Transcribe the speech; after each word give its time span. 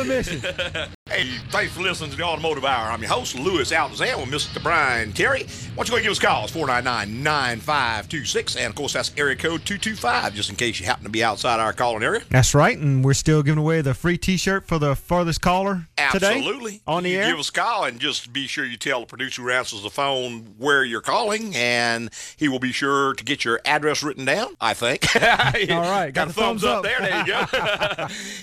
another 0.00 0.08
mission. 0.08 0.42
Hey, 1.10 1.26
thanks 1.48 1.72
for 1.74 1.80
listening 1.80 2.12
to 2.12 2.16
the 2.16 2.22
Automotive 2.22 2.64
Hour. 2.64 2.92
I'm 2.92 3.00
your 3.02 3.10
host, 3.10 3.36
Louis 3.36 3.68
Altazan, 3.72 4.20
with 4.20 4.28
Mr. 4.30 4.62
Brian 4.62 5.12
Terry. 5.12 5.42
Why 5.74 5.82
don't 5.82 5.86
you 5.86 5.90
go 5.90 5.96
and 5.96 6.04
give 6.04 6.12
us 6.12 6.18
a 6.18 6.20
call? 6.20 6.44
It's 6.44 6.52
499-9526. 6.52 8.56
And, 8.56 8.66
of 8.66 8.76
course, 8.76 8.92
that's 8.92 9.10
area 9.16 9.34
code 9.34 9.66
225, 9.66 10.34
just 10.34 10.50
in 10.50 10.56
case 10.56 10.78
you 10.78 10.86
happen 10.86 11.02
to 11.02 11.10
be 11.10 11.24
outside 11.24 11.58
our 11.58 11.72
calling 11.72 12.04
area. 12.04 12.22
That's 12.30 12.54
right, 12.54 12.78
and 12.78 13.04
we're 13.04 13.14
still 13.14 13.42
giving 13.42 13.58
away 13.58 13.80
the 13.80 13.92
free 13.92 14.18
T-shirt 14.18 14.68
for 14.68 14.78
the 14.78 14.94
farthest 14.94 15.40
caller 15.40 15.88
today. 16.12 16.36
Absolutely. 16.36 16.80
on 16.86 17.02
the 17.02 17.10
you 17.10 17.18
air. 17.18 17.30
Give 17.30 17.40
us 17.40 17.48
a 17.48 17.52
call 17.54 17.86
and 17.86 17.98
just 17.98 18.32
be 18.32 18.46
sure 18.46 18.64
you 18.64 18.76
tell 18.76 19.00
the 19.00 19.06
producer 19.06 19.42
who 19.42 19.50
answers 19.50 19.82
the 19.82 19.90
phone 19.90 20.54
where 20.58 20.84
you're 20.84 21.00
calling, 21.00 21.56
and 21.56 22.10
he 22.36 22.46
will 22.48 22.60
be 22.60 22.70
sure 22.70 23.14
to 23.14 23.24
get 23.24 23.44
your 23.44 23.58
address 23.64 24.04
written 24.04 24.26
down, 24.26 24.54
I 24.60 24.74
think. 24.74 25.04
All 25.20 25.80
right, 25.80 26.12
got 26.14 26.28
a 26.28 26.32
thumbs 26.32 26.62
thumbs 26.62 26.64
up 26.64 26.76
up. 26.78 26.84
there. 26.84 27.00
There 27.00 27.18
you 27.18 27.26
go. 27.26 27.46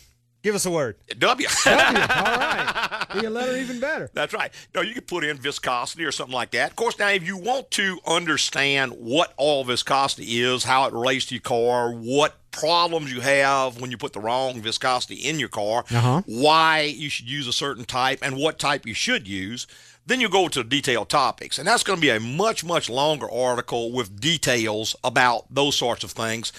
give 0.44 0.55
us 0.55 0.65
a 0.66 0.71
word. 0.71 0.94
W. 1.19 1.49
W. 1.65 1.78
All 2.00 2.25
right. 2.25 3.06
Be 3.15 3.27
a 3.27 3.31
letter 3.31 3.56
even 3.56 3.81
better. 3.81 4.09
That's 4.15 4.32
right. 4.32 4.53
No, 4.75 4.81
you 4.82 4.94
could 4.94 5.09
put 5.09 5.25
in 5.25 5.37
viscosity 5.38 6.05
or 6.05 6.12
something 6.12 6.34
like 6.34 6.53
that. 6.53 6.71
Of 6.71 6.77
course, 6.77 6.97
now 6.99 7.09
if 7.09 7.27
you 7.27 7.37
want 7.37 7.71
to 7.72 7.99
understand 8.06 8.93
what 8.93 9.32
all 9.37 9.65
viscosity 9.65 10.41
is, 10.41 10.62
how 10.65 10.87
it 10.87 10.93
relates 10.93 11.27
to 11.27 11.34
your 11.34 11.43
car, 11.43 11.91
what 11.93 12.37
problems 12.53 13.12
you 13.12 13.21
have 13.21 13.81
when 13.81 13.91
you 13.91 13.97
put 13.97 14.12
the 14.12 14.21
wrong 14.21 14.60
viscosity 14.60 15.16
in 15.16 15.41
your 15.41 15.49
car, 15.49 15.84
Uh-huh. 15.91 16.22
why 16.27 16.82
you 16.82 17.09
should 17.11 17.28
use 17.28 17.49
a 17.49 17.53
certain 17.53 17.84
type, 17.84 18.21
and 18.22 18.37
what 18.37 18.59
type 18.61 18.87
you 18.87 18.94
should 18.94 19.26
use, 19.26 19.66
then 20.06 20.21
you 20.21 20.28
go 20.28 20.49
to 20.49 20.62
detailed 20.62 21.09
topics. 21.09 21.59
And 21.59 21.66
that's 21.66 21.82
going 21.82 21.97
to 21.97 22.00
be 22.00 22.11
a 22.11 22.21
much, 22.21 22.62
much 22.62 22.91
longer 22.91 23.28
article 23.31 23.91
with 23.91 24.21
details 24.21 24.94
about 25.03 25.47
those 25.53 25.76
sorts 25.76 26.05
of 26.05 26.11
things. 26.12 26.53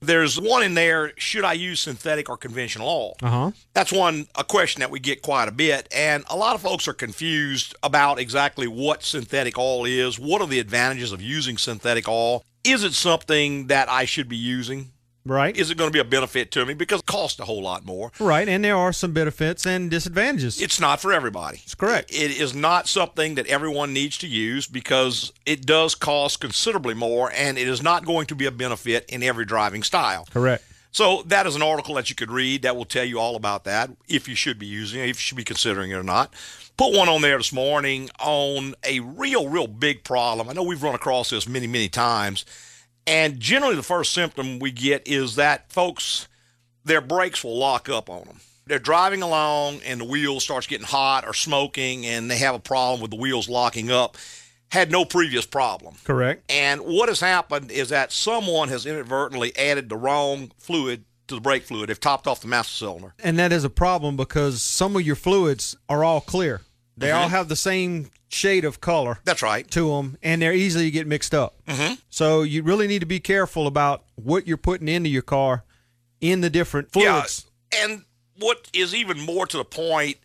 There's 0.00 0.40
one 0.40 0.62
in 0.62 0.74
there, 0.74 1.12
should 1.16 1.44
I 1.44 1.54
use 1.54 1.80
synthetic 1.80 2.28
or 2.28 2.36
conventional 2.36 2.88
oil? 2.88 3.16
Uh 3.22 3.30
huh. 3.30 3.50
That's 3.74 3.92
one 3.92 4.28
a 4.36 4.44
question 4.44 4.80
that 4.80 4.90
we 4.90 5.00
get 5.00 5.22
quite 5.22 5.48
a 5.48 5.52
bit, 5.52 5.88
and 5.94 6.24
a 6.28 6.36
lot 6.36 6.54
of 6.54 6.62
folks 6.62 6.86
are 6.86 6.92
confused 6.94 7.74
about 7.82 8.18
exactly 8.18 8.68
what 8.68 9.02
synthetic 9.02 9.58
oil 9.58 9.84
is. 9.84 10.18
What 10.18 10.40
are 10.40 10.46
the 10.46 10.60
advantages 10.60 11.12
of 11.12 11.20
using 11.20 11.58
synthetic 11.58 12.08
oil? 12.08 12.44
Is 12.64 12.84
it 12.84 12.94
something 12.94 13.68
that 13.68 13.88
I 13.88 14.04
should 14.04 14.28
be 14.28 14.36
using? 14.36 14.92
Right. 15.28 15.56
Is 15.56 15.70
it 15.70 15.76
going 15.76 15.88
to 15.88 15.92
be 15.92 15.98
a 15.98 16.04
benefit 16.04 16.50
to 16.52 16.64
me 16.64 16.74
because 16.74 17.00
it 17.00 17.06
costs 17.06 17.38
a 17.38 17.44
whole 17.44 17.62
lot 17.62 17.84
more? 17.84 18.10
right. 18.18 18.48
And 18.48 18.64
there 18.64 18.76
are 18.76 18.92
some 18.92 19.12
benefits 19.12 19.66
and 19.66 19.90
disadvantages. 19.90 20.60
It's 20.60 20.80
not 20.80 21.00
for 21.00 21.12
everybody. 21.12 21.60
It's 21.64 21.74
correct. 21.74 22.10
It 22.10 22.40
is 22.40 22.54
not 22.54 22.88
something 22.88 23.34
that 23.34 23.46
everyone 23.46 23.92
needs 23.92 24.16
to 24.18 24.26
use 24.26 24.66
because 24.66 25.32
it 25.44 25.66
does 25.66 25.94
cost 25.94 26.40
considerably 26.40 26.94
more, 26.94 27.30
and 27.34 27.58
it 27.58 27.68
is 27.68 27.82
not 27.82 28.04
going 28.04 28.26
to 28.26 28.34
be 28.34 28.46
a 28.46 28.50
benefit 28.50 29.04
in 29.08 29.22
every 29.22 29.44
driving 29.44 29.82
style. 29.82 30.26
Correct. 30.30 30.64
So 30.90 31.22
that 31.26 31.46
is 31.46 31.54
an 31.54 31.62
article 31.62 31.94
that 31.96 32.08
you 32.08 32.16
could 32.16 32.30
read 32.30 32.62
that 32.62 32.74
will 32.74 32.86
tell 32.86 33.04
you 33.04 33.20
all 33.20 33.36
about 33.36 33.64
that, 33.64 33.90
if 34.08 34.26
you 34.26 34.34
should 34.34 34.58
be 34.58 34.66
using 34.66 35.00
it, 35.00 35.10
if 35.10 35.16
you 35.16 35.20
should 35.20 35.36
be 35.36 35.44
considering 35.44 35.90
it 35.90 35.94
or 35.94 36.02
not. 36.02 36.32
Put 36.76 36.96
one 36.96 37.08
on 37.08 37.22
there 37.22 37.36
this 37.36 37.52
morning 37.52 38.08
on 38.20 38.74
a 38.84 39.00
real, 39.00 39.48
real 39.48 39.66
big 39.66 40.04
problem. 40.04 40.48
I 40.48 40.52
know 40.52 40.62
we've 40.62 40.82
run 40.82 40.94
across 40.94 41.30
this 41.30 41.48
many, 41.48 41.66
many 41.66 41.88
times. 41.88 42.44
And 43.08 43.40
generally, 43.40 43.74
the 43.74 43.82
first 43.82 44.12
symptom 44.12 44.58
we 44.58 44.70
get 44.70 45.08
is 45.08 45.36
that 45.36 45.72
folks, 45.72 46.28
their 46.84 47.00
brakes 47.00 47.42
will 47.42 47.56
lock 47.56 47.88
up 47.88 48.10
on 48.10 48.24
them. 48.24 48.40
They're 48.66 48.78
driving 48.78 49.22
along 49.22 49.80
and 49.86 50.00
the 50.00 50.04
wheel 50.04 50.40
starts 50.40 50.66
getting 50.66 50.86
hot 50.86 51.26
or 51.26 51.32
smoking, 51.32 52.04
and 52.04 52.30
they 52.30 52.36
have 52.36 52.54
a 52.54 52.60
problem 52.60 53.00
with 53.00 53.10
the 53.10 53.16
wheels 53.16 53.48
locking 53.48 53.90
up. 53.90 54.16
Had 54.70 54.90
no 54.90 55.06
previous 55.06 55.46
problem. 55.46 55.94
Correct. 56.04 56.44
And 56.52 56.82
what 56.82 57.08
has 57.08 57.20
happened 57.20 57.70
is 57.70 57.88
that 57.88 58.12
someone 58.12 58.68
has 58.68 58.84
inadvertently 58.84 59.56
added 59.56 59.88
the 59.88 59.96
wrong 59.96 60.52
fluid 60.58 61.04
to 61.28 61.34
the 61.36 61.40
brake 61.40 61.64
fluid. 61.64 61.88
They've 61.88 61.98
topped 61.98 62.26
off 62.26 62.42
the 62.42 62.48
master 62.48 62.74
cylinder. 62.74 63.14
And 63.24 63.38
that 63.38 63.50
is 63.50 63.64
a 63.64 63.70
problem 63.70 64.16
because 64.16 64.60
some 64.60 64.94
of 64.96 65.02
your 65.02 65.16
fluids 65.16 65.74
are 65.88 66.04
all 66.04 66.20
clear. 66.20 66.60
They 66.98 67.08
mm-hmm. 67.08 67.16
all 67.16 67.28
have 67.28 67.48
the 67.48 67.56
same 67.56 68.10
shade 68.28 68.64
of 68.64 68.80
color 68.80 69.18
That's 69.24 69.42
right. 69.42 69.68
to 69.70 69.88
them, 69.90 70.18
and 70.22 70.42
they're 70.42 70.52
easy 70.52 70.84
to 70.84 70.90
get 70.90 71.06
mixed 71.06 71.34
up. 71.34 71.56
Mm-hmm. 71.66 71.94
So 72.10 72.42
you 72.42 72.62
really 72.62 72.86
need 72.86 73.00
to 73.00 73.06
be 73.06 73.20
careful 73.20 73.66
about 73.66 74.04
what 74.16 74.46
you're 74.46 74.56
putting 74.56 74.88
into 74.88 75.08
your 75.08 75.22
car 75.22 75.64
in 76.20 76.40
the 76.40 76.50
different 76.50 76.92
fluids. 76.92 77.46
Yeah. 77.72 77.84
And 77.84 78.04
what 78.38 78.68
is 78.72 78.94
even 78.94 79.20
more 79.20 79.46
to 79.46 79.56
the 79.56 79.64
point, 79.64 80.18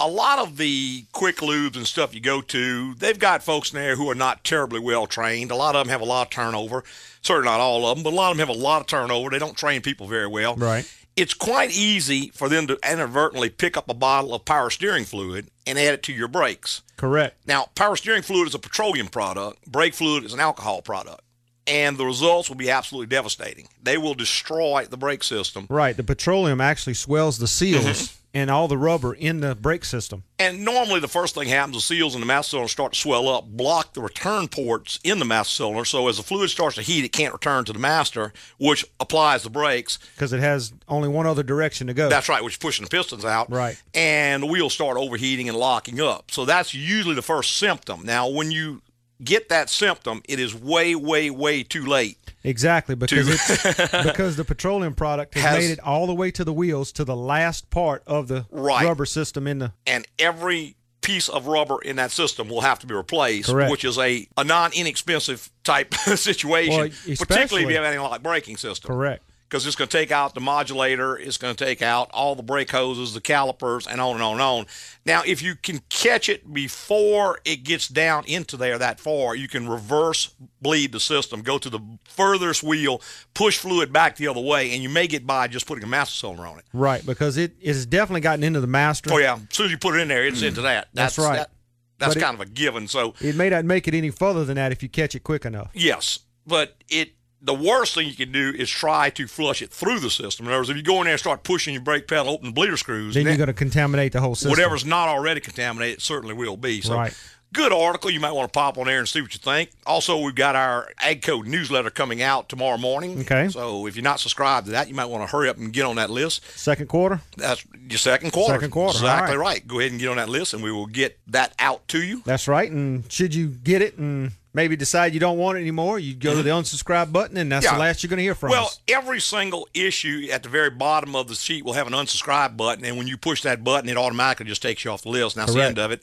a 0.00 0.08
lot 0.08 0.38
of 0.38 0.56
the 0.56 1.04
quick 1.12 1.38
lubes 1.38 1.76
and 1.76 1.86
stuff 1.86 2.14
you 2.14 2.20
go 2.20 2.40
to, 2.40 2.94
they've 2.94 3.18
got 3.18 3.42
folks 3.42 3.72
in 3.72 3.78
there 3.78 3.96
who 3.96 4.08
are 4.10 4.14
not 4.14 4.44
terribly 4.44 4.80
well 4.80 5.06
trained. 5.06 5.50
A 5.50 5.56
lot 5.56 5.74
of 5.74 5.84
them 5.84 5.90
have 5.90 6.00
a 6.00 6.04
lot 6.04 6.28
of 6.28 6.30
turnover. 6.30 6.84
Certainly 7.20 7.48
not 7.48 7.60
all 7.60 7.86
of 7.86 7.96
them, 7.96 8.04
but 8.04 8.12
a 8.12 8.16
lot 8.16 8.30
of 8.30 8.38
them 8.38 8.46
have 8.46 8.56
a 8.56 8.60
lot 8.60 8.80
of 8.80 8.86
turnover. 8.86 9.30
They 9.30 9.38
don't 9.38 9.56
train 9.56 9.80
people 9.82 10.06
very 10.06 10.28
well. 10.28 10.54
Right. 10.54 10.90
It's 11.18 11.34
quite 11.34 11.72
easy 11.72 12.30
for 12.30 12.48
them 12.48 12.68
to 12.68 12.78
inadvertently 12.88 13.50
pick 13.50 13.76
up 13.76 13.88
a 13.88 13.94
bottle 13.94 14.34
of 14.34 14.44
power 14.44 14.70
steering 14.70 15.04
fluid 15.04 15.48
and 15.66 15.76
add 15.78 15.94
it 15.94 16.02
to 16.04 16.12
your 16.12 16.28
brakes. 16.28 16.82
Correct. 16.96 17.36
Now, 17.46 17.66
power 17.74 17.96
steering 17.96 18.22
fluid 18.22 18.48
is 18.48 18.54
a 18.54 18.58
petroleum 18.58 19.08
product, 19.08 19.66
brake 19.66 19.94
fluid 19.94 20.24
is 20.24 20.32
an 20.32 20.40
alcohol 20.40 20.80
product, 20.80 21.22
and 21.66 21.98
the 21.98 22.06
results 22.06 22.48
will 22.48 22.56
be 22.56 22.70
absolutely 22.70 23.08
devastating. 23.08 23.68
They 23.82 23.98
will 23.98 24.14
destroy 24.14 24.86
the 24.88 24.96
brake 24.96 25.24
system. 25.24 25.66
Right. 25.68 25.96
The 25.96 26.04
petroleum 26.04 26.60
actually 26.60 26.94
swells 26.94 27.38
the 27.38 27.48
seals 27.48 27.84
Mm-hmm. 27.84 28.14
And 28.38 28.50
all 28.50 28.68
the 28.68 28.78
rubber 28.78 29.12
in 29.14 29.40
the 29.40 29.56
brake 29.56 29.84
system. 29.84 30.22
And 30.38 30.64
normally, 30.64 31.00
the 31.00 31.08
first 31.08 31.34
thing 31.34 31.48
happens, 31.48 31.74
the 31.76 31.80
seals 31.80 32.14
in 32.14 32.20
the 32.20 32.26
master 32.26 32.50
cylinder 32.50 32.68
start 32.68 32.92
to 32.92 32.98
swell 32.98 33.28
up, 33.28 33.46
block 33.48 33.94
the 33.94 34.00
return 34.00 34.46
ports 34.46 35.00
in 35.02 35.18
the 35.18 35.24
master 35.24 35.54
cylinder. 35.54 35.84
So, 35.84 36.06
as 36.06 36.18
the 36.18 36.22
fluid 36.22 36.48
starts 36.50 36.76
to 36.76 36.82
heat, 36.82 37.04
it 37.04 37.12
can't 37.12 37.32
return 37.32 37.64
to 37.64 37.72
the 37.72 37.80
master, 37.80 38.32
which 38.58 38.84
applies 39.00 39.42
the 39.42 39.50
brakes. 39.50 39.98
because 40.14 40.32
it 40.32 40.40
has 40.40 40.72
only 40.86 41.08
one 41.08 41.26
other 41.26 41.42
direction 41.42 41.88
to 41.88 41.94
go. 41.94 42.08
That's 42.08 42.28
right, 42.28 42.42
which 42.44 42.54
is 42.54 42.58
pushing 42.58 42.84
the 42.84 42.90
pistons 42.90 43.24
out. 43.24 43.50
Right. 43.50 43.80
And 43.92 44.44
the 44.44 44.46
wheels 44.46 44.72
start 44.72 44.96
overheating 44.96 45.48
and 45.48 45.58
locking 45.58 46.00
up. 46.00 46.30
So 46.30 46.44
that's 46.44 46.72
usually 46.72 47.16
the 47.16 47.22
first 47.22 47.56
symptom. 47.56 48.04
Now, 48.04 48.28
when 48.28 48.52
you 48.52 48.82
get 49.22 49.48
that 49.48 49.68
symptom, 49.68 50.22
it 50.28 50.38
is 50.38 50.54
way, 50.54 50.94
way, 50.94 51.30
way 51.30 51.64
too 51.64 51.84
late. 51.84 52.18
Exactly 52.48 52.94
because 52.94 53.28
it's 53.28 53.92
because 54.04 54.36
the 54.36 54.44
petroleum 54.44 54.94
product 54.94 55.34
has, 55.34 55.42
Has- 55.44 55.58
made 55.58 55.70
it 55.72 55.80
all 55.80 56.06
the 56.06 56.14
way 56.14 56.30
to 56.32 56.44
the 56.44 56.52
wheels 56.52 56.92
to 56.92 57.04
the 57.04 57.16
last 57.16 57.70
part 57.70 58.02
of 58.06 58.28
the 58.28 58.46
Right. 58.50 58.84
rubber 58.86 59.06
system 59.06 59.46
in 59.46 59.58
the 59.58 59.72
And 59.86 60.06
every 60.18 60.76
piece 61.00 61.28
of 61.28 61.46
rubber 61.46 61.80
in 61.80 61.96
that 61.96 62.10
system 62.10 62.48
will 62.48 62.60
have 62.62 62.78
to 62.80 62.86
be 62.86 62.94
replaced, 62.94 63.48
Correct. 63.48 63.70
which 63.70 63.84
is 63.84 63.96
a, 63.98 64.26
a 64.36 64.44
non 64.44 64.72
inexpensive 64.74 65.50
type 65.64 65.94
situation, 66.16 66.76
Well, 67.06 67.16
particularly 67.18 67.64
if 67.64 67.70
you 67.70 67.76
have 67.76 67.84
anything 67.84 68.02
like 68.04 68.22
braking 68.22 68.56
system. 68.56 68.88
Correct. 68.88 69.22
Because 69.48 69.66
it's 69.66 69.76
going 69.76 69.88
to 69.88 69.96
take 69.96 70.10
out 70.12 70.34
the 70.34 70.42
modulator, 70.42 71.16
it's 71.16 71.38
going 71.38 71.54
to 71.56 71.64
take 71.64 71.80
out 71.80 72.10
all 72.12 72.34
the 72.34 72.42
brake 72.42 72.70
hoses, 72.70 73.14
the 73.14 73.20
calipers, 73.22 73.86
and 73.86 73.98
on 73.98 74.16
and 74.16 74.22
on 74.22 74.32
and 74.34 74.42
on. 74.42 74.66
Now, 75.06 75.22
if 75.24 75.40
you 75.40 75.54
can 75.54 75.80
catch 75.88 76.28
it 76.28 76.52
before 76.52 77.38
it 77.46 77.64
gets 77.64 77.88
down 77.88 78.24
into 78.26 78.58
there 78.58 78.76
that 78.76 79.00
far, 79.00 79.34
you 79.34 79.48
can 79.48 79.66
reverse 79.66 80.34
bleed 80.60 80.92
the 80.92 81.00
system, 81.00 81.40
go 81.40 81.56
to 81.56 81.70
the 81.70 81.80
furthest 82.04 82.62
wheel, 82.62 83.00
push 83.32 83.56
fluid 83.56 83.90
back 83.90 84.16
the 84.16 84.28
other 84.28 84.40
way, 84.40 84.72
and 84.74 84.82
you 84.82 84.90
may 84.90 85.06
get 85.06 85.26
by 85.26 85.48
just 85.48 85.66
putting 85.66 85.82
a 85.82 85.86
master 85.86 86.14
cylinder 86.14 86.46
on 86.46 86.58
it. 86.58 86.64
Right, 86.74 87.04
because 87.06 87.38
it 87.38 87.52
it 87.58 87.68
has 87.68 87.86
definitely 87.86 88.20
gotten 88.20 88.44
into 88.44 88.60
the 88.60 88.66
master. 88.66 89.10
Oh 89.14 89.16
yeah, 89.18 89.34
as 89.36 89.40
soon 89.56 89.64
as 89.66 89.72
you 89.72 89.78
put 89.78 89.94
it 89.96 90.00
in 90.00 90.08
there, 90.08 90.26
it's 90.26 90.42
into 90.42 90.60
that. 90.60 90.88
That's 90.92 91.16
That's, 91.16 91.26
right. 91.26 91.36
That, 91.36 91.50
that's 91.98 92.14
But 92.14 92.16
it- 92.18 92.24
kind 92.24 92.34
of 92.34 92.40
a 92.42 92.46
given. 92.50 92.86
So 92.86 93.14
It 93.20 93.34
may 93.34 93.48
not 93.48 93.64
make 93.64 93.88
it 93.88 93.94
any 93.94 94.10
further 94.10 94.44
than 94.44 94.56
that 94.56 94.72
if 94.72 94.82
you 94.82 94.90
catch 94.90 95.14
it 95.14 95.20
quick 95.24 95.46
enough. 95.46 95.70
yes, 95.72 96.18
but 96.46 96.76
it 96.90 97.12
the 97.40 97.54
worst 97.54 97.94
thing 97.94 98.08
you 98.08 98.14
can 98.16 98.32
do 98.32 98.52
is 98.56 98.68
try 98.68 99.10
to 99.10 99.26
flush 99.26 99.62
it 99.62 99.70
through 99.70 100.00
the 100.00 100.10
system. 100.10 100.46
In 100.46 100.52
other 100.52 100.60
words, 100.60 100.70
if 100.70 100.76
you 100.76 100.82
go 100.82 100.98
in 100.98 101.04
there 101.04 101.12
and 101.12 101.20
start 101.20 101.42
pushing 101.44 101.72
your 101.74 101.82
brake 101.82 102.08
pedal, 102.08 102.30
open 102.32 102.46
the 102.46 102.52
bleeder 102.52 102.76
screws, 102.76 103.14
Then 103.14 103.26
you're 103.26 103.36
going 103.36 103.46
to 103.46 103.52
contaminate 103.52 104.12
the 104.12 104.20
whole 104.20 104.34
system. 104.34 104.50
whatever's 104.50 104.84
not 104.84 105.08
already 105.08 105.40
contaminated 105.40 106.02
certainly 106.02 106.34
will 106.34 106.56
be. 106.56 106.80
So 106.80 106.94
Right. 106.96 107.14
good 107.52 107.72
article. 107.72 108.10
You 108.10 108.18
might 108.20 108.32
want 108.32 108.52
to 108.52 108.56
pop 108.58 108.76
on 108.76 108.86
there 108.86 108.98
and 108.98 109.08
see 109.08 109.20
what 109.22 109.32
you 109.34 109.38
think. 109.38 109.70
Also, 109.86 110.18
we've 110.18 110.34
got 110.34 110.56
our 110.56 110.90
AGCO 111.02 111.42
newsletter 111.46 111.90
coming 111.90 112.20
out 112.22 112.48
tomorrow 112.48 112.76
morning. 112.76 113.20
Okay. 113.20 113.48
So 113.50 113.86
if 113.86 113.94
you're 113.96 114.02
not 114.02 114.18
subscribed 114.20 114.66
to 114.66 114.72
that, 114.72 114.88
you 114.88 114.94
might 114.94 115.06
want 115.06 115.22
to 115.22 115.30
hurry 115.34 115.48
up 115.48 115.56
and 115.58 115.72
get 115.72 115.84
on 115.86 115.96
that 115.96 116.10
list. 116.10 116.42
Second 116.58 116.88
quarter. 116.88 117.20
That's 117.36 117.64
your 117.88 117.98
second 117.98 118.32
quarter. 118.32 118.54
Second 118.54 118.70
quarter, 118.72 118.96
Exactly 118.98 119.36
right. 119.36 119.66
Go 119.66 119.78
ahead 119.78 119.92
and 119.92 120.00
get 120.00 120.08
on 120.08 120.16
that 120.16 120.28
list, 120.28 120.54
and 120.54 120.62
we 120.62 120.72
will 120.72 120.86
get 120.86 121.18
that 121.28 121.54
out 121.60 121.86
to 121.88 122.02
you. 122.02 122.20
That's 122.26 122.48
right. 122.48 122.70
And 122.70 123.10
should 123.10 123.34
you 123.34 123.46
get 123.48 123.80
it 123.80 123.96
and 123.96 124.32
maybe 124.54 124.76
decide 124.76 125.14
you 125.14 125.20
don't 125.20 125.38
want 125.38 125.58
it 125.58 125.60
anymore, 125.62 125.98
you 125.98 126.14
go 126.14 126.34
to 126.34 126.42
the 126.42 126.50
unsubscribe 126.50 127.12
button, 127.12 127.36
and 127.36 127.50
that's 127.52 127.66
Mm-hmm. 127.66 127.74
Yeah. 127.74 127.78
the 127.78 127.80
last 127.84 128.02
you're 128.02 128.08
going 128.08 128.18
to 128.18 128.22
hear 128.22 128.34
from 128.34 128.50
Well, 128.50 128.64
us. 128.66 128.80
Well, 128.88 128.98
every 128.98 129.20
single 129.20 129.68
issue 129.74 130.28
at 130.32 130.42
the 130.42 130.48
very 130.48 130.70
bottom 130.70 131.14
of 131.14 131.28
the 131.28 131.34
sheet 131.34 131.64
will 131.64 131.74
have 131.74 131.86
an 131.86 131.92
unsubscribe 131.92 132.56
button, 132.56 132.84
and 132.84 132.96
when 132.96 133.06
you 133.06 133.16
push 133.16 133.42
that 133.42 133.62
button, 133.64 133.88
it 133.88 133.96
automatically 133.96 134.46
just 134.46 134.62
takes 134.62 134.84
you 134.84 134.90
off 134.90 135.02
the 135.02 135.10
list, 135.10 135.36
and 135.36 135.42
that's 135.42 135.52
Correct. 135.54 135.74
the 135.76 135.82
end 135.82 135.92
of 135.92 135.92
it. 135.92 136.02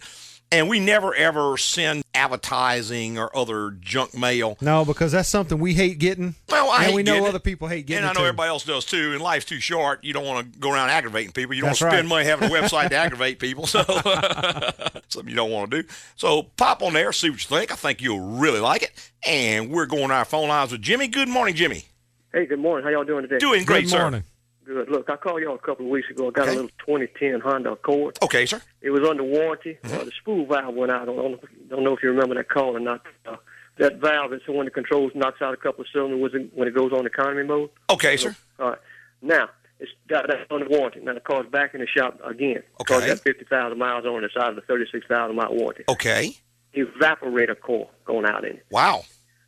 And 0.52 0.70
we 0.70 0.80
never 0.80 1.14
ever 1.16 1.58
send 1.58 2.04
advertising 2.14 3.18
or 3.18 3.36
other 3.36 3.72
junk 3.72 4.16
mail. 4.16 4.58
No, 4.62 4.86
because 4.86 5.12
that's 5.12 5.28
something 5.28 5.60
we 5.60 5.74
hate 5.74 6.00
getting. 6.00 6.36
Well, 6.50 6.70
I 6.70 6.86
and 6.86 6.96
we 6.96 7.04
know 7.04 7.14
getting 7.14 7.28
other 7.28 7.38
it. 7.38 7.44
people 7.44 7.68
hate 7.68 7.86
getting 7.86 8.04
and 8.04 8.10
I 8.10 8.14
know 8.14 8.22
too. 8.22 8.28
everybody 8.28 8.50
else 8.50 8.64
does 8.64 8.86
too. 8.86 9.14
And 9.14 9.22
life's 9.22 9.46
too 9.46 9.60
short. 9.60 10.04
You 10.04 10.14
don't 10.14 10.26
want 10.26 10.54
to 10.54 10.60
go 10.60 10.72
around 10.72 10.90
aggravating 10.90 11.32
people. 11.32 11.56
You 11.56 11.62
don't 11.62 11.70
want 11.70 11.80
to 11.80 11.86
spend 11.90 12.10
right. 12.10 12.24
money 12.24 12.26
having 12.26 12.50
a 12.50 12.54
website 12.62 12.90
to 12.90 12.96
aggravate 12.96 13.40
people. 13.40 13.66
So 13.66 13.84
something 15.10 15.30
you 15.30 15.36
don't 15.36 15.52
want 15.52 15.72
to 15.72 15.82
do. 15.82 15.88
So 16.16 16.44
pop 16.44 16.82
on 16.82 16.94
there, 16.94 17.12
see 17.12 17.30
what 17.30 17.42
you 17.42 17.58
think. 17.58 17.72
I 17.72 17.76
think 17.76 18.02
you'll 18.02 18.20
really 18.20 18.60
like 18.60 18.84
it. 18.84 19.12
And 19.28 19.72
we're 19.72 19.88
going 19.88 20.10
to 20.10 20.14
our 20.14 20.26
phone 20.26 20.50
lines 20.50 20.72
with 20.72 20.82
Jimmy. 20.82 21.08
Good 21.08 21.28
morning, 21.28 21.56
Jimmy. 21.56 21.86
Hey, 22.32 22.46
good 22.46 22.60
morning. 22.60 22.84
How 22.84 22.92
y'all 22.92 23.04
doing 23.06 23.24
today? 23.24 23.38
Doing 23.40 23.66
great, 23.66 23.90
Good 23.90 23.98
morning. 24.00 24.24
Good. 24.66 24.90
Look, 24.90 25.10
I 25.10 25.16
called 25.16 25.42
y'all 25.42 25.56
a 25.56 25.60
couple 25.60 25.86
of 25.86 25.92
weeks 25.92 26.10
ago. 26.10 26.28
I 26.28 26.32
got 26.32 26.44
Okay. 26.48 26.52
a 26.58 26.62
little 26.62 26.72
2010 26.86 27.40
Honda 27.42 27.72
Accord. 27.74 28.18
Okay, 28.24 28.46
sir. 28.46 28.62
It 28.82 28.90
was 28.90 29.08
under 29.08 29.24
warranty. 29.24 29.78
Mm-hmm. 29.84 30.00
Uh, 30.00 30.04
the 30.06 30.12
spool 30.20 30.46
valve 30.48 30.74
went 30.74 30.92
out. 30.92 31.04
I 31.04 31.06
don't, 31.06 31.18
know- 31.18 31.40
don't 31.70 31.84
know 31.84 31.96
if 31.96 32.02
you 32.02 32.10
remember 32.10 32.36
that 32.36 32.50
call 32.50 32.76
or 32.76 32.80
not. 32.80 33.06
Uh, 33.28 33.36
that 33.78 33.98
valve 33.98 34.34
is 34.34 34.42
the 34.48 34.54
one 34.54 34.66
that 34.66 34.74
controls, 34.74 35.12
knocks 35.14 35.42
out 35.42 35.54
a 35.54 35.58
couple 35.58 35.82
of 35.82 35.88
cylinders 35.94 36.50
when 36.54 36.68
it- 36.68 36.74
goes 36.74 36.92
on 36.94 37.06
economy 37.06 37.44
mode. 37.44 37.70
Okay, 37.92 38.18
sir. 38.18 38.36
All 38.60 38.70
right. 38.72 38.80
Now, 39.22 39.50
it's 39.80 39.92
got 40.08 40.28
that 40.28 40.48
under 40.50 40.68
warranty. 40.68 41.02
Now, 41.02 41.14
the 41.14 41.20
car's 41.20 41.46
back 41.48 41.76
in 41.76 41.82
the 41.82 41.88
shop 41.88 42.20
again. 42.26 42.64
The 42.80 42.84
car's 42.86 43.04
Okay. 43.04 43.12
got 43.14 43.20
50,000 43.20 43.78
miles 43.78 44.06
on 44.06 44.24
it. 44.24 44.26
It's 44.28 44.36
out 44.38 44.50
of 44.50 44.56
the 44.56 44.62
36,000 44.62 45.36
mile 45.36 45.54
warranty. 45.54 45.84
Okay. 45.90 46.36
Evaporator 46.76 47.60
core 47.60 47.90
going 48.06 48.26
out 48.26 48.44
in 48.46 48.56
it. 48.58 48.66
Wow. 48.72 49.04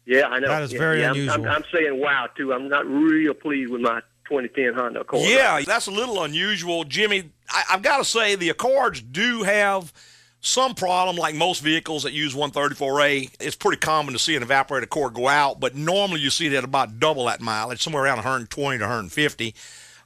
Yeah, 0.06 0.28
I 0.28 0.40
know. 0.40 0.48
That 0.48 0.64
is 0.64 0.74
Yeah, 0.74 0.80
very 0.80 1.00
yeah, 1.00 1.08
I'm- 1.08 1.16
unusual. 1.16 1.34
I'm, 1.34 1.48
I'm 1.48 1.64
saying 1.74 2.00
wow, 2.00 2.28
too. 2.38 2.54
I'm 2.54 2.70
not 2.70 2.86
real 2.88 3.34
pleased 3.34 3.72
with 3.72 3.82
my 3.82 4.02
2010 4.30 4.74
Honda 4.74 5.02
Accord. 5.02 5.28
Yeah, 5.28 5.62
that's 5.66 5.88
a 5.88 5.92
little 5.92 6.24
unusual, 6.24 6.84
Jimmy. 6.84 7.32
I, 7.50 7.64
I've 7.72 7.82
got 7.82 7.98
to 7.98 8.06
say 8.06 8.36
the 8.36 8.50
Accords 8.50 9.02
do 9.02 9.44
have 9.44 9.94
some 10.42 10.76
problem, 10.76 11.16
like 11.16 11.36
most 11.36 11.62
vehicles 11.62 12.04
that 12.04 12.14
use 12.14 12.36
134A. 12.36 13.36
It's 13.40 13.56
pretty 13.56 13.78
common 13.78 14.14
to 14.14 14.20
see 14.20 14.36
an 14.36 14.44
evaporator 14.44 14.88
core 14.88 15.10
go 15.10 15.28
out, 15.28 15.60
but 15.60 15.76
normally 15.76 16.22
you 16.22 16.30
see 16.30 16.48
it 16.48 16.54
at 16.54 16.64
about 16.64 17.00
double 17.00 17.26
that 17.26 17.42
mileage, 17.42 17.82
somewhere 17.82 18.04
around 18.04 18.18
120 18.18 18.78
to 18.78 18.84
150. 18.84 19.56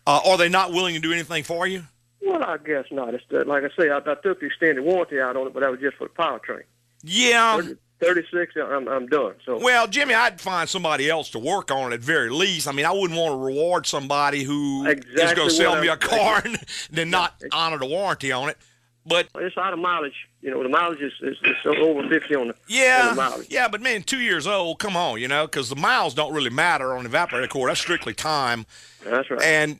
Uh, 0.07 0.19
are 0.25 0.37
they 0.37 0.49
not 0.49 0.71
willing 0.71 0.95
to 0.95 1.01
do 1.01 1.11
anything 1.11 1.43
for 1.43 1.67
you? 1.67 1.83
Well, 2.21 2.43
I 2.43 2.57
guess 2.57 2.85
not. 2.91 3.13
It's 3.13 3.23
uh, 3.31 3.43
like 3.45 3.63
I 3.63 3.69
say, 3.79 3.89
I, 3.89 3.97
I 3.97 4.15
took 4.15 4.39
the 4.39 4.47
extended 4.47 4.83
warranty 4.83 5.19
out 5.19 5.35
on 5.35 5.47
it, 5.47 5.53
but 5.53 5.61
that 5.61 5.71
was 5.71 5.79
just 5.79 5.97
for 5.97 6.07
the 6.07 6.13
powertrain. 6.13 6.63
Yeah. 7.03 7.57
30, 7.57 7.75
36, 8.01 8.55
I'm, 8.57 8.87
I'm 8.87 9.07
done. 9.07 9.35
So 9.45 9.59
Well, 9.61 9.87
Jimmy, 9.87 10.13
I'd 10.13 10.41
find 10.41 10.67
somebody 10.67 11.09
else 11.09 11.29
to 11.31 11.39
work 11.39 11.71
on 11.71 11.91
it 11.91 11.95
at 11.95 12.01
very 12.01 12.29
least. 12.29 12.67
I 12.67 12.71
mean, 12.71 12.85
I 12.85 12.91
wouldn't 12.91 13.17
want 13.19 13.33
to 13.33 13.37
reward 13.37 13.85
somebody 13.85 14.43
who 14.43 14.85
is 14.85 14.93
Exactly 14.93 15.35
going 15.35 15.49
to 15.49 15.55
sell 15.55 15.79
me 15.81 15.87
a 15.87 15.97
car 15.97 16.41
and 16.43 16.57
then 16.91 17.09
not 17.09 17.41
honor 17.51 17.77
the 17.77 17.85
warranty 17.85 18.31
on 18.31 18.49
it. 18.49 18.57
But 19.05 19.29
it's 19.35 19.57
out 19.57 19.73
of 19.73 19.79
mileage. 19.79 20.27
You 20.41 20.51
know, 20.51 20.61
the 20.61 20.69
mileage 20.69 21.01
is, 21.01 21.13
is, 21.21 21.37
is 21.43 21.55
over 21.65 22.07
50 22.07 22.35
on 22.35 22.47
the, 22.49 22.53
on 22.53 22.59
Yeah, 22.67 23.09
the 23.09 23.15
mileage. 23.15 23.47
yeah, 23.49 23.67
but 23.67 23.81
man, 23.81 24.03
two 24.03 24.19
years 24.19 24.45
old, 24.45 24.79
come 24.79 24.95
on, 24.95 25.19
you 25.19 25.27
know, 25.27 25.45
because 25.47 25.69
the 25.69 25.75
miles 25.75 26.13
don't 26.13 26.33
really 26.33 26.49
matter 26.51 26.95
on 26.95 27.03
the 27.03 27.09
evaporator 27.09 27.49
core. 27.49 27.67
That's 27.67 27.79
strictly 27.79 28.13
time. 28.13 28.65
That's 29.03 29.29
right. 29.31 29.41
And 29.41 29.79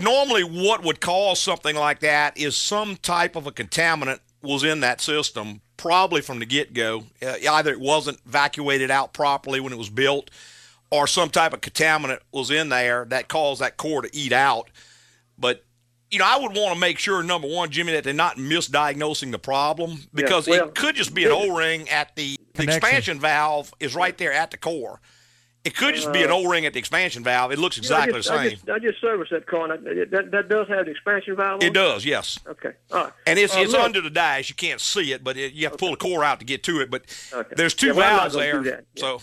normally, 0.00 0.44
what 0.44 0.82
would 0.84 1.00
cause 1.00 1.40
something 1.40 1.74
like 1.74 2.00
that 2.00 2.36
is 2.36 2.54
some 2.56 2.96
type 2.96 3.34
of 3.34 3.46
a 3.46 3.50
contaminant 3.50 4.20
was 4.42 4.64
in 4.64 4.80
that 4.80 5.00
system, 5.00 5.60
probably 5.76 6.20
from 6.20 6.38
the 6.38 6.46
get 6.46 6.72
go. 6.72 7.04
Uh, 7.22 7.34
either 7.50 7.72
it 7.72 7.80
wasn't 7.80 8.18
evacuated 8.26 8.90
out 8.90 9.12
properly 9.12 9.60
when 9.60 9.72
it 9.72 9.78
was 9.78 9.90
built, 9.90 10.30
or 10.90 11.06
some 11.06 11.30
type 11.30 11.52
of 11.52 11.60
contaminant 11.60 12.20
was 12.32 12.50
in 12.50 12.68
there 12.68 13.04
that 13.06 13.28
caused 13.28 13.60
that 13.60 13.76
core 13.76 14.02
to 14.02 14.10
eat 14.16 14.32
out. 14.32 14.70
But 15.38 15.64
you 16.10 16.18
know, 16.18 16.26
I 16.26 16.38
would 16.38 16.56
want 16.56 16.74
to 16.74 16.80
make 16.80 16.98
sure, 16.98 17.22
number 17.22 17.46
one, 17.46 17.70
Jimmy, 17.70 17.92
that 17.92 18.04
they're 18.04 18.12
not 18.12 18.36
misdiagnosing 18.36 19.30
the 19.30 19.38
problem 19.38 20.00
because 20.12 20.48
well, 20.48 20.68
it 20.68 20.74
could 20.74 20.96
just 20.96 21.14
be 21.14 21.24
an 21.24 21.30
O-ring 21.30 21.88
at 21.88 22.16
the, 22.16 22.36
the 22.54 22.64
expansion 22.64 23.20
valve 23.20 23.72
is 23.78 23.94
right 23.94 24.16
there 24.18 24.32
at 24.32 24.50
the 24.50 24.56
core. 24.56 25.00
It 25.62 25.76
could 25.76 25.94
just 25.94 26.10
be 26.12 26.22
an 26.22 26.30
O-ring 26.30 26.64
at 26.64 26.72
the 26.72 26.78
expansion 26.78 27.22
valve. 27.22 27.52
It 27.52 27.58
looks 27.58 27.78
Uh, 27.78 27.82
You 27.82 27.90
know, 27.90 27.96
I 27.96 27.98
exactly 27.98 28.18
just, 28.20 28.28
the 28.28 28.34
I 28.34 28.48
same. 28.48 28.50
just, 28.56 28.70
I 28.70 28.78
just 28.78 29.00
serviced 29.00 29.30
that 29.32 29.46
car, 29.46 29.70
and 29.70 29.72
I, 29.88 30.04
that, 30.06 30.30
that 30.30 30.48
does 30.48 30.66
have 30.68 30.86
the 30.86 30.92
expansion 30.92 31.36
valve 31.36 31.60
on 31.60 31.62
It 31.62 31.74
does, 31.74 32.04
yes. 32.06 32.38
Okay. 32.46 32.70
All 32.90 33.04
right. 33.04 33.12
And 33.26 33.38
it's 33.38 33.54
Uh, 33.54 33.60
it's 33.60 33.72
look, 33.72 33.82
under 33.82 34.00
the 34.00 34.08
dash. 34.08 34.48
You 34.48 34.54
can't 34.54 34.80
see 34.80 35.12
it, 35.12 35.22
but 35.22 35.36
it, 35.36 35.52
you 35.52 35.64
have 35.64 35.72
to 35.72 35.78
pull 35.78 35.90
the 35.90 35.96
core 35.98 36.24
out 36.24 36.38
to 36.38 36.46
get 36.46 36.62
to 36.64 36.80
it. 36.80 36.90
But 36.90 37.02
Okay. 37.32 37.54
there's 37.56 37.74
two 37.74 37.88
Yeah, 37.88 37.92
well, 37.92 38.04
I'm 38.10 38.16
not 38.16 38.20
valves 38.32 38.34
there. 38.36 38.64
Yeah. 38.64 38.80
so 38.96 39.20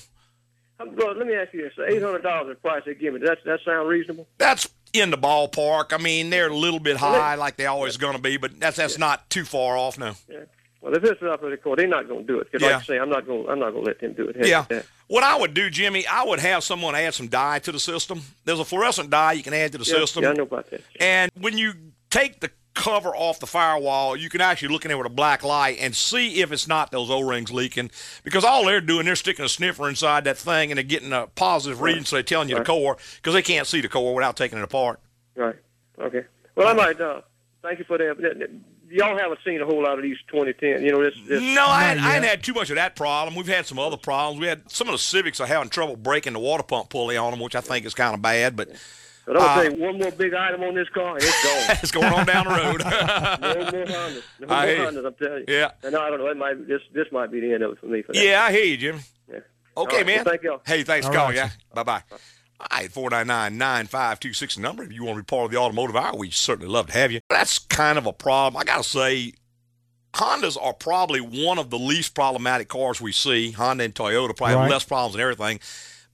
Um, 0.80 0.96
Well, 0.96 1.16
let 1.18 1.26
me 1.26 1.34
ask 1.34 1.52
you 1.56 1.64
this: 1.64 1.74
eight 1.88 2.04
hundred 2.04 2.22
dollars 2.22 2.50
the 2.50 2.62
price 2.62 2.84
they 2.86 2.94
give 2.94 3.16
me. 3.16 3.20
Does 3.20 3.30
that 3.30 3.44
that 3.46 3.60
sound 3.66 3.90
reasonable? 3.90 4.28
that's 4.38 4.70
in 4.94 5.10
the 5.10 5.18
ballpark. 5.18 5.92
I 5.92 5.98
mean, 5.98 6.30
they're 6.30 6.50
a 6.50 6.56
little 6.56 6.80
bit 6.80 6.98
high, 6.98 7.34
like 7.34 7.58
they 7.58 7.66
always 7.66 7.98
going 7.98 8.16
to 8.16 8.22
be, 8.22 8.38
but 8.38 8.60
that's 8.60 8.78
that's 8.78 9.00
not 9.00 9.28
too 9.32 9.44
far 9.44 9.76
off 9.76 9.98
now. 9.98 10.16
Yeah. 10.30 10.42
Well, 10.82 10.94
if 10.96 11.04
it's 11.04 11.22
up 11.24 11.42
to 11.42 11.50
the 11.50 11.58
court, 11.58 11.80
they're 11.80 11.88
not 11.88 12.08
going 12.08 12.28
to 12.28 12.32
do 12.32 12.40
it. 12.40 12.52
Because, 12.52 12.62
Yeah. 12.66 12.76
like 12.76 12.84
I 12.84 12.86
say, 12.86 13.00
I'm 13.00 13.10
not 13.10 13.26
going. 13.26 13.50
I'm 13.50 13.58
not 13.58 13.72
going 13.72 13.84
to 13.86 13.88
let 13.90 14.00
them 14.00 14.14
do 14.14 14.28
it. 14.30 14.46
Yeah. 14.48 14.66
that. 14.70 14.86
What 15.08 15.24
I 15.24 15.38
would 15.38 15.54
do, 15.54 15.70
Jimmy, 15.70 16.06
I 16.06 16.24
would 16.26 16.40
have 16.40 16.64
someone 16.64 16.94
add 16.96 17.14
some 17.14 17.28
dye 17.28 17.60
to 17.60 17.72
the 17.72 17.80
system. 17.80 18.22
There's 18.44 18.60
a 18.60 18.66
fluorescent 18.66 19.10
dye 19.10 19.34
you 19.34 19.44
can 19.44 19.54
add 19.54 19.72
to 19.72 19.78
the 19.78 19.86
Yeah, 19.86 20.00
system. 20.00 20.24
Yeah, 20.24 20.32
I 20.32 20.34
know 20.34 20.44
about 20.44 20.70
that. 20.72 20.82
And 21.00 21.32
when 21.40 21.58
you 21.58 21.74
take 22.10 22.42
the 22.42 22.52
cover 22.74 23.10
off 23.16 23.40
the 23.40 23.48
firewall, 23.48 24.16
you 24.18 24.30
can 24.30 24.42
actually 24.42 24.68
look 24.68 24.84
in 24.86 24.90
there 24.90 24.98
with 24.98 25.08
a 25.08 25.10
black 25.10 25.44
light 25.44 25.78
and 25.80 25.96
see 25.96 26.42
if 26.42 26.52
it's 26.52 26.68
not 26.68 26.92
those 26.92 27.10
O-rings 27.10 27.52
leaking. 27.52 27.90
Because 28.24 28.44
all 28.44 28.66
they're 28.66 28.82
doing, 28.82 29.06
they're 29.06 29.16
sticking 29.16 29.46
a 29.46 29.50
sniffer 29.50 29.88
inside 29.90 30.26
that 30.26 30.38
thing 30.38 30.72
and 30.72 30.78
they're 30.78 30.84
getting 30.84 31.14
a 31.14 31.28
positive 31.36 31.82
reading, 31.82 32.04
so 32.04 32.18
they're 32.18 32.24
telling 32.24 32.50
you 32.50 32.56
Right. 32.56 32.66
the 32.66 32.72
core 32.72 32.98
because 33.16 33.34
they 33.34 33.42
can't 33.42 33.66
see 33.66 33.82
the 33.82 33.88
core 33.90 34.14
without 34.14 34.36
taking 34.38 34.58
it 34.58 34.64
apart. 34.64 35.00
Right. 35.36 35.56
Okay. 36.00 36.26
Well, 36.56 36.68
I 36.68 36.74
might. 36.74 37.00
Uh, 37.00 37.22
thank 37.64 37.80
you 37.80 37.86
for 37.86 37.98
that. 37.98 38.18
Y'all 38.90 39.18
haven't 39.18 39.40
seen 39.46 39.62
a 39.62 39.66
whole 39.66 39.84
lot 39.84 39.98
of 39.98 40.04
these 40.04 40.18
2010. 40.32 40.84
You 40.84 40.92
know, 40.94 41.04
this. 41.04 41.14
this 41.28 41.42
No, 41.42 41.66
I, 41.66 41.84
hadn't- 41.84 42.04
I 42.04 42.14
yet. 42.16 42.24
hadn't 42.24 42.44
too 42.46 42.54
much 42.54 42.70
of 42.70 42.76
that 42.78 42.96
problem. 42.96 43.36
We've 43.36 43.48
had 43.48 43.66
some 43.66 43.80
other 43.80 43.98
problems. 43.98 44.40
We 44.40 44.48
had 44.48 44.70
some 44.72 44.88
of 44.88 44.94
the 44.94 44.98
Civics 45.00 45.40
are 45.42 45.48
having 45.48 45.70
trouble 45.70 45.96
breaking 45.98 46.34
the 46.34 46.40
water 46.40 46.64
pump 46.64 46.90
pulley 46.90 47.18
on 47.18 47.32
them, 47.32 47.40
which 47.40 47.56
I 47.56 47.62
think 47.62 47.86
is 47.86 47.94
kind 47.94 48.14
of 48.14 48.22
bad, 48.22 48.56
but 48.56 48.70
but 49.26 49.36
I'm 49.36 49.42
gonna 49.42 49.52
uh, 49.52 49.56
tell 49.64 49.72
you 49.78 49.84
one 49.86 49.98
more 50.00 50.12
big 50.12 50.34
item 50.34 50.64
on 50.64 50.74
this 50.74 50.88
car, 50.90 51.16
and 51.16 51.22
it's 51.22 51.44
gone. 51.44 51.78
it's 51.84 51.92
going 51.92 52.14
on 52.14 52.26
down 52.26 52.46
the 52.46 52.52
road. 52.52 52.80
no 53.42 53.56
more 53.72 53.86
Hondas. 53.86 54.24
No 54.40 54.48
I 54.48 54.66
more 54.66 54.76
hear. 54.76 54.78
Hondas. 54.92 55.06
I'm 55.06 55.14
telling 55.16 55.44
you. 55.50 55.54
Yeah. 55.54 55.72
And 55.84 55.96
I 55.98 56.10
don't 56.10 56.20
know. 56.20 56.28
It 56.28 56.38
might. 56.38 56.66
This. 56.66 56.82
This 56.94 57.08
might 57.12 57.30
be 57.30 57.42
the 57.42 57.54
end 57.54 57.62
of 57.64 57.74
it 57.74 57.80
for 57.80 57.88
me. 57.88 58.04
For 58.04 58.14
that. 58.14 58.24
yeah, 58.24 58.44
I 58.44 58.52
hear 58.54 58.64
you, 58.64 58.78
Jimmy. 58.78 59.00
Yeah. 59.30 59.36
Okay, 59.36 59.44
All 59.76 59.86
right, 59.86 60.06
man. 60.06 60.16
well, 60.16 60.24
thank 60.26 60.44
y'all. 60.44 60.62
Hey, 60.66 60.84
thanks 60.84 61.06
for 61.08 61.12
All 61.12 61.20
calling. 61.26 61.38
right, 61.38 61.52
Yeah. 61.52 61.74
Bye 61.76 61.84
bye. 61.84 62.04
All 62.60 62.68
right, 62.72 62.90
499-9526 62.90 64.58
number. 64.58 64.84
If 64.84 64.92
you 64.92 65.04
want 65.04 65.18
to 65.18 65.24
be 65.24 65.28
part 65.28 65.46
of 65.46 65.52
the 65.52 65.58
automotive 65.58 65.96
hour, 65.96 66.16
we'd 66.16 66.34
certainly 66.34 66.72
love 66.72 66.88
to 66.88 66.94
have 66.94 67.12
you. 67.12 67.20
That's 67.30 67.60
kind 67.60 67.98
of 67.98 68.06
a 68.06 68.14
problem. 68.14 68.60
I 68.60 68.64
got 68.64 68.84
to 68.84 68.90
say, 68.90 69.34
Hondas 70.14 70.58
are 70.60 70.74
probably 70.74 71.20
one 71.22 71.60
of 71.60 71.70
the 71.70 71.78
least 71.78 72.16
problematic 72.16 72.68
cars 72.68 73.00
we 73.00 73.12
see. 73.12 73.52
Honda 73.52 73.84
and 73.84 73.94
Toyota 73.94 74.36
probably 74.36 74.56
have 74.56 74.72
less 74.72 74.84
problems 74.84 75.14
than 75.14 75.22
everything. 75.22 75.60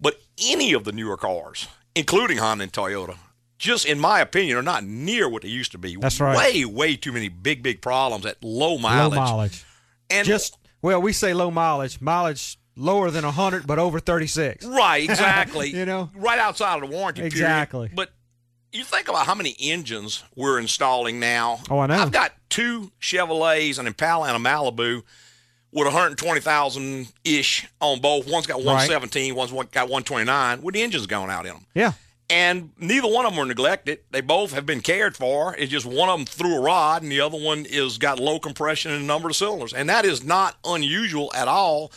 But 0.02 0.20
any 0.44 0.74
of 0.74 0.84
the 0.84 0.92
newer 0.92 1.16
cars, 1.16 1.68
including 1.96 2.40
Honda 2.40 2.64
and 2.64 2.74
Toyota, 2.74 3.16
just 3.58 3.86
in 3.86 3.98
my 3.98 4.20
opinion, 4.20 4.58
are 4.58 4.64
not 4.64 4.84
near 4.84 5.30
what 5.30 5.44
they 5.44 5.48
used 5.48 5.72
to 5.72 5.78
be. 5.78 5.96
That's 5.96 6.20
right. 6.20 6.38
Way, 6.38 6.66
way 6.66 6.98
too 6.98 7.14
many 7.14 7.30
big, 7.30 7.64
big 7.64 7.82
problems 7.82 8.26
at 8.26 8.44
low 8.44 8.78
mileage. 8.78 9.18
Low 9.18 9.24
mileage. 9.24 9.64
And 10.10 10.28
Just 10.28 10.58
well, 10.82 11.02
we 11.02 11.14
say 11.14 11.34
low 11.34 11.50
mileage. 11.50 12.02
Mileage 12.02 12.60
lower 12.76 13.12
than 13.12 13.26
100, 13.26 13.68
but 13.68 13.80
over 13.80 14.00
36. 14.00 14.66
right, 14.66 15.04
exactly. 15.10 15.70
You 15.70 15.86
know? 15.86 16.10
right 16.16 16.40
outside 16.40 16.82
of 16.82 16.90
the 16.90 16.96
warranty 16.96 17.22
period. 17.22 17.34
Exactly. 17.34 17.90
But 17.94 18.12
you 18.72 18.84
think 18.84 19.08
about 19.08 19.26
how 19.26 19.36
many 19.36 19.56
engines 19.60 20.24
we're 20.36 20.60
installing 20.60 21.20
now. 21.20 21.60
Oh, 21.70 21.80
I 21.80 21.88
know. 21.88 21.96
I've 21.96 22.12
got 22.12 22.32
two 22.50 22.92
Chevrolets, 23.00 23.78
an 23.80 23.88
Impala 23.88 24.34
and 24.34 24.36
a 24.36 24.50
Malibu, 24.50 25.04
with 25.72 25.86
120,000 25.86 27.08
ish 27.24 27.68
on 27.82 28.00
both. 28.00 28.30
One's 28.30 28.48
got 28.48 28.58
117, 28.58 29.36
one's 29.36 29.52
one- 29.52 29.68
got 29.72 29.90
129, 29.90 30.62
with 30.62 30.74
the 30.74 30.82
engines 30.82 31.08
going 31.08 31.30
out 31.30 31.46
in 31.46 31.54
them. 31.54 31.66
Yeah. 31.74 31.94
And 32.30 32.72
neither 32.80 33.08
one 33.08 33.26
of 33.26 33.32
them 33.34 33.40
were 33.40 33.46
neglected. 33.46 34.00
They 34.10 34.22
both 34.22 34.54
have 34.54 34.66
been 34.66 34.82
cared 34.82 35.16
for. 35.16 35.56
It's 35.56 35.72
just 35.72 35.86
one 35.86 36.10
of 36.10 36.18
them 36.18 36.26
threw 36.26 36.56
a 36.56 36.62
rod, 36.62 37.04
and 37.04 37.12
the 37.12 37.20
other 37.22 37.38
one 37.38 37.66
is 37.70 37.98
got 37.98 38.20
low 38.20 38.40
compression 38.40 38.92
in 38.92 39.02
a 39.02 39.06
number 39.06 39.30
of 39.30 39.36
cylinders, 39.36 39.74
and 39.74 39.90
that 39.90 40.06
is 40.06 40.24
not 40.24 40.56
unusual 40.66 41.32
at 41.36 41.48
all. 41.48 41.92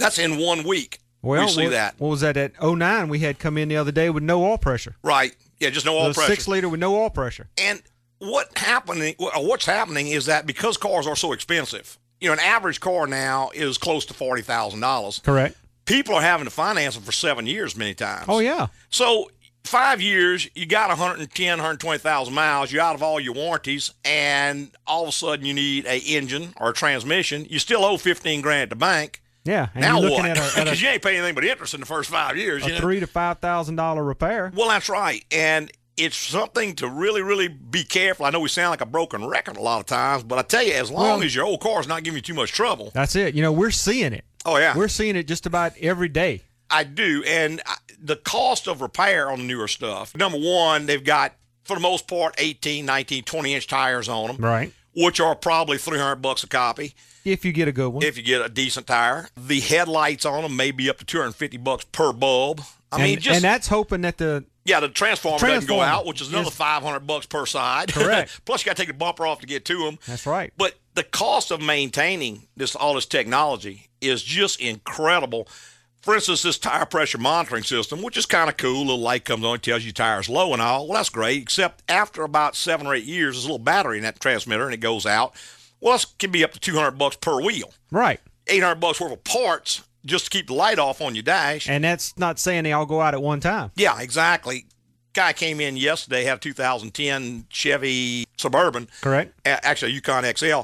That's 0.00 0.18
in 0.18 0.38
one 0.38 0.64
week. 0.64 0.98
Well, 1.22 1.44
we 1.44 1.50
see 1.50 1.64
what, 1.64 1.70
that. 1.70 1.94
What 1.98 2.08
was 2.08 2.20
that 2.22 2.36
at 2.36 2.52
09? 2.62 3.08
We 3.08 3.18
had 3.18 3.38
come 3.38 3.58
in 3.58 3.68
the 3.68 3.76
other 3.76 3.92
day 3.92 4.08
with 4.10 4.22
no 4.22 4.42
oil 4.44 4.58
pressure. 4.58 4.96
Right. 5.02 5.34
Yeah, 5.58 5.70
just 5.70 5.84
no 5.84 5.96
oil 5.96 6.08
The 6.08 6.14
pressure. 6.14 6.32
six 6.32 6.48
liter 6.48 6.68
with 6.68 6.80
no 6.80 6.96
oil 6.96 7.10
pressure. 7.10 7.48
And 7.58 7.82
what 8.18 8.56
happening? 8.56 9.14
Uh, 9.20 9.40
what's 9.40 9.66
happening 9.66 10.08
is 10.08 10.26
that 10.26 10.46
because 10.46 10.76
cars 10.76 11.06
are 11.06 11.16
so 11.16 11.32
expensive, 11.32 11.98
you 12.20 12.28
know, 12.28 12.32
an 12.32 12.40
average 12.40 12.80
car 12.80 13.06
now 13.06 13.50
is 13.54 13.76
close 13.78 14.06
to 14.06 14.14
forty 14.14 14.42
thousand 14.42 14.80
dollars. 14.80 15.18
Correct. 15.18 15.56
People 15.84 16.14
are 16.14 16.22
having 16.22 16.44
to 16.46 16.50
finance 16.50 16.94
them 16.94 17.04
for 17.04 17.12
seven 17.12 17.46
years 17.46 17.76
many 17.76 17.94
times. 17.94 18.24
Oh 18.28 18.38
yeah. 18.38 18.68
So 18.90 19.30
five 19.64 20.00
years, 20.00 20.48
you 20.54 20.66
got 20.66 20.88
110, 20.88 21.48
120,000 21.58 22.32
miles. 22.32 22.72
You're 22.72 22.82
out 22.82 22.94
of 22.94 23.02
all 23.02 23.20
your 23.20 23.34
warranties, 23.34 23.92
and 24.04 24.70
all 24.86 25.02
of 25.02 25.08
a 25.10 25.12
sudden 25.12 25.44
you 25.44 25.52
need 25.54 25.84
a 25.86 25.98
engine 25.98 26.54
or 26.58 26.70
a 26.70 26.72
transmission. 26.72 27.46
You 27.50 27.58
still 27.58 27.84
owe 27.84 27.96
fifteen 27.98 28.40
grand 28.40 28.62
at 28.64 28.70
the 28.70 28.76
bank. 28.76 29.22
Yeah. 29.44 29.68
And 29.74 29.82
now 29.82 30.00
you're 30.00 30.10
looking 30.10 30.28
what? 30.28 30.38
at 30.38 30.38
a, 30.38 30.58
at 30.60 30.64
Because 30.64 30.80
a, 30.80 30.82
you 30.84 30.88
ain't 30.90 31.02
paying 31.02 31.16
anything 31.18 31.34
but 31.34 31.44
interest 31.44 31.74
in 31.74 31.80
the 31.80 31.86
first 31.86 32.10
five 32.10 32.36
years. 32.36 32.62
a 32.64 32.66
you 32.68 32.72
know? 32.74 32.80
three 32.80 33.00
to 33.00 33.06
five 33.06 33.38
thousand 33.38 33.76
dollar 33.76 34.02
repair. 34.04 34.52
Well, 34.54 34.68
that's 34.68 34.88
right. 34.88 35.24
And 35.30 35.70
it's 35.96 36.16
something 36.16 36.74
to 36.76 36.88
really, 36.88 37.20
really 37.22 37.48
be 37.48 37.84
careful. 37.84 38.24
I 38.26 38.30
know 38.30 38.40
we 38.40 38.48
sound 38.48 38.70
like 38.70 38.80
a 38.80 38.86
broken 38.86 39.26
record 39.26 39.56
a 39.56 39.60
lot 39.62 39.80
of 39.80 39.86
times, 39.86 40.22
but 40.22 40.38
I 40.38 40.42
tell 40.42 40.62
you, 40.62 40.72
as 40.72 40.90
long 40.90 41.18
Well- 41.18 41.22
as 41.22 41.34
your 41.34 41.44
old 41.44 41.60
car's 41.60 41.86
not 41.88 42.02
giving 42.04 42.16
you 42.16 42.22
too 42.22 42.34
much 42.34 42.52
trouble, 42.52 42.90
That's 42.94 43.16
it. 43.16 43.34
You 43.34 43.42
know, 43.42 43.52
we're 43.52 43.70
seeing 43.70 44.12
it. 44.12 44.24
oh, 44.46 44.56
yeah, 44.56 44.74
We're 44.76 44.88
seeing 44.88 45.16
it 45.16 45.26
just 45.26 45.44
about 45.46 45.72
every 45.80 46.08
day. 46.08 46.42
I 46.70 46.84
do. 46.84 47.22
And 47.26 47.60
I, 47.66 47.74
the 48.00 48.16
cost 48.16 48.66
of 48.68 48.80
repair 48.80 49.30
on 49.30 49.40
the 49.40 49.44
newer 49.44 49.68
stuff, 49.68 50.16
number 50.16 50.38
one, 50.38 50.86
they've 50.86 51.04
got, 51.04 51.34
for 51.64 51.74
the 51.74 51.80
most 51.80 52.08
part, 52.08 52.34
18, 52.38 52.86
19, 52.86 53.24
20 53.24 53.54
inch 53.54 53.66
tires 53.66 54.08
on 54.08 54.28
them, 54.28 54.36
Right. 54.38 54.72
which 54.94 55.20
are 55.20 55.34
probably 55.34 55.76
300 55.76 56.16
bucks 56.16 56.44
a 56.44 56.46
copy 56.46 56.94
If 57.24 57.44
you 57.44 57.52
get 57.52 57.68
a 57.68 57.72
good 57.72 57.88
one. 57.90 58.02
if 58.04 58.16
you 58.16 58.22
get 58.22 58.40
a 58.44 58.48
decent 58.48 58.86
tire. 58.86 59.28
The 59.36 59.60
headlights 59.60 60.24
on 60.24 60.42
them 60.42 60.56
may 60.56 60.70
be 60.70 60.88
up 60.88 60.98
to 60.98 61.04
250 61.04 61.56
bucks 61.58 61.84
per 61.92 62.12
bulb. 62.12 62.62
I 62.92 62.98
mean, 62.98 63.14
and, 63.14 63.22
just 63.22 63.36
and 63.36 63.44
that's 63.44 63.68
hoping 63.68 64.00
that 64.00 64.18
the 64.18 64.44
Yeah, 64.64 64.80
the 64.80 64.88
transformer, 64.88 65.38
doesn't 65.38 65.68
go 65.68 65.80
out, 65.80 66.06
which 66.06 66.20
is 66.20 66.28
another 66.28 66.48
is- 66.48 66.54
five 66.54 66.82
hundred 66.82 67.06
bucks 67.06 67.26
per 67.26 67.46
side. 67.46 67.92
Correct. 67.92 68.44
Plus, 68.44 68.62
you 68.64 68.66
got 68.70 68.76
to 68.76 68.82
take 68.82 68.88
the 68.88 68.94
bumper 68.94 69.26
off 69.26 69.40
to 69.40 69.46
get 69.46 69.64
to 69.66 69.84
them. 69.84 69.98
that's 70.06 70.26
right. 70.26 70.52
But 70.56 70.74
the 70.94 71.04
cost 71.04 71.52
of 71.52 71.60
maintaining 71.60 72.48
this 72.56 72.74
all 72.74 72.94
this 72.94 73.06
technology 73.06 73.88
is 74.00 74.22
just 74.24 74.60
incredible. 74.60 75.46
For 76.02 76.14
instance, 76.14 76.42
this 76.42 76.58
tire 76.58 76.86
pressure 76.86 77.18
monitoring 77.18 77.62
system, 77.62 78.02
which 78.02 78.16
is 78.16 78.24
kind 78.26 78.48
of 78.48 78.56
cool, 78.56 78.78
a 78.78 78.84
little 78.84 78.98
light 78.98 79.24
comes 79.26 79.44
on, 79.44 79.60
tells 79.60 79.84
you 79.84 79.92
tires 79.92 80.28
low 80.30 80.52
and 80.52 80.60
all. 80.62 80.88
Well, 80.88 80.96
that's 80.96 81.10
great. 81.10 81.42
Except 81.42 81.82
after 81.90 82.22
about 82.24 82.56
seven 82.56 82.86
or 82.86 82.94
eight 82.94 83.04
years, 83.04 83.34
there's 83.36 83.44
a 83.44 83.48
little 83.48 83.58
battery 83.62 83.98
in 83.98 84.02
that 84.04 84.18
transmitter, 84.18 84.64
and 84.64 84.72
it 84.74 84.78
goes 84.80 85.04
out. 85.06 85.34
Well, 85.80 85.94
this 85.94 86.04
can 86.04 86.30
be 86.30 86.44
up 86.44 86.52
to 86.52 86.60
two 86.60 86.74
hundred 86.74 86.92
bucks 86.98 87.16
per 87.16 87.40
wheel, 87.40 87.72
Right. 87.90 88.20
eight 88.46 88.62
hundred 88.62 88.80
bucks 88.80 89.00
worth 89.00 89.12
of 89.12 89.24
parts 89.24 89.82
just 90.04 90.24
to 90.26 90.30
keep 90.30 90.46
the 90.46 90.54
light 90.54 90.78
off 90.78 91.00
on 91.00 91.14
your 91.14 91.22
dash. 91.22 91.68
And 91.68 91.84
that's 91.84 92.16
not 92.18 92.38
saying 92.38 92.64
they 92.64 92.72
all 92.72 92.86
go 92.86 93.00
out 93.00 93.14
at 93.14 93.20
one 93.22 93.40
time. 93.40 93.70
Yeah, 93.76 94.00
exactly. 94.00 94.66
Guy 95.12 95.32
came 95.32 95.60
in 95.60 95.76
yesterday, 95.76 96.24
had 96.24 96.38
a 96.38 96.40
2010 96.40 97.46
Chevy 97.50 98.26
Suburban, 98.38 98.88
Correct. 99.00 99.34
actually 99.44 99.92
a 99.92 99.94
Yukon 99.96 100.24
XL, 100.36 100.60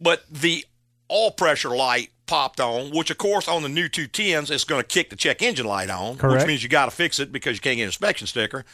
but 0.00 0.24
the 0.30 0.64
oil 1.10 1.30
pressure 1.30 1.70
light 1.70 2.10
popped 2.26 2.58
on, 2.60 2.90
which 2.90 3.10
of 3.10 3.18
course 3.18 3.46
on 3.48 3.62
the 3.62 3.68
new 3.68 3.88
210s 3.88 4.50
is 4.50 4.64
going 4.64 4.82
to 4.82 4.86
kick 4.88 5.10
the 5.10 5.16
check 5.16 5.42
engine 5.42 5.66
light 5.66 5.90
on, 5.90 6.16
Correct. 6.16 6.40
which 6.40 6.46
means 6.48 6.62
you 6.62 6.68
got 6.68 6.86
to 6.86 6.90
fix 6.90 7.18
it 7.20 7.30
because 7.30 7.56
you 7.56 7.60
can't 7.60 7.76
get 7.76 7.82
an 7.84 7.88
inspection 7.88 8.26
sticker. 8.26 8.64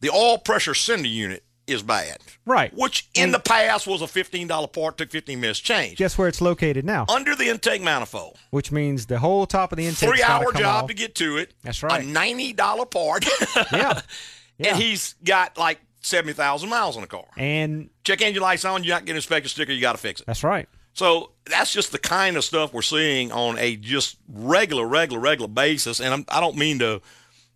The 0.00 0.10
oil 0.10 0.36
pressure 0.38 0.74
sender 0.74 1.08
unit 1.08 1.42
is 1.66 1.82
bad, 1.82 2.18
Right. 2.44 2.72
which 2.74 3.08
in 3.14 3.24
And- 3.24 3.34
the 3.34 3.40
past 3.40 3.86
was 3.86 4.00
a 4.02 4.06
$15 4.06 4.66
part, 4.72 4.98
took 4.98 5.10
15 5.10 5.40
minutes 5.40 5.58
change. 5.60 5.98
Guess 5.98 6.16
where 6.16 6.28
it's 6.28 6.40
located 6.40 6.84
now? 6.84 7.06
Under 7.08 7.34
the 7.34 7.48
intake 7.48 7.82
manifold, 7.82 8.38
Which 8.50 8.70
means 8.70 9.06
the 9.06 9.18
whole 9.18 9.46
top 9.46 9.72
of 9.72 9.78
the 9.78 9.86
intake. 9.86 10.08
three 10.08 10.22
hour 10.22 10.52
job 10.52 10.88
to 10.88 10.94
get 10.94 11.14
to 11.16 11.38
it. 11.38 11.54
That's 11.64 11.82
right. 11.82 12.02
A 12.02 12.06
$90 12.06 12.86
part. 12.86 13.24
Yeah. 13.72 14.00
Yeah. 14.58 14.70
and 14.74 14.82
he's 14.82 15.16
got 15.22 15.58
like 15.58 15.80
70,000 16.00 16.70
miles 16.70 16.96
on 16.96 17.02
the 17.02 17.08
car. 17.08 17.26
and 17.36 17.90
Check 18.04 18.22
engine 18.22 18.40
lights 18.42 18.64
on, 18.64 18.84
you're 18.84 18.94
not 18.94 19.02
getting 19.02 19.10
an 19.10 19.16
inspection 19.16 19.50
sticker, 19.50 19.70
you 19.72 19.82
got 19.82 19.92
to 19.92 19.98
fix 19.98 20.20
it. 20.20 20.26
that's 20.26 20.42
right. 20.42 20.66
So 20.94 21.32
that's 21.44 21.74
just 21.74 21.92
the 21.92 21.98
kind 21.98 22.38
of 22.38 22.44
stuff 22.44 22.72
we're 22.72 22.80
seeing 22.80 23.32
on 23.32 23.58
a 23.58 23.76
just 23.76 24.16
regular, 24.32 24.86
regular, 24.86 25.20
regular 25.20 25.48
basis. 25.48 26.00
And 26.00 26.14
I'm, 26.14 26.24
I 26.28 26.40
don't 26.40 26.56
mean 26.56 26.78
to 26.78 27.02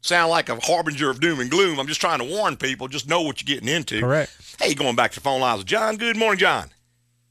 sound 0.01 0.31
like 0.31 0.49
a 0.49 0.59
harbinger 0.61 1.11
of 1.11 1.21
doom 1.21 1.41
and 1.41 1.51
gloom. 1.51 1.79
I'm 1.79 1.87
just 1.87 2.01
trying 2.01 2.19
to 2.19 2.25
warn 2.25 2.57
people. 2.57 2.89
Just 2.89 3.09
know 3.09 3.23
what 3.23 3.41
you're 3.43 3.55
getting 3.57 3.75
into. 3.75 4.01
Correct. 4.01 4.57
Hey, 4.61 4.75
going 4.75 4.97
back 4.97 5.13
to 5.13 5.17
the 5.17 5.23
phone 5.23 5.41
lines 5.41 5.59
with 5.59 5.67
John. 5.67 5.97
Good 5.97 6.17
morning, 6.17 6.39
John. 6.39 6.69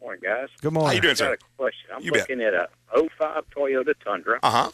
Morning, 0.01 0.21
guys. 0.23 0.47
Good 0.61 0.73
morning. 0.73 0.75
How 0.75 0.81
morning. 0.81 0.95
you 0.95 1.01
doing, 1.01 1.11
I 1.11 1.17
got 1.17 1.17
sir? 1.17 1.33
a 1.33 1.57
question. 1.57 1.89
I'm 1.95 2.03
You 2.03 2.11
bet. 2.11 2.21
looking 2.21 2.41
at 2.41 2.53
a 2.53 2.69
05 3.17 3.43
Toyota 3.55 3.93
Tundra 4.03 4.39
Uh 4.43 4.49
huh. 4.51 4.71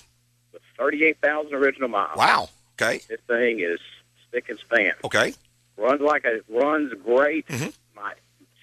with 0.53 0.61
38,000 0.77 1.53
original 1.53 1.89
miles. 1.89 2.17
Wow. 2.17 2.49
Okay. 2.79 2.99
This 3.09 3.19
thing 3.27 3.59
is 3.61 3.79
spick 4.27 4.49
and 4.49 4.59
span. 4.59 4.93
Okay. 5.03 5.33
Runs 5.77 6.01
like 6.01 6.25
a 6.25 6.39
runs 6.49 6.93
great. 7.03 7.47
Mhm. 7.47 7.73
My 7.95 8.13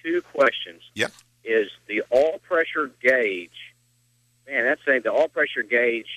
two 0.03 0.21
questions. 0.33 0.81
Yep. 0.95 1.11
Is 1.43 1.69
the 1.87 2.03
oil 2.13 2.39
pressure 2.47 2.89
gauge? 3.01 3.51
Man, 4.47 4.63
that's 4.65 4.81
saying 4.85 5.01
the 5.03 5.11
oil 5.11 5.27
pressure 5.27 5.63
gauge 5.63 6.07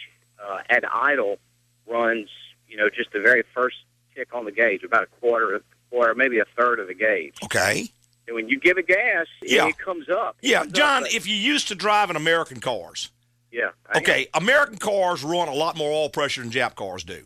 uh, 0.43 0.61
at 0.71 0.85
idle 0.95 1.39
runs. 1.87 2.29
You 2.69 2.77
know, 2.77 2.89
just 2.91 3.13
the 3.13 3.21
very 3.21 3.43
first 3.55 3.77
tick 4.15 4.35
on 4.35 4.45
the 4.45 4.53
gauge, 4.53 4.83
about 4.83 5.05
a 5.05 5.07
quarter, 5.21 5.63
quarter, 5.91 6.15
maybe 6.15 6.39
a 6.39 6.45
third 6.59 6.81
of 6.81 6.89
the 6.89 6.95
gauge. 6.95 7.35
Okay. 7.45 7.89
And 8.27 8.35
when 8.35 8.49
you 8.49 8.59
give 8.59 8.77
it 8.79 8.89
gas, 8.89 9.27
Yeah. 9.43 9.69
it 9.69 9.79
comes 9.79 10.09
up. 10.09 10.37
It 10.43 10.51
Yeah, 10.51 10.61
comes 10.61 10.73
John, 10.73 11.03
but- 11.03 11.15
if 11.15 11.27
you 11.27 11.35
used 11.37 11.69
to 11.69 11.75
drive 11.75 12.11
in 12.11 12.17
American 12.17 12.61
cars, 12.61 13.11
yeah. 13.53 13.71
I- 13.89 13.99
Okay, 13.99 14.29
American 14.35 14.79
cars 14.79 15.23
run 15.23 15.49
a 15.49 15.55
lot 15.55 15.77
more 15.77 15.93
oil 15.93 16.09
pressure 16.11 16.41
than 16.43 16.51
Jap 16.51 16.75
cars 16.75 17.05
do. 17.05 17.25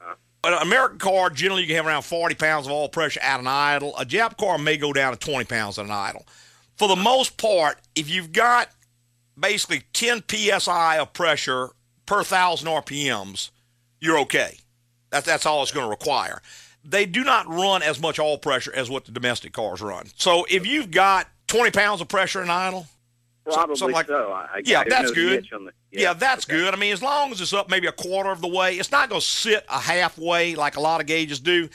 Uh. 0.00 0.14
An 0.44 0.54
American 0.54 0.98
car 0.98 1.28
generally 1.30 1.62
you 1.62 1.68
can 1.68 1.76
have 1.76 1.86
around 1.86 2.02
40 2.02 2.34
pounds 2.34 2.66
of 2.66 2.72
oil 2.72 2.88
pressure 2.88 3.20
at 3.20 3.38
an 3.40 3.46
idle. 3.46 3.94
A 3.98 4.06
Jap 4.06 4.38
car 4.38 4.56
may 4.56 4.76
go 4.78 4.92
down 4.94 5.12
to 5.12 5.18
20 5.18 5.44
pounds 5.44 5.78
at 5.78 5.84
an 5.84 5.90
idle. 5.90 6.26
For 6.76 6.88
the 6.88 6.96
most 6.96 7.36
part, 7.36 7.78
if 7.94 8.08
you've 8.08 8.32
got 8.32 8.70
basically 9.38 9.82
10 9.92 10.22
psi 10.28 10.98
of 10.98 11.12
pressure 11.12 11.70
per 12.06 12.24
thousand 12.24 12.68
RPMs, 12.68 13.50
you're 14.04 14.18
okay. 14.20 14.58
That's 15.10 15.26
that's 15.26 15.46
all 15.46 15.62
it's 15.62 15.72
going 15.72 15.86
to 15.86 15.90
require. 15.90 16.42
They 16.84 17.06
do 17.06 17.24
not 17.24 17.48
run 17.48 17.82
as 17.82 17.98
much 18.00 18.18
oil 18.18 18.36
pressure 18.38 18.72
as 18.74 18.90
what 18.90 19.06
the 19.06 19.12
domestic 19.12 19.52
cars 19.52 19.80
run. 19.80 20.06
So 20.16 20.44
if 20.50 20.66
you've 20.66 20.90
got 20.90 21.28
20 21.46 21.70
pounds 21.70 22.00
of 22.00 22.08
pressure 22.08 22.42
in 22.42 22.50
idle, 22.50 22.86
Probably 23.44 23.76
something 23.76 23.94
like- 23.94 24.06
so. 24.06 24.32
I, 24.32 24.40
I, 24.56 24.60
Yeah, 24.64 24.80
I 24.80 24.84
that's 24.88 25.10
good. 25.10 25.46
the- 25.50 25.72
Yeah, 25.90 26.14
that's 26.14 26.46
okay. 26.46 26.56
good. 26.58 26.72
I 26.74 26.76
mean, 26.78 26.92
as 26.94 27.02
long 27.02 27.30
as 27.30 27.40
it's 27.42 27.52
up 27.52 27.68
maybe 27.70 27.86
a 27.86 27.92
quarter 27.92 28.30
of 28.30 28.40
the 28.40 28.48
way, 28.48 28.76
it's 28.76 28.90
not 28.90 29.08
going 29.10 29.20
to 29.20 29.26
sit 29.26 29.64
a 29.68 29.78
halfway 29.78 30.54
like 30.54 30.76
a 30.76 30.80
lot 30.80 31.00
of 31.02 31.06
gauges 31.06 31.40
do. 31.40 31.68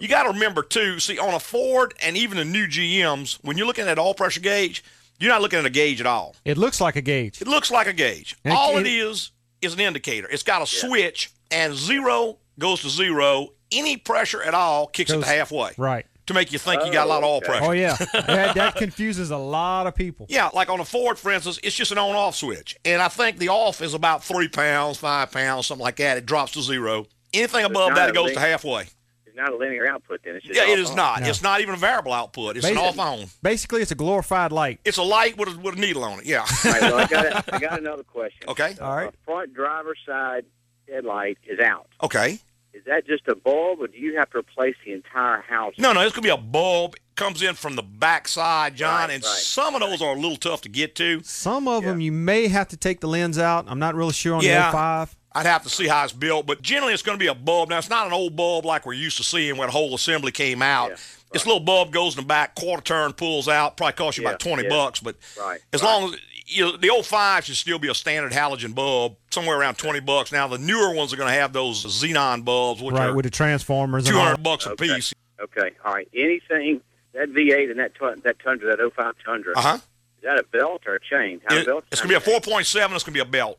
You 0.00 0.06
got 0.08 0.22
to 0.24 0.30
remember 0.30 0.62
too. 0.62 1.00
See, 1.00 1.18
on 1.18 1.34
a 1.34 1.40
Ford 1.40 1.94
and 2.00 2.16
even 2.16 2.36
the 2.38 2.44
new 2.44 2.66
GMs, 2.68 3.38
when 3.42 3.56
you're 3.58 3.66
looking 3.66 3.86
at 3.88 3.98
oil 3.98 4.14
pressure 4.14 4.40
gauge, 4.40 4.84
you're 5.18 5.30
not 5.32 5.42
looking 5.42 5.58
at 5.58 5.64
a 5.64 5.70
gauge 5.70 6.00
at 6.00 6.06
all. 6.06 6.36
It 6.44 6.58
looks 6.58 6.80
like 6.80 6.94
a 6.96 7.02
gauge. 7.02 7.40
It 7.40 7.48
looks 7.48 7.70
like 7.70 7.86
a 7.88 7.92
gauge. 7.92 8.36
And 8.44 8.54
all 8.54 8.76
it- 8.78 8.86
it 8.86 8.90
is 8.90 9.30
is 9.62 9.74
an 9.74 9.80
indicator. 9.80 10.28
It's 10.28 10.42
got 10.44 10.62
a 10.62 10.66
switch, 10.66 11.30
and 11.50 11.74
zero 11.74 12.38
goes 12.58 12.80
to 12.82 12.88
zero. 12.90 13.48
Any 13.72 13.96
pressure 13.96 14.42
at 14.42 14.54
all 14.54 14.86
kicks 14.86 15.10
it 15.10 15.18
to 15.20 15.26
halfway 15.26 15.72
Right. 15.76 16.06
to 16.26 16.34
make 16.34 16.52
you 16.52 16.58
think 16.58 16.84
you 16.86 16.92
got 16.92 17.06
a 17.06 17.08
lot 17.08 17.18
of 17.18 17.24
Oh, 17.24 17.28
oil 17.32 17.36
okay. 17.38 17.46
pressure. 17.46 17.64
Oh 17.64 17.70
yeah. 17.72 17.96
that, 18.12 18.54
that 18.54 18.76
confuses 18.76 19.30
a 19.30 19.36
lot 19.36 19.86
of 19.88 19.94
people. 19.96 20.26
Yeah, 20.28 20.50
like 20.54 20.68
on 20.70 20.78
a 20.80 20.84
Ford, 20.84 21.18
for 21.18 21.32
instance, 21.32 21.58
it's 21.64 21.74
just 21.74 21.90
an 21.92 21.98
on-off 21.98 22.36
switch, 22.36 22.76
and 22.84 23.02
I 23.02 23.08
think 23.08 23.38
the 23.38 23.48
off 23.48 23.82
is 23.82 23.92
about 23.94 24.22
three 24.22 24.48
pounds, 24.48 24.98
five 24.98 25.32
pounds, 25.32 25.66
something 25.66 25.82
like 25.82 25.96
that. 25.96 26.16
It 26.16 26.26
drops 26.26 26.52
to 26.52 26.62
zero. 26.62 27.06
Anything 27.34 27.64
above 27.64 27.94
that, 27.96 28.08
it 28.10 28.14
goes 28.14 28.26
link. 28.26 28.34
to 28.34 28.40
halfway. 28.40 28.82
It's 29.26 29.36
not 29.36 29.52
a 29.52 29.56
linear 29.56 29.86
output 29.90 30.20
then. 30.24 30.36
It's 30.36 30.46
just 30.46 30.56
Yeah, 30.58 30.72
it 30.72 30.78
is 30.78 30.90
on. 30.90 30.96
not. 30.96 31.20
No. 31.22 31.28
It's 31.28 31.42
not 31.42 31.60
even 31.60 31.74
a 31.74 31.76
variable 31.76 32.12
output. 32.12 32.56
It's 32.56 32.64
an 32.66 32.78
off 32.78 32.98
on. 33.00 33.26
Basically, 33.42 33.82
it's 33.82 33.90
a 33.90 33.94
glorified 33.96 34.52
light. 34.52 34.78
It's 34.84 34.96
a 34.96 35.02
light 35.02 35.36
with 35.36 35.48
a, 35.54 35.58
with 35.58 35.74
a 35.76 35.78
needle 35.80 36.04
on 36.04 36.20
it. 36.20 36.24
Yeah. 36.26 36.40
All 36.64 36.72
right, 36.72 36.80
well, 36.82 36.94
I 36.98 37.06
got, 37.06 37.26
a, 37.26 37.54
I 37.54 37.58
got 37.68 37.78
another 37.80 38.04
question. 38.04 38.48
Okay. 38.48 38.72
The 38.74 38.84
All 38.84 38.96
right. 38.96 39.08
Uh, 39.08 39.10
front 39.26 39.52
driver's 39.52 39.98
side 40.06 40.44
headlight 40.90 41.38
is 41.46 41.58
out. 41.60 41.86
okay. 42.02 42.38
Is 42.72 42.84
that 42.84 43.06
just 43.06 43.26
a 43.26 43.34
bulb, 43.34 43.80
or 43.80 43.86
do 43.86 43.96
you 43.96 44.18
have 44.18 44.28
to 44.32 44.38
replace 44.38 44.74
the 44.84 44.92
entire 44.92 45.40
house? 45.40 45.72
No, 45.78 45.94
no, 45.94 46.02
it's 46.02 46.14
gonna 46.14 46.22
be 46.22 46.28
a 46.28 46.36
bulb. 46.36 46.94
Comes 47.14 47.40
in 47.40 47.54
from 47.54 47.74
the 47.74 47.82
back 47.82 48.28
side, 48.28 48.76
John, 48.76 49.08
Right, 49.08 49.14
and 49.14 49.24
right, 49.24 49.32
some 49.32 49.74
of 49.74 49.80
those 49.80 50.02
are 50.02 50.12
a 50.12 50.18
little 50.18 50.36
tough 50.36 50.60
to 50.62 50.68
get 50.68 50.94
to. 50.96 51.22
Some 51.22 51.66
of 51.68 51.84
them 51.84 52.00
you 52.00 52.12
may 52.12 52.48
have 52.48 52.68
to 52.68 52.76
take 52.76 53.00
the 53.00 53.08
lens 53.08 53.38
out. 53.38 53.64
I'm 53.68 53.78
not 53.78 53.94
really 53.94 54.12
sure 54.12 54.34
on 54.36 54.42
Yeah. 54.42 54.66
the 54.70 54.76
05. 54.76 55.16
I'd 55.32 55.46
have 55.46 55.62
to 55.62 55.70
see 55.70 55.86
how 55.88 56.04
it's 56.04 56.12
built, 56.12 56.44
but 56.46 56.60
generally 56.60 56.92
it's 56.92 57.02
going 57.02 57.18
to 57.18 57.22
be 57.22 57.28
a 57.28 57.34
bulb. 57.34 57.70
Now 57.70 57.78
it's 57.78 57.88
not 57.88 58.06
an 58.06 58.12
old 58.12 58.36
bulb 58.36 58.66
like 58.66 58.84
we're 58.84 58.92
used 58.92 59.16
to 59.16 59.24
seeing 59.24 59.56
when 59.56 59.68
the 59.68 59.72
whole 59.72 59.94
assembly 59.94 60.30
came 60.32 60.60
out. 60.60 60.90
Yeah, 60.90 60.96
This 61.32 61.46
little 61.46 61.60
bulb 61.60 61.92
goes 61.92 62.14
in 62.16 62.22
the 62.22 62.26
back, 62.26 62.54
quarter 62.54 62.82
turn, 62.82 63.12
pulls 63.14 63.48
out, 63.48 63.78
probably 63.78 63.94
costs 63.94 64.18
you 64.18 64.26
about 64.26 64.38
twenty 64.40 64.64
yeah. 64.64 64.68
bucks. 64.68 65.00
But 65.00 65.16
Right, 65.40 65.60
as 65.72 65.82
right. 65.82 65.88
long 65.88 66.12
as 66.14 66.20
you 66.46 66.64
know, 66.64 66.76
the 66.76 66.90
old 66.90 67.06
five 67.06 67.44
should 67.44 67.56
still 67.56 67.78
be 67.78 67.88
a 67.88 67.94
standard 67.94 68.32
halogen 68.32 68.74
bulb, 68.74 69.16
somewhere 69.30 69.58
around 69.58 69.76
twenty 69.78 70.00
bucks. 70.00 70.30
Now 70.32 70.46
the 70.48 70.58
newer 70.58 70.94
ones 70.94 71.12
are 71.12 71.16
going 71.16 71.28
to 71.32 71.38
have 71.38 71.52
those 71.52 71.84
xenon 71.84 72.44
bulbs, 72.44 72.80
which 72.82 72.94
Right, 72.94 73.08
are 73.08 73.14
with 73.14 73.24
the 73.24 73.30
transformers 73.30 74.06
and 74.06 74.14
two 74.14 74.20
all. 74.20 74.36
bucks 74.36 74.66
a 74.66 74.70
Okay. 74.72 74.94
piece. 74.94 75.12
Okay, 75.40 75.70
all 75.84 75.92
right. 75.94 76.08
Anything 76.14 76.80
that 77.12 77.28
V8 77.30 77.70
and 77.70 77.78
that 77.80 77.94
tun- 77.98 78.20
that 78.24 78.38
Tundra, 78.38 78.76
that 78.76 78.80
05 78.94 79.14
Tundra, 79.24 79.52
Uh 79.56 79.60
huh. 79.60 79.74
is 80.18 80.22
that 80.22 80.38
a 80.38 80.44
belt 80.44 80.82
or 80.86 80.94
a 80.94 81.00
chain? 81.00 81.40
How 81.46 81.56
It, 81.56 81.66
belt? 81.66 81.84
it's 81.90 82.00
going 82.00 82.08
to 82.08 82.12
be 82.12 82.16
a 82.16 82.20
four 82.20 82.40
point 82.40 82.66
seven. 82.66 82.94
It's 82.94 83.04
going 83.04 83.12
to 83.14 83.24
be 83.24 83.28
a 83.28 83.30
belt. 83.30 83.58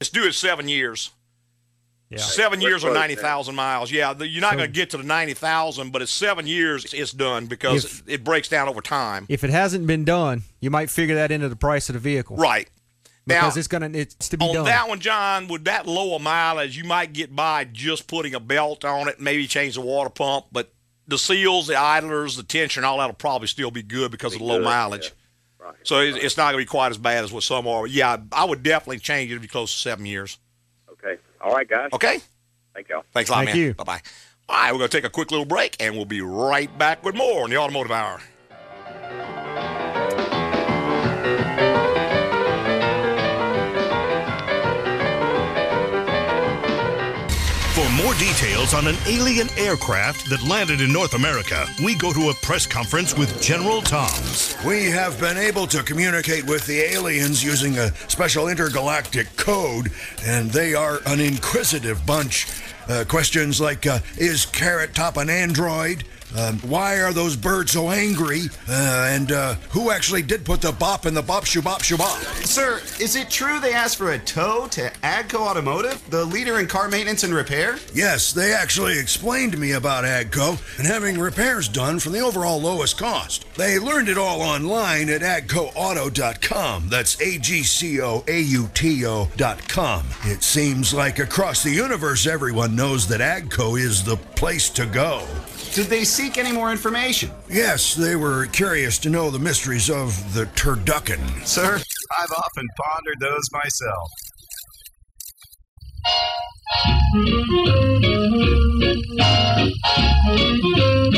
It's 0.00 0.10
due 0.10 0.26
at 0.26 0.34
seven 0.34 0.68
years. 0.68 1.10
Yeah. 2.10 2.18
Seven 2.18 2.60
We're 2.60 2.68
years 2.68 2.84
or 2.84 2.92
ninety 2.94 3.14
thousand 3.16 3.54
miles. 3.54 3.90
Yeah, 3.90 4.12
the, 4.12 4.28
you're 4.28 4.40
not 4.42 4.52
So- 4.52 4.58
going 4.58 4.68
to 4.68 4.72
get 4.72 4.90
to 4.90 4.98
the 4.98 5.02
ninety 5.02 5.34
thousand, 5.34 5.90
but 5.90 6.02
it's 6.02 6.12
seven 6.12 6.46
years. 6.46 6.92
It's 6.94 7.12
done 7.12 7.46
because 7.46 7.84
If- 7.84 8.02
it 8.06 8.24
breaks 8.24 8.48
down 8.48 8.68
over 8.68 8.80
time. 8.80 9.26
If 9.28 9.42
it 9.42 9.50
hasn't 9.50 9.86
been 9.86 10.04
done, 10.04 10.42
you 10.60 10.70
might 10.70 10.90
figure 10.90 11.14
that 11.16 11.30
into 11.32 11.48
the 11.48 11.56
price 11.56 11.88
of 11.88 11.94
the 11.94 11.98
vehicle. 11.98 12.36
Right. 12.36 12.68
Now, 13.26 13.40
Because 13.40 13.56
it's 13.56 13.68
gonna 13.68 13.88
it's 13.94 14.28
to 14.28 14.36
be 14.36 14.44
on 14.44 14.54
done. 14.54 14.64
that 14.66 14.86
one, 14.86 15.00
John, 15.00 15.48
with 15.48 15.64
that 15.64 15.86
lower 15.86 16.18
mileage, 16.18 16.76
you 16.76 16.84
might 16.84 17.14
get 17.14 17.34
by 17.34 17.64
just 17.64 18.06
putting 18.06 18.34
a 18.34 18.40
belt 18.40 18.84
on 18.84 19.08
it, 19.08 19.18
maybe 19.18 19.46
change 19.46 19.76
the 19.76 19.80
water 19.80 20.10
pump, 20.10 20.46
but 20.52 20.72
the 21.08 21.18
seals, 21.18 21.66
the 21.66 21.74
idlers, 21.76 22.36
the 22.36 22.42
tension, 22.42 22.84
all 22.84 22.98
that'll 22.98 23.14
probably 23.14 23.48
still 23.48 23.70
be 23.70 23.82
good 23.82 24.10
because 24.10 24.34
of 24.34 24.40
the 24.40 24.44
low 24.44 24.58
good, 24.58 24.64
mileage. 24.66 25.04
yeah. 25.58 25.66
Right. 25.68 25.74
So 25.84 26.00
it's, 26.00 26.18
it's 26.22 26.36
not 26.36 26.52
going 26.52 26.62
to 26.62 26.66
be 26.66 26.70
quite 26.70 26.90
as 26.90 26.98
bad 26.98 27.24
as 27.24 27.32
what 27.32 27.42
some 27.42 27.66
are. 27.66 27.82
But 27.84 27.90
yeah, 27.92 28.18
I 28.30 28.44
would 28.44 28.62
definitely 28.62 28.98
change 28.98 29.30
it 29.30 29.34
to 29.36 29.40
be 29.40 29.48
close 29.48 29.72
to 29.74 29.80
seven 29.80 30.04
years. 30.04 30.38
Okay. 31.44 31.50
All 31.50 31.56
right, 31.56 31.68
guys. 31.68 31.90
Okay. 31.92 32.20
Thank 32.74 32.88
y'all. 32.88 33.04
Thanks 33.12 33.30
a 33.30 33.32
lot, 33.32 33.44
Thank 33.44 33.50
man. 33.50 33.56
you. 33.58 33.74
Bye 33.74 33.84
bye. 33.84 34.00
All 34.48 34.56
right, 34.56 34.72
we're 34.72 34.78
going 34.78 34.90
to 34.90 34.96
take 34.96 35.04
a 35.04 35.10
quick 35.10 35.30
little 35.30 35.46
break, 35.46 35.76
and 35.80 35.94
we'll 35.94 36.04
be 36.04 36.20
right 36.20 36.76
back 36.76 37.04
with 37.04 37.14
more 37.14 37.44
on 37.44 37.50
the 37.50 37.56
Automotive 37.56 37.92
Hour. 37.92 38.20
More 48.14 48.20
details 48.20 48.74
on 48.74 48.86
an 48.86 48.96
alien 49.06 49.48
aircraft 49.56 50.28
that 50.28 50.42
landed 50.42 50.80
in 50.80 50.92
North 50.92 51.14
America, 51.14 51.66
we 51.82 51.94
go 51.94 52.12
to 52.12 52.30
a 52.30 52.34
press 52.34 52.66
conference 52.66 53.16
with 53.16 53.40
General 53.40 53.80
Toms. 53.82 54.56
We 54.64 54.84
have 54.90 55.18
been 55.20 55.36
able 55.36 55.66
to 55.68 55.82
communicate 55.82 56.46
with 56.46 56.66
the 56.66 56.80
aliens 56.80 57.42
using 57.42 57.78
a 57.78 57.94
special 58.08 58.48
intergalactic 58.48 59.34
code, 59.36 59.90
and 60.24 60.50
they 60.50 60.74
are 60.74 61.00
an 61.06 61.20
inquisitive 61.20 62.04
bunch. 62.06 62.46
Uh, 62.88 63.04
questions 63.08 63.60
like 63.60 63.86
uh, 63.86 63.98
Is 64.16 64.46
Carrot 64.46 64.94
Top 64.94 65.16
an 65.16 65.30
android? 65.30 66.04
Um, 66.36 66.58
why 66.60 67.00
are 67.00 67.12
those 67.12 67.36
birds 67.36 67.72
so 67.72 67.90
angry? 67.90 68.42
Uh, 68.68 69.08
and 69.10 69.30
uh, 69.30 69.54
who 69.70 69.90
actually 69.90 70.22
did 70.22 70.44
put 70.44 70.60
the 70.60 70.72
bop 70.72 71.06
in 71.06 71.14
the 71.14 71.22
bop 71.22 71.44
shoo 71.44 71.62
bop 71.62 71.82
shoo 71.82 71.96
bop? 71.96 72.18
Sir, 72.44 72.80
is 73.00 73.16
it 73.16 73.30
true 73.30 73.60
they 73.60 73.72
asked 73.72 73.98
for 73.98 74.12
a 74.12 74.18
tow 74.18 74.66
to 74.68 74.90
Agco 75.02 75.40
Automotive, 75.40 76.02
the 76.10 76.24
leader 76.24 76.58
in 76.58 76.66
car 76.66 76.88
maintenance 76.88 77.22
and 77.22 77.34
repair? 77.34 77.76
Yes, 77.94 78.32
they 78.32 78.52
actually 78.52 78.98
explained 78.98 79.52
to 79.52 79.58
me 79.58 79.72
about 79.72 80.04
AGCO 80.04 80.78
and 80.78 80.86
having 80.86 81.18
repairs 81.18 81.68
done 81.68 81.98
for 81.98 82.10
the 82.10 82.20
overall 82.20 82.60
lowest 82.60 82.98
cost. 82.98 83.46
They 83.54 83.78
learned 83.78 84.08
it 84.08 84.18
all 84.18 84.42
online 84.42 85.08
at 85.10 85.20
agcoauto.com. 85.20 86.88
That's 86.88 87.20
A 87.20 87.38
G 87.38 87.62
C 87.62 88.00
O 88.00 88.24
A 88.26 88.40
U 88.40 88.68
T 88.74 89.06
O.com. 89.06 90.06
It 90.24 90.42
seems 90.42 90.92
like 90.92 91.18
across 91.18 91.62
the 91.62 91.70
universe, 91.70 92.26
everyone 92.26 92.74
knows 92.74 93.06
that 93.08 93.20
AGCO 93.20 93.78
is 93.78 94.02
the 94.02 94.16
place 94.16 94.68
to 94.70 94.86
go. 94.86 95.26
Did 95.74 95.86
they 95.88 96.04
seek 96.04 96.38
any 96.38 96.52
more 96.52 96.70
information? 96.70 97.32
Yes, 97.50 97.96
they 97.96 98.14
were 98.14 98.46
curious 98.46 98.96
to 98.98 99.10
know 99.10 99.28
the 99.28 99.40
mysteries 99.40 99.90
of 99.90 100.32
the 100.32 100.44
turducken. 100.54 101.18
Sir, 101.44 101.74
I've 101.74 102.30
often 102.30 102.66
pondered 102.78 103.18
those 103.18 103.42
myself. 103.50 104.08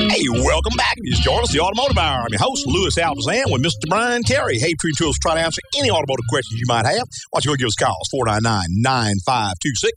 Hey, 0.09 0.25
welcome 0.33 0.73
back. 0.79 0.95
If 0.97 1.05
you 1.05 1.11
just 1.11 1.23
joined 1.23 1.43
us, 1.45 1.53
the 1.53 1.61
Automotive 1.61 1.99
Hour. 1.99 2.23
I'm 2.23 2.29
your 2.31 2.41
host, 2.41 2.67
Louis 2.67 2.97
Altazan, 2.97 3.53
with 3.53 3.63
Mr. 3.63 3.87
Brian 3.91 4.23
Terry. 4.23 4.59
Hey, 4.59 4.73
True 4.81 4.93
Tools, 4.97 5.19
try 5.21 5.35
to 5.35 5.41
answer 5.41 5.61
any 5.77 5.91
automotive 5.91 6.25
questions 6.31 6.59
you 6.59 6.67
might 6.67 6.87
have. 6.87 7.05
Why 7.29 7.41
don't 7.41 7.45
you 7.45 7.51
go 7.51 7.57
give 7.57 7.67
us 7.69 7.75
a 7.79 7.85
call? 7.85 8.01
499-9526. 8.25 9.93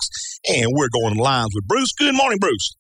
And 0.50 0.68
we're 0.76 0.90
going 0.90 1.16
to 1.16 1.24
lines 1.24 1.52
with 1.56 1.66
Bruce. 1.66 1.94
Good 1.98 2.14
morning, 2.14 2.40
Bruce. 2.40 2.76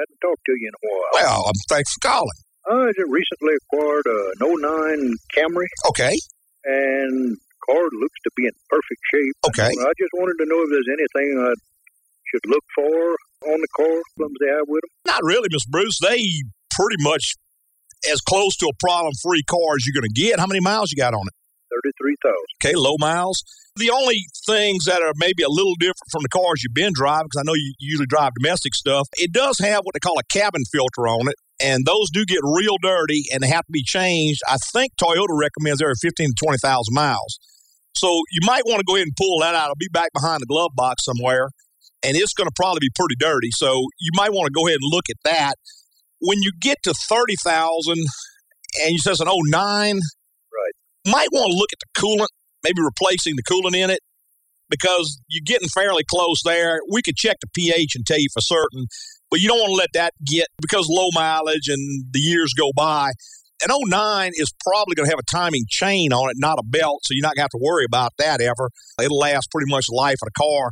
I 0.00 0.08
hadn't 0.08 0.20
talked 0.24 0.44
to 0.48 0.52
you 0.56 0.70
in 0.72 0.74
a 0.80 0.82
while. 0.88 1.12
Well, 1.12 1.40
um, 1.52 1.58
thanks 1.68 1.92
for 1.92 2.00
calling. 2.08 2.38
I 2.72 2.88
just 2.96 3.10
recently 3.12 3.54
acquired 3.60 4.06
an 4.08 4.32
09 4.40 5.12
Camry, 5.36 5.68
Okay. 5.92 6.16
and 6.64 7.36
the 7.36 7.36
car 7.68 7.84
looks 8.00 8.16
to 8.24 8.30
be 8.36 8.44
in 8.48 8.52
perfect 8.68 9.00
shape. 9.12 9.34
Okay. 9.52 9.68
I 9.68 9.92
just 10.00 10.12
wanted 10.16 10.36
to 10.40 10.46
know 10.48 10.60
if 10.64 10.68
there's 10.72 10.88
anything 10.88 11.28
I 11.40 11.52
should 12.32 12.46
look 12.48 12.64
for 12.74 13.52
on 13.52 13.60
the 13.60 13.68
car, 13.76 13.96
problems 14.16 14.36
they 14.40 14.48
have 14.52 14.68
with 14.68 14.80
them. 14.82 14.90
Not 15.12 15.20
really, 15.24 15.48
Miss 15.50 15.64
Bruce. 15.66 15.98
They 16.00 16.24
pretty 16.70 17.00
much 17.00 17.34
as 18.12 18.20
close 18.20 18.56
to 18.56 18.66
a 18.66 18.76
problem-free 18.80 19.44
car 19.44 19.76
as 19.76 19.84
you're 19.84 20.00
going 20.00 20.08
to 20.08 20.16
get. 20.20 20.38
How 20.40 20.46
many 20.46 20.60
miles 20.60 20.92
you 20.92 20.96
got 20.96 21.12
on 21.12 21.26
it? 21.26 21.34
33,000. 21.84 22.34
Okay, 22.62 22.74
low 22.76 22.96
miles. 22.98 23.42
The 23.76 23.90
only 23.90 24.24
things 24.46 24.84
that 24.84 25.00
are 25.00 25.12
maybe 25.16 25.42
a 25.42 25.48
little 25.48 25.74
different 25.78 26.10
from 26.10 26.22
the 26.22 26.28
cars 26.28 26.62
you've 26.62 26.74
been 26.74 26.92
driving, 26.92 27.28
because 27.30 27.40
I 27.40 27.46
know 27.46 27.54
you 27.54 27.72
usually 27.78 28.06
drive 28.06 28.32
domestic 28.34 28.74
stuff, 28.74 29.08
it 29.16 29.32
does 29.32 29.58
have 29.60 29.80
what 29.84 29.94
they 29.94 30.00
call 30.00 30.18
a 30.18 30.24
cabin 30.24 30.62
filter 30.72 31.06
on 31.06 31.28
it, 31.28 31.36
and 31.60 31.86
those 31.86 32.10
do 32.12 32.24
get 32.24 32.40
real 32.42 32.76
dirty 32.82 33.24
and 33.32 33.42
they 33.42 33.48
have 33.48 33.64
to 33.64 33.72
be 33.72 33.84
changed. 33.84 34.40
I 34.48 34.56
think 34.72 34.92
Toyota 35.00 35.38
recommends 35.38 35.80
every 35.80 35.94
15 36.00 36.28
to 36.28 36.34
20,000 36.44 36.92
miles. 36.92 37.38
So 37.94 38.08
you 38.32 38.40
might 38.44 38.64
want 38.66 38.80
to 38.80 38.84
go 38.84 38.96
ahead 38.96 39.06
and 39.06 39.16
pull 39.16 39.40
that 39.40 39.54
out. 39.54 39.66
It'll 39.66 39.76
be 39.76 39.88
back 39.92 40.10
behind 40.14 40.40
the 40.40 40.46
glove 40.46 40.72
box 40.74 41.04
somewhere, 41.04 41.48
and 42.02 42.16
it's 42.16 42.34
going 42.34 42.48
to 42.48 42.54
probably 42.56 42.80
be 42.80 42.90
pretty 42.94 43.16
dirty. 43.18 43.50
So 43.52 43.86
you 44.00 44.10
might 44.14 44.32
want 44.32 44.46
to 44.46 44.52
go 44.52 44.66
ahead 44.66 44.78
and 44.80 44.90
look 44.90 45.04
at 45.10 45.16
that. 45.24 45.54
When 46.20 46.42
you 46.42 46.52
get 46.60 46.78
to 46.84 46.94
30,000 47.08 47.92
and 47.92 48.90
you 48.90 48.98
says 48.98 49.20
an 49.20 49.28
09, 49.28 50.00
might 51.06 51.28
want 51.32 51.50
to 51.50 51.56
look 51.56 51.72
at 51.72 51.78
the 51.80 52.00
coolant, 52.00 52.28
maybe 52.64 52.82
replacing 52.82 53.34
the 53.36 53.42
coolant 53.42 53.76
in 53.76 53.90
it 53.90 54.00
because 54.68 55.20
you're 55.28 55.44
getting 55.44 55.68
fairly 55.68 56.04
close 56.08 56.40
there. 56.44 56.80
We 56.90 57.02
could 57.02 57.16
check 57.16 57.36
the 57.40 57.48
pH 57.54 57.96
and 57.96 58.06
tell 58.06 58.18
you 58.18 58.28
for 58.32 58.40
certain, 58.40 58.86
but 59.30 59.40
you 59.40 59.48
don't 59.48 59.58
want 59.58 59.70
to 59.70 59.76
let 59.76 59.90
that 59.94 60.14
get 60.24 60.46
because 60.60 60.86
low 60.88 61.08
mileage 61.12 61.68
and 61.68 62.04
the 62.12 62.20
years 62.20 62.52
go 62.56 62.70
by. 62.74 63.10
An 63.62 63.68
09 63.70 64.32
is 64.36 64.50
probably 64.64 64.94
going 64.94 65.04
to 65.04 65.12
have 65.12 65.20
a 65.20 65.30
timing 65.30 65.64
chain 65.68 66.14
on 66.14 66.30
it, 66.30 66.36
not 66.38 66.58
a 66.58 66.62
belt, 66.64 67.00
so 67.04 67.12
you're 67.12 67.20
not 67.20 67.36
going 67.36 67.44
to 67.46 67.50
have 67.52 67.60
to 67.60 67.60
worry 67.60 67.84
about 67.84 68.12
that 68.16 68.40
ever. 68.40 68.70
It'll 69.02 69.18
last 69.18 69.50
pretty 69.50 69.70
much 69.70 69.86
the 69.86 69.94
life 69.94 70.16
of 70.22 70.28
the 70.32 70.38
car. 70.38 70.70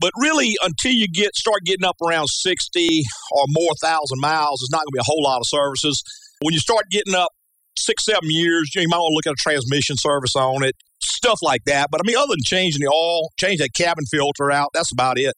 But 0.00 0.10
really, 0.18 0.56
until 0.62 0.90
you 0.90 1.06
get 1.06 1.36
start 1.36 1.60
getting 1.64 1.84
up 1.84 1.96
around 2.02 2.26
60 2.28 3.02
or 3.30 3.44
more 3.48 3.72
thousand 3.80 4.18
miles, 4.18 4.60
there's 4.60 4.72
not 4.72 4.78
going 4.78 4.92
to 4.92 4.98
be 4.98 5.00
a 5.00 5.06
whole 5.06 5.22
lot 5.22 5.38
of 5.38 5.46
services. 5.46 6.02
When 6.42 6.52
you 6.52 6.58
start 6.58 6.84
getting 6.90 7.14
up 7.14 7.30
six, 7.78 8.04
seven 8.04 8.28
years, 8.30 8.70
you 8.74 8.88
might 8.88 8.98
want 8.98 9.12
to 9.12 9.14
look 9.14 9.26
at 9.26 9.38
a 9.38 9.42
transmission 9.42 9.96
service 9.96 10.34
on 10.34 10.64
it, 10.64 10.74
stuff 11.04 11.38
like 11.42 11.64
that. 11.66 11.88
But 11.90 12.00
I 12.00 12.04
mean, 12.06 12.16
other 12.16 12.32
than 12.32 12.44
changing 12.44 12.80
the 12.80 12.92
oil, 12.92 13.30
change 13.38 13.58
that 13.60 13.70
cabin 13.76 14.04
filter 14.10 14.50
out, 14.50 14.70
that's 14.74 14.92
about 14.92 15.18
it. 15.18 15.34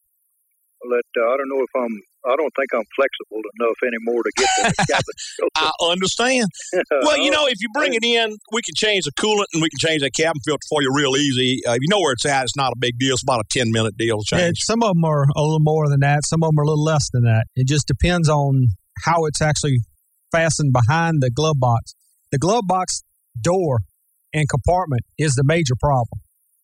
Well, 0.81 0.97
that, 0.97 1.21
uh, 1.21 1.25
I 1.33 1.37
don't 1.37 1.49
know 1.49 1.63
if 1.63 1.73
I'm, 1.75 2.01
I 2.29 2.35
don't 2.35 2.51
think 2.55 2.69
I'm 2.73 2.85
flexible 2.95 3.41
enough 3.59 3.77
anymore 3.87 4.21
to 4.21 4.31
get 4.37 4.49
the 4.77 4.85
cabin 4.91 5.15
filter. 5.37 5.71
I 5.81 5.91
understand. 5.91 6.45
Well, 7.01 7.17
you 7.17 7.31
know, 7.31 7.47
if 7.47 7.55
you 7.61 7.69
bring 7.73 7.93
it 7.93 8.03
in, 8.03 8.35
we 8.51 8.61
can 8.61 8.75
change 8.75 9.05
the 9.05 9.11
coolant 9.13 9.45
and 9.53 9.61
we 9.61 9.69
can 9.69 9.79
change 9.79 10.01
that 10.01 10.11
cabin 10.15 10.39
filter 10.45 10.61
for 10.69 10.81
you 10.81 10.89
real 10.93 11.15
easy. 11.15 11.61
Uh, 11.65 11.73
if 11.73 11.79
you 11.81 11.87
know 11.89 11.99
where 11.99 12.11
it's 12.13 12.25
at, 12.25 12.43
it's 12.43 12.55
not 12.55 12.71
a 12.73 12.75
big 12.77 12.97
deal. 12.99 13.13
It's 13.13 13.23
about 13.23 13.39
a 13.39 13.43
10 13.49 13.71
minute 13.71 13.95
deal 13.97 14.17
to 14.19 14.35
Yeah, 14.35 14.45
change. 14.47 14.57
some 14.61 14.83
of 14.83 14.89
them 14.89 15.03
are 15.05 15.23
a 15.35 15.41
little 15.41 15.59
more 15.61 15.87
than 15.89 16.01
that. 16.01 16.21
Some 16.25 16.43
of 16.43 16.49
them 16.49 16.59
are 16.59 16.63
a 16.63 16.67
little 16.67 16.83
less 16.83 17.07
than 17.13 17.23
that. 17.23 17.45
It 17.55 17.67
just 17.67 17.87
depends 17.87 18.29
on 18.29 18.67
how 19.05 19.25
it's 19.25 19.41
actually 19.41 19.79
fastened 20.31 20.73
behind 20.73 21.21
the 21.21 21.29
glove 21.31 21.59
box. 21.59 21.93
The 22.31 22.37
glove 22.37 22.63
box 22.67 23.01
door 23.41 23.79
and 24.33 24.47
compartment 24.49 25.01
is 25.17 25.33
the 25.35 25.43
major 25.45 25.73
problem. 25.79 26.19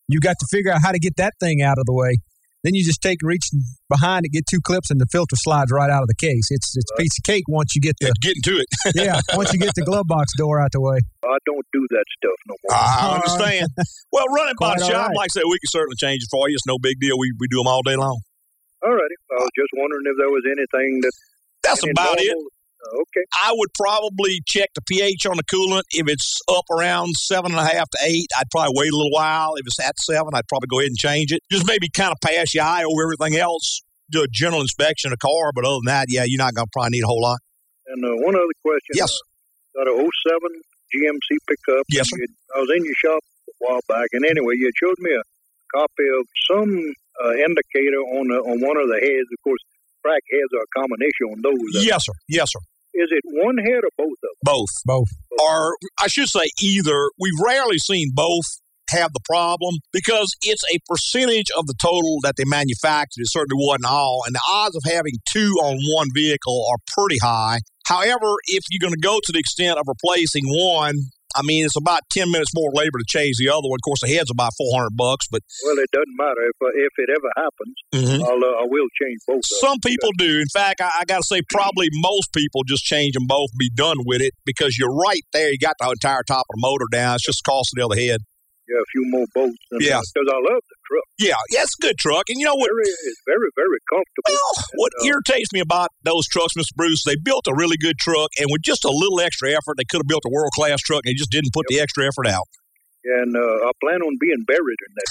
You 0.08 0.20
got 0.20 0.36
to 0.38 0.46
figure 0.50 0.72
out 0.72 0.80
how 0.82 0.92
to 0.92 0.98
get 0.98 1.16
that 1.16 1.32
thing 1.40 1.62
out 1.62 1.78
of 1.78 1.86
the 1.86 1.94
way. 1.94 2.18
Then 2.62 2.72
you 2.74 2.82
just 2.82 3.02
take 3.02 3.18
reach 3.22 3.44
behind 3.90 4.24
it, 4.24 4.32
get 4.32 4.44
two 4.48 4.60
clips, 4.64 4.90
and 4.90 4.98
the 4.98 5.04
filter 5.12 5.36
slides 5.36 5.68
right 5.70 5.90
out 5.90 6.00
of 6.00 6.08
the 6.08 6.16
case. 6.16 6.48
It's 6.48 6.72
it's 6.76 6.90
a 6.92 6.96
piece 6.96 7.12
of 7.20 7.24
cake 7.24 7.44
once 7.46 7.76
you 7.76 7.80
get 7.82 7.92
Yeah, 8.00 8.08
getting 8.22 8.40
to 8.44 8.56
it. 8.56 8.68
yeah 8.96 9.20
once 9.36 9.52
you 9.52 9.58
get 9.58 9.74
the 9.76 9.84
glove 9.84 10.06
box 10.08 10.32
door 10.38 10.60
out 10.62 10.72
the 10.72 10.80
way. 10.80 10.96
I 11.24 11.36
don't 11.44 11.66
do 11.72 11.84
that 11.90 12.04
stuff 12.16 12.38
no 12.48 12.54
more. 12.64 12.72
I 12.72 13.14
understand. 13.20 13.68
Well, 14.12 14.24
run 14.32 14.48
it 14.48 14.56
by 14.58 14.76
Quite 14.76 14.78
the 14.80 14.86
shop. 14.88 15.08
right. 15.08 15.16
Like 15.16 15.28
I 15.28 15.40
said, 15.40 15.42
we 15.44 15.58
can 15.60 15.68
certainly 15.68 15.96
change 16.00 16.22
it 16.24 16.28
for 16.32 16.48
you. 16.48 16.54
It's 16.56 16.66
no 16.66 16.78
big 16.80 16.96
deal. 17.00 17.18
We, 17.18 17.32
we 17.38 17.48
do 17.48 17.58
them 17.58 17.66
all 17.68 17.82
day 17.82 17.96
long. 17.96 18.16
All 18.80 18.92
righty. 18.96 19.16
I 19.32 19.44
was 19.44 19.52
just 19.56 19.72
wondering 19.76 20.04
if 20.08 20.16
there 20.16 20.32
was 20.32 20.44
anything 20.48 21.00
that. 21.04 21.12
That's 21.64 21.82
about 21.84 22.16
it. 22.20 22.28
normal- 22.32 22.48
okay. 22.92 23.24
I 23.44 23.52
would 23.54 23.70
probably 23.74 24.40
check 24.46 24.70
the 24.74 24.82
pH 24.82 25.26
on 25.26 25.36
the 25.36 25.44
coolant. 25.44 25.82
If 25.92 26.08
it's 26.08 26.40
up 26.48 26.64
around 26.70 27.14
seven 27.16 27.52
and 27.52 27.60
a 27.60 27.64
half 27.64 27.88
to 27.90 27.98
eight, 28.04 28.26
I'd 28.38 28.50
probably 28.50 28.74
wait 28.76 28.92
a 28.92 28.96
little 28.96 29.10
while. 29.12 29.54
If 29.56 29.66
it's 29.66 29.80
at 29.80 29.98
seven, 30.00 30.30
I'd 30.34 30.48
probably 30.48 30.68
go 30.68 30.80
ahead 30.80 30.88
and 30.90 30.96
change 30.98 31.32
it. 31.32 31.40
Just 31.50 31.66
maybe 31.66 31.88
kind 31.88 32.12
of 32.12 32.18
pass 32.20 32.54
your 32.54 32.64
eye 32.64 32.84
over 32.84 33.02
everything 33.04 33.38
else. 33.40 33.80
Do 34.10 34.22
a 34.22 34.28
general 34.30 34.60
inspection 34.60 35.12
of 35.12 35.18
the 35.18 35.26
car, 35.26 35.52
but 35.54 35.64
other 35.64 35.80
than 35.84 35.88
that, 35.92 36.06
yeah, 36.08 36.24
you're 36.26 36.38
not 36.38 36.54
going 36.54 36.66
to 36.66 36.70
probably 36.72 36.90
need 36.98 37.04
a 37.04 37.06
whole 37.06 37.22
lot. 37.22 37.38
And 37.88 38.04
uh, 38.04 38.08
one 38.24 38.34
other 38.36 38.56
question. 38.62 38.94
Yes. 38.94 39.10
Uh, 39.76 39.84
got 39.84 39.88
a 39.88 39.96
07 39.96 40.10
GMC 40.92 41.28
pickup. 41.48 41.84
Yes, 41.90 42.10
you- 42.12 42.26
I 42.54 42.60
was 42.60 42.70
in 42.76 42.84
your 42.84 42.94
shop 43.02 43.20
a 43.48 43.52
while 43.58 43.80
back, 43.88 44.06
and 44.12 44.24
anyway, 44.24 44.54
you 44.56 44.70
showed 44.78 44.96
me 45.00 45.10
a 45.10 45.22
copy 45.74 46.06
of 46.20 46.26
some 46.52 46.70
uh, 47.24 47.32
indicator 47.44 47.98
on 48.20 48.28
the, 48.28 48.38
on 48.44 48.60
one 48.60 48.76
of 48.76 48.86
the 48.88 49.00
heads. 49.00 49.28
Of 49.32 49.40
course, 49.42 49.58
crack 50.04 50.22
heads 50.30 50.52
are 50.54 50.62
a 50.62 50.70
combination 50.78 51.24
on 51.32 51.40
those. 51.42 51.84
Yes, 51.84 52.04
sir. 52.04 52.12
Yes, 52.28 52.48
sir. 52.52 52.60
Is 52.94 53.08
it 53.10 53.22
one 53.26 53.58
head 53.58 53.82
or 53.82 53.90
both 53.98 54.18
of 54.22 54.22
them? 54.22 54.36
Both. 54.44 54.74
Both. 54.84 55.08
Or 55.40 55.76
I 56.00 56.06
should 56.06 56.28
say 56.28 56.46
either. 56.62 57.10
We've 57.18 57.40
rarely 57.44 57.78
seen 57.78 58.10
both 58.14 58.44
have 58.90 59.12
the 59.12 59.20
problem 59.24 59.74
because 59.92 60.34
it's 60.42 60.62
a 60.72 60.78
percentage 60.88 61.50
of 61.56 61.66
the 61.66 61.74
total 61.80 62.18
that 62.22 62.34
they 62.36 62.44
manufactured. 62.46 63.22
It 63.22 63.30
certainly 63.30 63.62
wasn't 63.66 63.86
all. 63.86 64.22
And 64.26 64.34
the 64.34 64.42
odds 64.48 64.76
of 64.76 64.82
having 64.84 65.14
two 65.30 65.52
on 65.62 65.78
one 65.96 66.08
vehicle 66.14 66.66
are 66.70 66.78
pretty 66.96 67.18
high. 67.22 67.58
However, 67.86 68.36
if 68.46 68.64
you're 68.70 68.80
going 68.80 68.94
to 68.94 69.00
go 69.00 69.18
to 69.22 69.32
the 69.32 69.38
extent 69.38 69.78
of 69.78 69.84
replacing 69.86 70.44
one, 70.46 70.94
I 71.34 71.42
mean, 71.42 71.64
it's 71.64 71.76
about 71.76 72.00
10 72.10 72.30
minutes 72.30 72.52
more 72.54 72.70
labor 72.72 72.98
to 72.98 73.04
change 73.06 73.36
the 73.38 73.48
other 73.48 73.66
one. 73.68 73.78
Of 73.78 73.84
course, 73.84 74.00
the 74.00 74.08
head's 74.08 74.30
about 74.30 74.52
400 74.56 74.96
bucks, 74.96 75.26
but 75.30 75.42
Well, 75.64 75.78
it 75.78 75.90
doesn't 75.92 76.16
matter 76.16 76.42
if 76.46 76.56
uh, 76.62 76.72
if 76.74 76.92
it 76.98 77.08
ever 77.10 77.30
happens. 77.36 77.76
Mhm. 77.94 78.18
I'll 78.22 78.44
uh, 78.44 78.62
I 78.62 78.66
will 78.68 78.88
change 79.00 79.18
both. 79.26 79.42
Some 79.44 79.78
people 79.84 80.10
do. 80.16 80.40
In 80.40 80.48
fact, 80.52 80.80
I, 80.80 80.90
I 81.00 81.04
got 81.04 81.18
to 81.18 81.24
say, 81.24 81.42
probably 81.50 81.88
most 81.92 82.32
people 82.32 82.62
just 82.66 82.84
change 82.84 83.14
them 83.14 83.26
both 83.26 83.50
and 83.52 83.58
be 83.58 83.70
done 83.74 83.98
with 84.06 84.20
it 84.20 84.34
because 84.44 84.78
you're 84.78 84.94
right 84.94 85.22
there. 85.32 85.50
You 85.50 85.58
got 85.58 85.74
the 85.80 85.90
entire 85.90 86.22
top 86.26 86.46
of 86.50 86.54
the 86.56 86.60
motor 86.60 86.86
down. 86.90 87.16
It's 87.16 87.24
just 87.24 87.42
the 87.44 87.50
cost 87.50 87.72
of 87.74 87.78
the 87.80 87.84
other 87.86 88.00
head. 88.00 88.20
Yeah, 88.68 88.80
a 88.80 88.88
few 88.92 89.04
more 89.12 89.26
bolts. 89.34 89.60
And, 89.72 89.80
Yeah. 89.82 90.00
Because 90.00 90.28
I 90.32 90.38
love 90.40 90.62
the 90.64 90.78
truck. 90.88 91.06
Yeah, 91.18 91.36
yeah, 91.52 91.62
it's 91.68 91.76
a 91.76 91.82
good 91.84 91.98
truck. 91.98 92.24
And 92.32 92.40
you 92.40 92.46
know 92.46 92.56
what? 92.56 92.70
Very, 92.72 92.88
it's 92.88 93.22
very, 93.28 93.50
very 93.56 93.80
comfortable. 93.92 94.32
Well, 94.32 94.54
what 94.80 94.92
And, 95.00 95.10
uh, 95.10 95.12
irritates 95.12 95.52
me 95.52 95.60
about 95.60 95.88
those 96.02 96.26
trucks, 96.28 96.54
Mr. 96.56 96.72
Bruce, 96.76 97.04
they 97.04 97.16
built 97.16 97.44
a 97.46 97.54
really 97.54 97.76
good 97.76 97.98
truck, 97.98 98.30
and 98.38 98.48
with 98.50 98.62
just 98.62 98.84
a 98.84 98.90
little 98.92 99.20
extra 99.20 99.50
effort, 99.52 99.76
they 99.76 99.84
could 99.84 100.00
have 100.00 100.08
built 100.08 100.24
a 100.24 100.32
world 100.32 100.52
class 100.56 100.80
truck, 100.80 101.02
and 101.04 101.10
they 101.12 101.18
just 101.18 101.30
didn't 101.30 101.52
put 101.52 101.66
the 101.68 101.80
extra 101.80 102.06
effort 102.08 102.26
out. 102.26 102.44
and 103.04 103.36
uh, 103.36 103.68
I 103.68 103.70
plan 103.84 104.00
on 104.00 104.16
being 104.18 104.40
buried 104.48 104.80
in 104.80 104.92
that. 104.96 105.08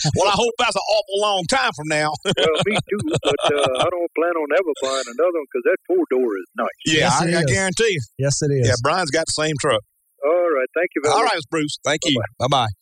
Well, 0.16 0.28
I 0.28 0.36
hope 0.36 0.52
that's 0.58 0.74
an 0.76 0.86
awful 0.96 1.18
long 1.20 1.44
time 1.48 1.72
from 1.76 1.88
now. 1.88 2.08
well, 2.24 2.56
me 2.64 2.72
too, 2.88 3.00
but 3.22 3.42
uh, 3.52 3.84
I 3.84 3.88
don't 3.92 4.12
plan 4.16 4.32
on 4.32 4.48
ever 4.56 4.72
buying 4.82 5.04
another 5.12 5.36
one 5.36 5.46
because 5.52 5.64
that 5.68 5.76
four 5.86 6.02
door 6.08 6.24
is 6.40 6.48
nice. 6.56 6.68
yeah, 6.86 7.00
Yes, 7.04 7.12
I, 7.20 7.40
I 7.40 7.44
guarantee 7.44 7.92
you. 7.92 8.00
Yes, 8.18 8.40
it 8.40 8.50
is. 8.52 8.68
Yeah, 8.68 8.74
Brian's 8.82 9.10
got 9.10 9.26
the 9.26 9.36
same 9.36 9.54
truck. 9.60 9.82
All 10.26 10.50
right, 10.58 10.70
thank 10.74 10.90
you 10.98 11.00
very 11.06 11.14
All 11.14 11.22
much. 11.22 11.32
right, 11.32 11.38
Mr. 11.38 11.50
Bruce. 11.50 11.78
Thank 11.86 12.02
you. 12.10 12.18
Bye 12.38 12.50
bye. 12.50 12.72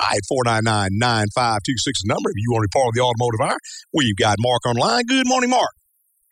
All 0.00 0.08
right, 0.08 0.24
499 0.28 0.92
9526 1.00 1.72
is 1.72 2.04
the 2.04 2.12
number 2.12 2.28
if 2.32 2.36
you 2.40 2.48
want 2.52 2.64
to 2.64 2.68
be 2.68 2.74
part 2.76 2.88
of 2.92 2.94
the 2.96 3.04
automotive 3.04 3.40
hour. 3.44 3.58
We've 3.92 4.16
got 4.16 4.36
Mark 4.40 4.64
online. 4.68 5.04
Good 5.08 5.28
morning, 5.28 5.48
Mark. 5.52 5.72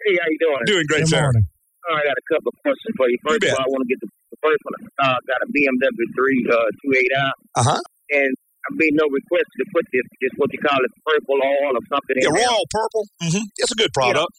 Hey, 0.04 0.16
how 0.16 0.28
you 0.28 0.40
doing? 0.40 0.60
Doing 0.68 0.86
great, 0.88 1.04
Good 1.08 1.12
sir. 1.16 1.24
morning. 1.28 1.44
All 1.88 1.96
right, 1.96 2.04
I 2.04 2.12
got 2.12 2.16
a 2.20 2.26
couple 2.28 2.50
of 2.52 2.58
questions 2.64 2.92
for 2.96 3.06
you. 3.08 3.16
First 3.24 3.40
bet. 3.44 3.52
of 3.52 3.60
all, 3.60 3.64
I 3.64 3.70
want 3.72 3.82
to 3.84 3.90
get 3.92 4.00
the, 4.04 4.08
the 4.32 4.38
first 4.44 4.60
one. 4.64 4.74
Uh, 5.00 5.16
got 5.28 5.40
a 5.44 5.48
BMW 5.52 6.06
3 6.12 6.56
uh, 6.56 6.68
28 6.88 7.20
out, 7.24 7.36
Uh 7.56 7.64
huh. 7.76 7.80
and 8.16 8.32
I 8.32 8.68
made 8.76 8.92
no 8.96 9.08
request 9.12 9.48
to 9.60 9.64
put 9.72 9.84
this, 9.92 10.04
just 10.24 10.36
what 10.40 10.48
you 10.52 10.60
call 10.64 10.76
it, 10.80 10.92
purple 11.04 11.40
oil 11.40 11.72
or 11.76 11.84
something 11.88 12.16
Yeah, 12.20 12.28
in 12.28 12.36
there. 12.36 12.48
Royal 12.48 12.64
Purple. 12.72 13.04
Mm-hmm. 13.24 13.44
It's 13.60 13.72
a 13.72 13.78
good 13.80 13.92
product. 13.92 14.32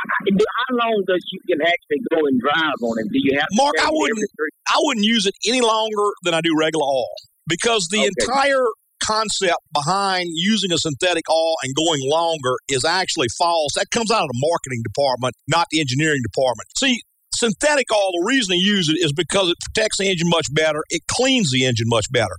How 0.00 0.76
long 0.76 1.02
does 1.06 1.22
you 1.32 1.40
can 1.48 1.60
actually 1.60 2.00
go 2.12 2.18
and 2.26 2.40
drive 2.40 2.78
on 2.82 2.98
it? 3.00 3.06
Do 3.12 3.18
you 3.20 3.38
have 3.38 3.48
to 3.48 3.56
Mark, 3.56 3.74
I 3.80 3.88
wouldn't- 3.90 4.30
I 4.68 4.76
wouldn't 4.78 5.04
use 5.04 5.26
it 5.26 5.34
any 5.46 5.60
longer 5.60 6.12
than 6.24 6.34
I 6.34 6.40
do 6.40 6.54
regular 6.56 6.84
oil 6.84 7.14
because 7.48 7.88
the 7.90 7.98
Okay. 7.98 8.08
entire 8.08 8.66
concept 9.02 9.58
behind 9.72 10.28
using 10.34 10.72
a 10.72 10.78
synthetic 10.78 11.24
oil 11.30 11.54
and 11.62 11.74
going 11.74 12.00
longer 12.04 12.56
is 12.68 12.84
actually 12.84 13.28
false. 13.38 13.72
That 13.74 13.90
comes 13.90 14.10
out 14.10 14.22
of 14.22 14.28
the 14.28 14.38
marketing 14.40 14.82
department, 14.84 15.34
not 15.48 15.66
the 15.70 15.80
engineering 15.80 16.20
department. 16.22 16.68
See, 16.78 17.00
synthetic 17.34 17.86
oil, 17.92 18.12
the 18.20 18.24
reason 18.26 18.50
they 18.50 18.56
use 18.62 18.88
it 18.88 18.96
is 19.00 19.12
because 19.12 19.48
it 19.48 19.56
protects 19.64 19.98
the 19.98 20.08
engine 20.08 20.28
much 20.28 20.46
better, 20.52 20.84
it 20.90 21.02
cleans 21.10 21.50
the 21.50 21.64
engine 21.64 21.88
much 21.88 22.06
better. 22.12 22.36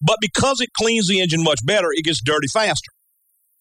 But 0.00 0.18
because 0.20 0.60
it 0.60 0.70
cleans 0.74 1.08
the 1.08 1.20
engine 1.20 1.42
much 1.42 1.58
better, 1.64 1.88
it 1.92 2.04
gets 2.04 2.20
dirty 2.24 2.48
faster. 2.52 2.90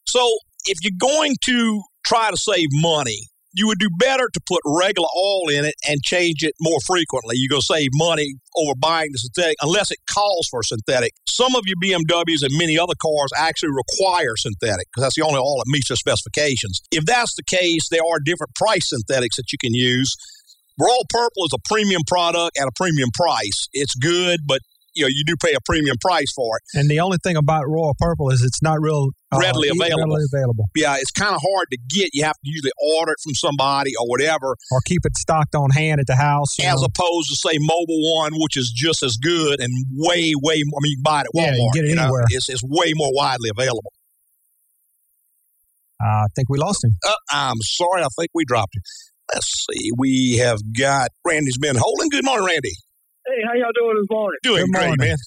So 0.08 0.26
if 0.66 0.78
you're 0.84 0.98
going 0.98 1.36
to 1.46 1.82
try 2.06 2.32
to 2.32 2.38
save 2.38 2.68
money, 2.72 3.28
you 3.58 3.68
would 3.68 3.80
do 3.80 3.90
better 3.98 4.30
to 4.32 4.40
put 4.48 4.62
regular 4.66 5.08
oil 5.18 5.50
in 5.50 5.66
it 5.66 5.74
and 5.90 6.02
change 6.04 6.44
it 6.44 6.54
more 6.62 6.78
frequently. 6.86 7.36
You're 7.38 7.50
going 7.50 7.66
to 7.66 7.74
save 7.74 7.90
money 7.94 8.36
over 8.56 8.74
buying 8.80 9.10
the 9.12 9.18
synthetic 9.18 9.58
unless 9.62 9.90
it 9.90 9.98
calls 10.14 10.48
for 10.50 10.62
synthetic. 10.62 11.14
Some 11.28 11.56
of 11.56 11.64
your 11.66 11.78
BMWs 11.82 12.46
and 12.46 12.54
many 12.58 12.78
other 12.78 12.94
cars 13.02 13.32
actually 13.36 13.74
require 13.74 14.38
synthetic 14.38 14.88
because 14.88 15.04
that's 15.04 15.16
the 15.16 15.26
only 15.26 15.40
oil 15.40 15.58
that 15.58 15.68
meets 15.68 15.90
their 15.90 15.98
specifications. 15.98 16.82
If 16.92 17.06
that's 17.06 17.36
the 17.36 17.44
case, 17.44 17.90
there 17.90 18.06
are 18.06 18.20
different 18.24 18.54
price 18.56 18.90
synthetics 18.90 19.38
that 19.38 19.52
you 19.52 19.58
can 19.58 19.74
use. 19.74 20.16
Royal 20.80 21.06
Purple 21.10 21.46
is 21.46 21.54
a 21.54 21.62
premium 21.68 22.04
product 22.06 22.58
at 22.62 22.68
a 22.68 22.72
premium 22.76 23.10
price. 23.14 23.68
It's 23.74 23.96
good, 23.96 24.42
but 24.46 24.62
you 24.98 25.04
know 25.04 25.10
you 25.14 25.24
do 25.26 25.36
pay 25.42 25.54
a 25.54 25.62
premium 25.66 25.96
price 26.02 26.32
for 26.36 26.58
it. 26.58 26.64
And 26.80 26.90
the 26.90 27.00
only 27.00 27.18
thing 27.24 27.38
about 27.38 27.64
Royal 27.68 27.96
Purple 28.00 28.30
is 28.32 28.42
it's 28.44 28.62
not 28.62 28.82
real 28.82 29.10
uh, 29.32 29.38
Readily 29.40 29.70
available. 29.70 30.16
Readily 30.18 30.26
available, 30.34 30.66
Yeah, 30.76 30.96
it's 31.00 31.12
kind 31.12 31.34
of 31.36 31.42
hard 31.42 31.68
to 31.72 31.78
get. 31.90 32.10
You 32.14 32.24
have 32.26 32.34
to 32.36 32.42
usually 32.44 32.72
order 32.98 33.12
it 33.14 33.20
from 33.24 33.36
somebody 33.36 33.92
or 34.00 34.08
whatever. 34.10 34.56
or 34.72 34.80
keep 34.86 35.06
it 35.06 35.16
stocked 35.18 35.54
on 35.56 35.70
hand 35.72 36.00
at 36.00 36.08
the 36.08 36.16
house. 36.16 36.60
as 36.60 36.82
know. 36.82 36.88
opposed 36.88 37.30
to 37.30 37.36
say 37.36 37.58
Mobil 37.60 38.00
one, 38.18 38.32
which 38.36 38.58
is 38.58 38.74
just 38.76 39.04
as 39.04 39.16
good 39.18 39.60
and 39.62 39.72
way, 39.96 40.34
way 40.42 40.64
more. 40.66 40.80
I 40.80 40.82
mean, 40.82 40.92
you 40.92 40.98
can 40.98 41.04
buy 41.04 41.22
it 41.22 41.28
at 41.28 41.32
Yeah, 41.34 41.52
Walmart. 41.52 41.56
you 41.58 41.70
can 41.74 41.84
get 41.84 41.92
it 41.92 41.96
know? 41.96 42.04
anywhere. 42.04 42.26
It's, 42.30 42.50
it's 42.50 42.64
way 42.64 42.94
more 42.96 43.12
widely 43.14 43.50
available. 43.56 43.92
I 46.02 46.26
think 46.36 46.48
we 46.50 46.58
lost 46.60 46.84
him. 46.84 46.92
Uh, 47.08 47.14
I'm 47.32 47.58
sorry, 47.62 48.04
I 48.04 48.08
think 48.20 48.30
we 48.34 48.46
dropped 48.46 48.76
it. 48.76 48.84
Let's 49.34 49.66
see. 49.70 49.90
We 49.98 50.38
have 50.38 50.60
got 50.80 51.10
Randy's 51.26 51.58
been 51.58 51.76
holding. 51.78 52.10
Good 52.10 52.24
morning, 52.24 52.46
Randy. 52.46 52.72
Hey, 53.28 53.44
how 53.44 53.54
y'all 53.60 53.76
doing 53.76 53.98
this 54.00 54.08
morning? 54.10 54.40
Doing 54.44 54.66
Good 54.72 54.74
great, 54.74 54.88
morning. 54.96 55.08
man. 55.12 55.18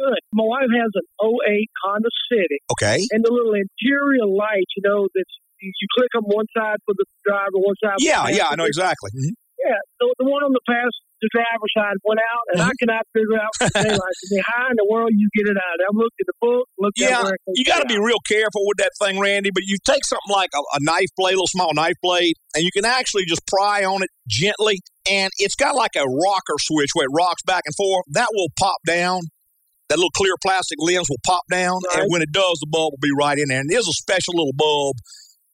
Good. 0.00 0.18
My 0.34 0.44
wife 0.48 0.70
has 0.72 0.90
an 0.98 1.06
08 1.22 1.70
Honda 1.84 2.10
Civic, 2.26 2.60
Okay. 2.74 2.98
and 3.14 3.20
the 3.22 3.30
little 3.30 3.54
interior 3.54 4.26
lights, 4.26 4.72
you 4.74 4.82
know, 4.82 5.06
that 5.14 5.28
you 5.60 5.86
click 5.94 6.08
them 6.16 6.24
one 6.24 6.46
side 6.56 6.80
for 6.88 6.94
the 6.96 7.04
driver, 7.22 7.60
one 7.60 7.76
side. 7.84 8.00
for 8.00 8.04
Yeah, 8.08 8.24
the 8.26 8.32
yeah, 8.32 8.36
yeah, 8.36 8.48
I 8.50 8.56
know 8.56 8.64
passenger. 8.66 8.80
exactly. 8.80 9.10
Mhm. 9.14 9.32
Yeah, 9.60 9.76
the, 10.00 10.06
the 10.18 10.24
one 10.24 10.40
on 10.42 10.56
the 10.56 10.64
pass, 10.64 10.88
the 11.20 11.28
driver's 11.36 11.68
side 11.76 12.00
went 12.02 12.16
out, 12.18 12.44
and 12.48 12.58
Mm-hmm. 12.64 12.72
I 12.72 12.80
cannot 12.80 13.04
figure 13.12 13.36
out 13.36 13.52
the 13.60 13.68
daylight. 13.76 14.16
I 14.24 14.26
mean, 14.32 14.42
how 14.48 14.64
in 14.72 14.76
the 14.80 14.88
world 14.88 15.10
you 15.12 15.28
get 15.36 15.52
it 15.52 15.58
out? 15.60 15.76
I've 15.84 15.94
looked 16.00 16.16
at 16.16 16.26
the 16.32 16.38
book, 16.40 16.64
looked 16.80 16.96
Yeah, 16.98 17.20
at 17.20 17.24
where 17.28 17.36
you 17.52 17.62
got 17.68 17.84
to 17.84 17.86
be 17.86 18.00
real 18.00 18.24
careful 18.24 18.64
with 18.64 18.80
that 18.80 18.96
thing, 18.98 19.20
Randy. 19.20 19.50
But 19.52 19.68
you 19.68 19.76
take 19.84 20.02
something 20.08 20.32
like 20.32 20.48
a, 20.56 20.62
a 20.64 20.80
knife 20.80 21.12
blade, 21.14 21.36
a 21.36 21.44
little 21.44 21.52
small 21.52 21.74
knife 21.76 22.00
blade, 22.00 22.40
and 22.56 22.64
you 22.64 22.72
can 22.72 22.86
actually 22.88 23.28
just 23.28 23.44
pry 23.46 23.84
on 23.84 24.00
it 24.02 24.08
gently, 24.26 24.80
and 25.10 25.30
it's 25.38 25.56
got 25.56 25.74
like 25.74 25.96
a 25.96 26.04
rocker 26.04 26.56
switch 26.60 26.90
where 26.94 27.06
it 27.06 27.14
rocks 27.14 27.42
back 27.42 27.62
and 27.66 27.74
forth. 27.74 28.04
That 28.12 28.28
will 28.32 28.48
pop 28.58 28.78
down. 28.86 29.22
That 29.88 29.96
little 29.98 30.14
clear 30.14 30.34
plastic 30.40 30.78
lens 30.78 31.08
will 31.10 31.20
pop 31.26 31.42
down, 31.50 31.80
and 31.96 32.06
when 32.12 32.22
it 32.22 32.30
does, 32.30 32.58
the 32.60 32.68
bulb 32.70 32.92
will 32.92 33.02
be 33.02 33.10
right 33.10 33.36
in 33.36 33.48
there. 33.48 33.58
And 33.58 33.68
there's 33.68 33.88
a 33.88 33.92
special 33.92 34.34
little 34.34 34.54
bulb. 34.54 34.96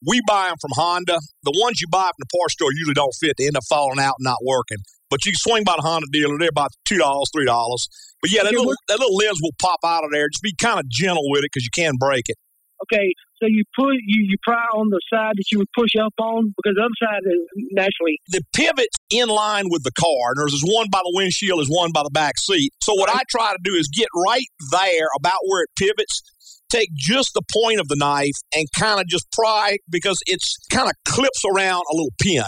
We 0.05 0.21
buy 0.27 0.49
them 0.49 0.57
from 0.61 0.71
Honda. 0.75 1.17
The 1.41 1.57
ones 1.57 1.81
you 1.81 1.87
buy 1.89 2.05
from 2.05 2.21
the 2.21 2.37
parts 2.37 2.53
store 2.53 2.69
usually 2.71 2.93
don't 2.93 3.15
fit. 3.19 3.33
They 3.37 3.47
end 3.47 3.57
up 3.57 3.65
falling 3.67 3.97
out 3.97 4.13
and 4.19 4.25
not 4.25 4.37
working. 4.45 4.77
But 5.09 5.25
you 5.25 5.31
can 5.31 5.39
swing 5.39 5.63
by 5.63 5.73
the 5.75 5.81
Honda 5.81 6.05
dealer. 6.11 6.37
They're 6.37 6.49
about 6.49 6.69
two 6.85 6.97
dollars, 6.97 7.31
three 7.33 7.45
dollars. 7.45 7.87
But 8.21 8.31
yeah, 8.31 8.43
that 8.43 8.49
Okay, 8.49 8.57
little 8.57 8.73
that 8.87 8.99
little 8.99 9.15
lens 9.15 9.39
will 9.41 9.55
pop 9.59 9.79
out 9.83 10.03
of 10.03 10.11
there. 10.11 10.29
Just 10.29 10.43
be 10.43 10.53
kind 10.53 10.79
of 10.79 10.87
gentle 10.87 11.23
with 11.31 11.43
it 11.43 11.49
because 11.51 11.65
you 11.65 11.73
can 11.73 11.95
break 11.97 12.25
it. 12.27 12.37
Okay, 12.83 13.13
so 13.39 13.47
you 13.47 13.63
put 13.75 13.93
you 14.05 14.25
you 14.27 14.37
pry 14.43 14.65
on 14.73 14.89
the 14.89 15.01
side 15.13 15.33
that 15.35 15.45
you 15.51 15.59
would 15.59 15.71
push 15.75 15.95
up 16.01 16.13
on 16.19 16.53
because 16.57 16.75
the 16.75 16.83
other 16.83 16.99
side 17.01 17.23
is 17.25 17.41
naturally 17.71 18.19
the 18.29 18.41
pivot's 18.53 18.97
in 19.09 19.29
line 19.29 19.65
with 19.69 19.83
the 19.83 19.91
car. 19.91 20.31
And 20.31 20.37
there's 20.37 20.51
this 20.51 20.63
one 20.65 20.87
by 20.91 20.99
the 20.99 21.13
windshield, 21.15 21.61
is 21.61 21.67
one 21.69 21.91
by 21.93 22.03
the 22.03 22.09
back 22.09 22.37
seat. 22.37 22.73
So 22.81 22.93
what 22.95 23.09
I 23.09 23.21
try 23.29 23.51
to 23.51 23.59
do 23.63 23.73
is 23.73 23.89
get 23.93 24.07
right 24.25 24.47
there 24.71 25.07
about 25.17 25.39
where 25.47 25.63
it 25.63 25.69
pivots, 25.77 26.21
take 26.69 26.89
just 26.95 27.31
the 27.33 27.43
point 27.53 27.79
of 27.79 27.87
the 27.87 27.95
knife 27.95 28.35
and 28.55 28.65
kind 28.75 28.99
of 28.99 29.07
just 29.07 29.25
pry 29.31 29.77
because 29.89 30.19
it's 30.27 30.57
kind 30.71 30.89
of 30.89 30.93
clips 31.05 31.43
around 31.45 31.83
a 31.91 31.95
little 31.95 32.13
pin. 32.21 32.43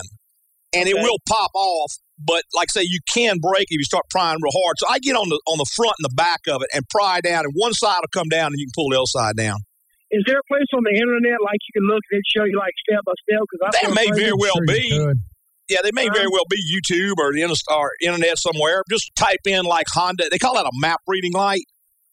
And 0.71 0.87
it 0.87 0.95
will 0.95 1.17
pop 1.27 1.49
off. 1.55 1.93
But 2.23 2.43
like 2.53 2.67
I 2.75 2.81
say, 2.81 2.87
you 2.87 2.99
can 3.11 3.37
break 3.41 3.63
if 3.69 3.79
you 3.79 3.83
start 3.83 4.03
prying 4.11 4.37
real 4.41 4.51
hard. 4.63 4.75
So 4.77 4.87
I 4.87 4.99
get 4.99 5.15
on 5.15 5.29
the 5.29 5.39
on 5.47 5.57
the 5.57 5.65
front 5.75 5.95
and 5.97 6.11
the 6.11 6.15
back 6.15 6.41
of 6.47 6.61
it 6.61 6.67
and 6.75 6.83
pry 6.89 7.21
down, 7.21 7.45
and 7.45 7.53
one 7.55 7.73
side 7.73 7.99
will 8.01 8.13
come 8.13 8.27
down, 8.29 8.47
and 8.47 8.59
you 8.59 8.67
can 8.67 8.73
pull 8.75 8.89
the 8.89 8.97
other 8.97 9.07
side 9.07 9.35
down. 9.35 9.57
Is 10.11 10.23
there 10.25 10.39
a 10.41 10.47
place 10.49 10.65
on 10.73 10.81
the 10.83 10.95
internet 10.97 11.37
like 11.45 11.61
you 11.69 11.73
can 11.77 11.85
look 11.85 12.01
and 12.11 12.17
it 12.17 12.25
show 12.25 12.45
you 12.45 12.57
like 12.57 12.73
step 12.89 13.05
by 13.05 13.13
step? 13.21 13.41
Because 13.45 13.61
That 13.61 13.73
They 13.77 13.93
may 13.93 14.09
very 14.17 14.33
well 14.33 14.57
Sure 14.57 14.65
be. 14.65 15.19
Yeah, 15.69 15.79
they 15.83 15.91
may 15.93 16.09
very 16.09 16.27
well 16.27 16.45
be 16.49 16.57
YouTube 16.57 17.13
or 17.21 17.31
the 17.31 17.45
or 17.69 17.91
internet 18.01 18.39
somewhere. 18.39 18.81
Just 18.89 19.11
type 19.15 19.45
in 19.45 19.65
like 19.65 19.85
Honda. 19.93 20.25
They 20.31 20.39
call 20.39 20.55
that 20.55 20.65
a 20.65 20.71
map 20.81 20.99
reading 21.05 21.33
light. 21.33 21.61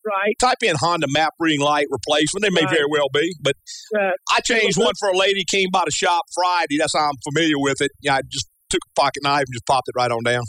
Right. 0.05 0.37
Type 0.39 0.63
in 0.63 0.77
Honda 0.79 1.07
map 1.09 1.33
reading 1.41 1.61
light 1.65 1.87
replacement. 1.91 2.43
They 2.45 2.51
may 2.51 2.67
Right. 2.67 2.77
very 2.77 2.87
well 2.89 3.09
be, 3.13 3.35
but 3.41 3.55
Right. 3.95 4.13
I 4.31 4.41
changed 4.45 4.77
one 4.79 4.93
for 5.01 5.09
a 5.09 5.17
lady 5.17 5.43
came 5.51 5.71
by 5.73 5.83
the 5.87 5.91
shop 5.91 6.25
Friday. 6.35 6.77
That's 6.79 6.93
how 6.95 7.09
I'm 7.09 7.17
familiar 7.33 7.59
with 7.59 7.81
it. 7.81 7.91
Yeah, 8.03 8.17
I 8.17 8.21
just 8.31 8.47
took 8.71 8.81
a 8.87 9.01
pocket 9.01 9.23
knife 9.23 9.45
and 9.49 9.55
just 9.55 9.67
popped 9.67 9.89
it 9.89 9.97
right 9.97 10.11
on 10.11 10.23
down. 10.23 10.43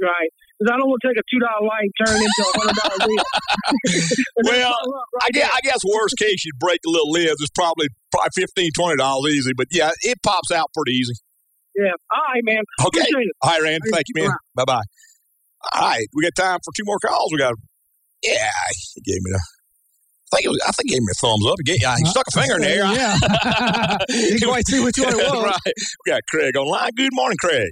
Right. 0.00 0.30
Because 0.64 0.72
I 0.72 0.80
don't 0.80 0.88
want 0.88 1.00
to 1.04 1.08
take 1.12 1.20
a 1.20 1.26
two 1.28 1.40
dollar 1.44 1.60
light 1.68 1.84
and 1.84 1.92
turn 2.00 2.16
it 2.16 2.24
into 2.24 2.40
a 2.40 2.52
hundred 2.56 2.76
dollar 2.80 3.00
wheel. 3.04 3.24
Well, 4.44 4.74
I 5.20 5.28
guess, 5.30 5.50
I 5.52 5.60
guess 5.60 5.80
worst 5.84 6.16
case 6.16 6.44
you'd 6.44 6.58
break 6.58 6.80
a 6.86 6.90
little 6.90 7.10
lens. 7.10 7.36
It's 7.40 7.50
probably 7.54 7.88
probably 8.10 8.30
fifteen 8.32 8.70
twenty 8.74 8.96
dollars 8.96 9.32
easy, 9.34 9.52
but 9.54 9.66
yeah, 9.70 9.90
it 10.00 10.16
pops 10.24 10.50
out 10.50 10.72
pretty 10.74 10.96
easy. 10.96 11.12
Yeah. 11.76 11.92
All 12.14 12.22
right, 12.32 12.42
man. 12.44 12.62
Okay. 12.80 13.00
Appreciate 13.00 13.28
it. 13.28 13.36
All 13.42 13.50
right, 13.50 13.62
Randy. 13.62 13.90
Thank 13.92 14.04
you, 14.08 14.22
man. 14.22 14.32
Bye 14.54 14.64
bye. 14.64 14.82
All 15.74 15.82
right, 15.82 16.06
we 16.14 16.22
got 16.22 16.32
time 16.34 16.58
for 16.64 16.72
two 16.74 16.84
more 16.84 16.98
calls. 16.98 17.30
We 17.30 17.38
got. 17.38 17.52
Yeah, 18.22 18.48
he 18.94 19.00
gave 19.02 19.20
me 19.20 19.32
the. 19.32 19.40
I 20.32 20.36
think, 20.36 20.46
it 20.46 20.48
was, 20.48 20.60
I 20.66 20.72
think 20.72 20.90
he 20.90 20.94
gave 20.96 21.02
me 21.02 21.12
a 21.12 21.20
thumbs 21.20 21.46
up. 21.46 21.54
He, 21.58 21.64
gave, 21.64 21.82
yeah, 21.82 21.96
he 21.96 22.04
stuck 22.06 22.24
a 22.26 22.38
uh, 22.38 22.40
finger 22.40 22.56
in 22.56 22.62
there. 22.62 22.86
Yeah. 22.86 23.98
Didn't 24.08 24.42
quite 24.48 24.66
see 24.66 24.80
which 24.82 24.96
one 24.98 25.12
it 25.12 25.16
was. 25.16 25.44
right. 25.44 25.74
We 26.06 26.10
got 26.10 26.22
Craig 26.30 26.56
online. 26.56 26.90
Good 26.96 27.12
morning, 27.12 27.36
Craig. 27.38 27.70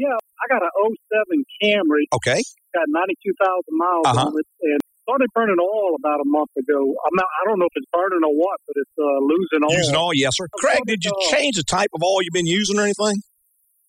Yeah, 0.00 0.16
I 0.16 0.44
got 0.48 0.64
an 0.64 0.72
07 0.72 1.44
Camry. 1.60 2.08
Okay. 2.16 2.40
Got 2.72 2.88
92,000 2.88 3.36
miles 3.76 4.04
Uh-huh. 4.08 4.26
on 4.30 4.32
it, 4.40 4.48
and 4.72 4.80
started 5.04 5.28
burning 5.36 5.60
oil 5.60 5.92
about 6.00 6.24
a 6.24 6.28
month 6.28 6.48
ago. 6.56 6.80
I'm 6.80 7.14
not. 7.20 7.28
I 7.28 7.42
don't 7.50 7.58
know 7.60 7.68
if 7.68 7.76
it's 7.76 7.90
burning 7.92 8.24
or 8.24 8.32
what, 8.32 8.56
but 8.64 8.80
it's 8.80 8.96
uh, 8.96 9.20
losing 9.20 9.60
oil. 9.66 9.76
Using 9.76 9.96
all, 10.00 10.12
yes, 10.16 10.32
sir. 10.40 10.46
Craig, 10.56 10.80
did 10.86 11.04
you 11.04 11.12
change 11.28 11.56
the 11.60 11.66
type 11.68 11.90
of 11.92 12.00
oil 12.02 12.22
you've 12.24 12.32
been 12.32 12.46
using 12.48 12.78
or 12.78 12.84
anything? 12.88 13.20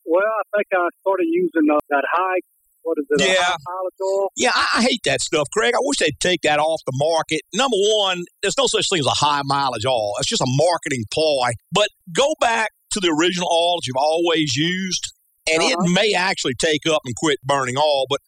Well, 0.04 0.26
I 0.26 0.44
think 0.58 0.68
I 0.74 0.90
started 1.00 1.28
using 1.32 1.70
uh, 1.72 1.78
that 1.90 2.04
high. 2.12 2.40
What 2.84 2.98
is 2.98 3.06
it? 3.12 3.22
Yeah. 3.22 3.36
high 3.46 3.62
mileage 3.62 4.02
oil. 4.04 4.28
Yeah, 4.36 4.52
I, 4.56 4.66
I 4.78 4.82
hate 4.82 5.02
that 5.06 5.22
stuff, 5.22 5.48
Craig. 5.56 5.76
I 5.76 5.80
wish 5.86 6.00
they'd 6.00 6.20
take 6.20 6.42
that 6.42 6.58
off 6.60 6.82
the 6.88 6.98
market. 6.98 7.42
Number 7.54 7.78
one, 8.02 8.24
there's 8.42 8.58
no 8.58 8.66
such 8.66 8.90
thing 8.90 9.00
as 9.00 9.06
a 9.06 9.14
high 9.24 9.44
mileage 9.46 9.86
oil. 9.86 10.14
It's 10.20 10.28
just 10.28 10.42
a 10.42 10.50
marketing 10.50 11.06
ploy. 11.14 11.52
But 11.72 11.90
go 12.12 12.34
back 12.42 12.70
to 12.94 13.00
the 13.00 13.14
original 13.14 13.48
oil 13.54 13.78
that 13.78 13.86
you've 13.86 14.02
always 14.02 14.56
used, 14.56 15.14
and 15.50 15.62
it 15.64 15.74
uh-huh. 15.74 15.94
may 15.94 16.14
actually 16.14 16.54
take 16.60 16.82
up 16.90 17.02
and 17.06 17.16
quit 17.16 17.38
burning 17.44 17.78
oil. 17.78 18.06
But 18.10 18.20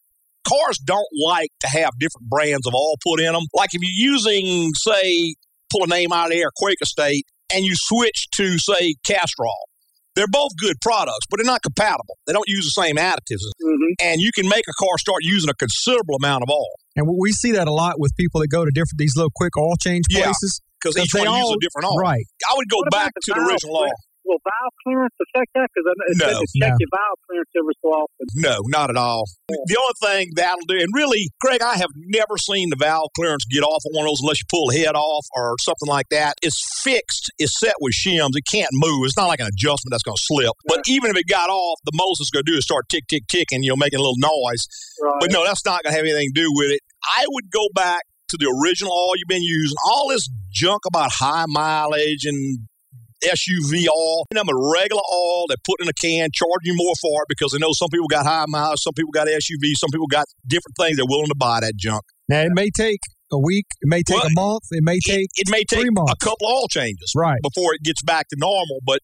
cars 0.46 0.78
don't 0.78 1.06
like 1.26 1.50
to 1.60 1.68
have 1.68 1.90
different 1.98 2.28
brands 2.28 2.66
of 2.66 2.74
oil 2.74 2.94
put 3.06 3.20
in 3.20 3.32
them. 3.32 3.44
Like 3.54 3.70
if 3.72 3.82
you're 3.82 4.12
using, 4.12 4.72
say, 4.74 5.34
pull 5.70 5.84
a 5.84 5.86
name 5.86 6.12
out 6.12 6.26
of 6.26 6.32
there, 6.32 6.50
Quaker 6.56 6.84
State, 6.84 7.24
and 7.52 7.64
you 7.64 7.74
switch 7.74 8.26
to, 8.36 8.58
say, 8.58 8.94
Castrol. 9.06 9.68
They're 10.14 10.30
both 10.30 10.52
good 10.60 10.76
products, 10.80 11.26
but 11.28 11.38
they're 11.38 11.46
not 11.46 11.62
compatible. 11.62 12.16
They 12.26 12.32
don't 12.32 12.46
use 12.46 12.70
the 12.70 12.82
same 12.82 12.96
additives. 12.96 13.42
Mm-hmm. 13.58 13.98
And 14.00 14.20
you 14.20 14.30
can 14.32 14.48
make 14.48 14.62
a 14.68 14.76
car 14.78 14.96
start 14.98 15.22
using 15.22 15.50
a 15.50 15.54
considerable 15.54 16.14
amount 16.14 16.44
of 16.44 16.50
oil. 16.50 16.70
And 16.94 17.06
we 17.18 17.32
see 17.32 17.50
that 17.52 17.66
a 17.66 17.72
lot 17.72 17.98
with 17.98 18.14
people 18.16 18.40
that 18.40 18.46
go 18.46 18.64
to 18.64 18.70
different 18.70 18.98
these 18.98 19.14
little 19.16 19.32
quick 19.34 19.56
oil 19.58 19.74
change 19.82 20.04
Yeah, 20.08 20.30
places. 20.30 20.60
'cause 20.80 20.96
each 20.96 21.10
they 21.10 21.26
one 21.26 21.38
uses 21.38 21.56
a 21.56 21.60
different 21.60 21.86
oil. 21.90 21.98
Right. 21.98 22.24
I 22.48 22.54
would 22.54 22.68
go 22.68 22.78
back 22.92 23.10
about 23.10 23.24
to 23.24 23.32
the 23.34 23.40
original 23.40 23.76
oil. 23.76 23.90
Clearance? 24.24 24.40
Will 24.40 24.40
valve 24.40 24.74
clearance 24.84 25.14
affect 25.20 25.50
that? 25.54 25.68
Because 25.68 25.84
it 25.84 26.16
No. 26.16 26.26
says 26.40 26.52
check 26.56 26.72
No. 26.72 26.76
your 26.80 26.90
valve 26.92 27.18
clearance 27.28 27.52
every 27.56 27.74
so 27.82 27.88
often. 27.92 28.24
No, 28.34 28.56
not 28.72 28.90
at 28.90 28.96
all. 28.96 29.24
The 29.48 29.76
only 29.76 29.96
thing 30.00 30.32
that'll 30.34 30.64
do, 30.66 30.80
and 30.80 30.88
really, 30.94 31.28
Greg, 31.40 31.62
I 31.62 31.76
have 31.76 31.90
never 32.08 32.36
seen 32.38 32.70
the 32.70 32.76
valve 32.80 33.10
clearance 33.16 33.44
get 33.50 33.62
off 33.62 33.82
of 33.84 33.92
one 33.92 34.06
of 34.06 34.10
those 34.10 34.20
unless 34.22 34.40
you 34.40 34.46
pull 34.50 34.68
the 34.70 34.78
head 34.80 34.96
off 34.96 35.24
or 35.36 35.56
something 35.60 35.88
like 35.88 36.08
that. 36.10 36.34
It's 36.42 36.58
fixed, 36.82 37.30
it's 37.38 37.58
set 37.60 37.74
with 37.80 37.92
shims. 37.94 38.32
It 38.34 38.44
can't 38.50 38.70
move. 38.72 39.04
It's 39.04 39.16
not 39.16 39.28
like 39.28 39.40
an 39.40 39.46
adjustment 39.48 39.92
that's 39.92 40.02
going 40.04 40.16
to 40.16 40.26
slip. 40.26 40.52
But 40.66 40.82
even 40.88 41.10
if 41.10 41.16
it 41.16 41.28
got 41.28 41.50
off, 41.50 41.78
the 41.84 41.92
most 41.94 42.20
it's 42.20 42.30
going 42.30 42.44
to 42.44 42.50
do 42.52 42.56
is 42.58 42.64
start 42.64 42.88
tick, 42.88 43.04
tick, 43.08 43.24
ticking, 43.28 43.62
you 43.62 43.70
know, 43.70 43.76
making 43.76 43.98
a 43.98 44.02
little 44.02 44.18
noise. 44.18 44.64
Right. 45.02 45.20
But 45.20 45.32
no, 45.32 45.44
that's 45.44 45.64
not 45.64 45.82
going 45.82 45.92
to 45.92 45.96
have 45.96 46.04
anything 46.06 46.28
to 46.34 46.40
do 46.40 46.48
with 46.52 46.70
it. 46.72 46.80
I 47.04 47.24
would 47.28 47.50
go 47.50 47.68
back 47.74 48.02
to 48.30 48.36
the 48.38 48.46
original 48.48 48.92
oil 48.92 49.16
you've 49.16 49.28
been 49.28 49.42
using. 49.42 49.76
All 49.86 50.08
this 50.08 50.28
junk 50.50 50.82
about 50.86 51.10
high 51.12 51.44
mileage 51.48 52.24
and 52.24 52.66
SUV 53.24 53.86
oil, 53.88 54.24
and 54.30 54.38
I'm 54.38 54.48
a 54.48 54.56
regular 54.72 55.02
oil 55.12 55.46
they 55.48 55.56
put 55.64 55.80
in 55.80 55.88
a 55.88 55.92
can, 55.92 56.28
charging 56.32 56.72
you 56.72 56.74
more 56.76 56.94
for 57.00 57.22
it 57.22 57.28
because 57.28 57.52
they 57.52 57.58
know 57.58 57.72
some 57.72 57.88
people 57.92 58.06
got 58.08 58.26
high 58.26 58.44
mileage, 58.48 58.80
some 58.80 58.94
people 58.94 59.10
got 59.12 59.26
SUV, 59.28 59.74
some 59.76 59.90
people 59.92 60.06
got 60.06 60.26
different 60.46 60.76
things. 60.78 60.96
They're 60.96 61.08
willing 61.08 61.28
to 61.32 61.36
buy 61.38 61.60
that 61.60 61.74
junk. 61.76 62.02
Now 62.28 62.40
it 62.42 62.52
may 62.54 62.70
take 62.70 63.00
a 63.32 63.38
week, 63.38 63.66
it 63.80 63.88
may 63.88 64.02
take 64.02 64.16
Well, 64.16 64.26
a 64.26 64.34
month, 64.34 64.62
it 64.70 64.82
may 64.84 64.98
take 65.04 65.28
It 65.36 65.48
may 65.50 65.64
take 65.64 65.80
three 65.80 65.90
months. 65.90 66.12
a 66.12 66.24
couple 66.24 66.46
of 66.48 66.54
oil 66.54 66.68
changes 66.68 67.12
Right. 67.16 67.40
before 67.42 67.74
it 67.74 67.82
gets 67.82 68.02
back 68.02 68.28
to 68.28 68.36
normal, 68.38 68.78
but 68.86 69.00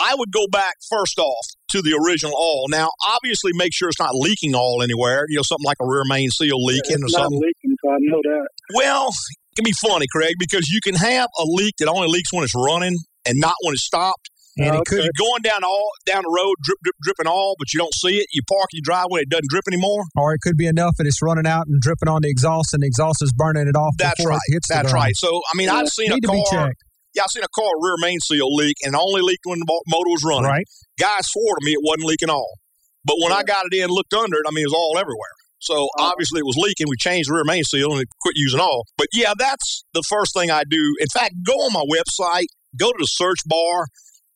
I 0.00 0.14
would 0.14 0.30
go 0.30 0.46
back 0.46 0.74
first 0.88 1.18
off 1.18 1.44
to 1.72 1.82
the 1.82 1.90
original 2.06 2.32
oil. 2.38 2.66
Now, 2.70 2.88
obviously, 3.08 3.50
make 3.54 3.74
sure 3.74 3.88
it's 3.88 3.98
not 3.98 4.14
leaking 4.14 4.54
oil 4.54 4.80
anywhere. 4.80 5.26
You 5.28 5.36
know, 5.36 5.42
something 5.42 5.66
like 5.66 5.78
a 5.82 5.86
rear 5.86 6.04
main 6.06 6.30
seal 6.30 6.54
leaking 6.64 7.02
or 7.02 7.06
It's 7.10 7.14
not 7.16 7.22
something. 7.24 7.40
leaking, 7.42 7.76
so 7.84 7.90
I 7.90 7.96
know 8.00 8.20
that. 8.22 8.46
Well, 8.74 9.08
it 9.08 9.56
can 9.56 9.64
be 9.64 9.72
funny, 9.72 10.06
Craig, 10.14 10.34
because 10.38 10.68
you 10.68 10.78
can 10.80 10.94
have 10.94 11.26
a 11.40 11.44
leak 11.44 11.74
that 11.80 11.88
only 11.88 12.06
leaks 12.06 12.32
when 12.32 12.44
it's 12.44 12.54
running 12.54 12.94
and 13.28 13.38
not 13.38 13.54
when 13.62 13.74
it's 13.74 13.84
stopped. 13.84 14.30
And 14.58 14.74
it 14.74 14.82
could- 14.86 15.04
You're 15.04 15.14
going 15.16 15.42
down 15.42 15.62
all 15.62 15.86
down 16.04 16.22
the 16.26 16.34
road, 16.34 16.54
drip, 16.64 16.78
drip, 16.82 16.96
dripping 17.02 17.28
all, 17.30 17.54
but 17.58 17.72
you 17.72 17.78
don't 17.78 17.94
see 17.94 18.18
it. 18.18 18.26
You 18.32 18.42
park 18.48 18.66
in 18.74 18.82
your 18.82 18.86
driveway, 18.90 19.22
it 19.22 19.30
doesn't 19.30 19.48
drip 19.48 19.62
anymore. 19.70 20.02
or 20.16 20.34
it 20.34 20.40
could 20.42 20.56
be 20.56 20.66
enough 20.66 20.96
that 20.98 21.06
it's 21.06 21.22
running 21.22 21.46
out 21.46 21.68
and 21.68 21.80
dripping 21.80 22.08
on 22.08 22.22
the 22.22 22.28
exhaust, 22.28 22.74
and 22.74 22.82
the 22.82 22.88
exhaust 22.88 23.22
is 23.22 23.32
burning 23.32 23.68
it 23.68 23.76
off 23.76 23.94
That's 23.98 24.18
before 24.18 24.34
right. 24.34 24.40
it 24.48 24.54
hits 24.54 24.68
That's 24.68 24.92
right. 24.92 25.14
So, 25.14 25.40
I 25.52 25.56
mean, 25.56 25.68
I've 25.68 25.88
seen 25.88 26.10
Need 26.10 26.24
a 26.24 26.26
to 26.26 26.32
be 26.32 26.42
car. 26.50 26.66
checked. 26.66 26.82
Yeah, 27.14 27.22
I've 27.22 27.30
seen 27.30 27.44
a 27.44 27.54
car 27.54 27.70
rear 27.80 27.94
main 27.98 28.18
seal 28.18 28.50
leak 28.50 28.76
and 28.84 28.96
only 28.96 29.22
leaked 29.22 29.46
when 29.46 29.60
the 29.60 29.66
motor 29.86 30.10
was 30.10 30.24
running. 30.26 30.50
Right. 30.50 30.66
Guy 30.98 31.18
swore 31.22 31.54
to 31.54 31.64
me 31.64 31.72
it 31.72 31.82
wasn't 31.82 32.06
leaking 32.06 32.30
all. 32.30 32.58
But 33.04 33.16
when 33.22 33.32
I 33.32 33.42
got 33.42 33.64
it 33.70 33.74
in, 33.74 33.88
looked 33.88 34.12
under 34.12 34.36
it, 34.36 34.44
I 34.46 34.50
mean, 34.50 34.64
it 34.64 34.68
was 34.68 34.76
all 34.76 34.98
everywhere. 34.98 35.34
So 35.60 35.88
oh. 35.88 35.90
obviously 35.98 36.40
it 36.40 36.46
was 36.46 36.56
leaking. 36.58 36.86
We 36.88 36.96
changed 36.98 37.30
the 37.30 37.34
rear 37.34 37.44
main 37.44 37.64
seal 37.64 37.92
and 37.92 38.02
it 38.02 38.08
quit 38.20 38.34
using 38.36 38.60
all. 38.60 38.84
But 38.96 39.08
yeah, 39.12 39.32
that's 39.38 39.84
the 39.94 40.02
first 40.02 40.34
thing 40.34 40.50
I 40.50 40.64
do. 40.68 40.82
In 41.00 41.06
fact, 41.12 41.34
go 41.46 41.54
on 41.54 41.72
my 41.72 41.84
website, 41.86 42.46
go 42.76 42.90
to 42.90 42.98
the 42.98 43.06
search 43.06 43.40
bar 43.46 43.86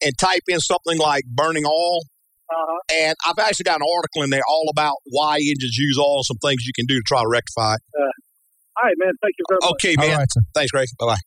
and 0.02 0.12
type 0.18 0.42
in 0.48 0.60
something 0.60 0.98
like 0.98 1.24
burning 1.26 1.64
oil. 1.66 2.00
Uh-huh. 2.50 2.78
And 3.00 3.16
I've 3.26 3.38
actually 3.38 3.64
got 3.64 3.80
an 3.80 3.86
article 3.96 4.22
in 4.22 4.30
there 4.30 4.44
all 4.46 4.68
about 4.70 4.96
why 5.06 5.36
engines 5.36 5.76
use 5.76 5.98
oil 5.98 6.20
and 6.20 6.24
some 6.24 6.38
things 6.38 6.66
you 6.66 6.72
can 6.74 6.86
do 6.86 6.96
to 6.96 7.04
try 7.06 7.22
to 7.22 7.28
rectify 7.28 7.74
it. 7.74 7.82
Uh, 7.96 8.12
all 8.76 8.88
right, 8.88 8.96
man. 8.98 9.12
Thank 9.20 9.34
you 9.38 9.44
very 9.48 9.60
much. 9.62 9.70
Okay, 9.72 9.94
man. 9.96 10.26
Thanks, 10.54 10.70
Greg. 10.70 10.88
Bye 10.98 11.16
bye. 11.16 11.22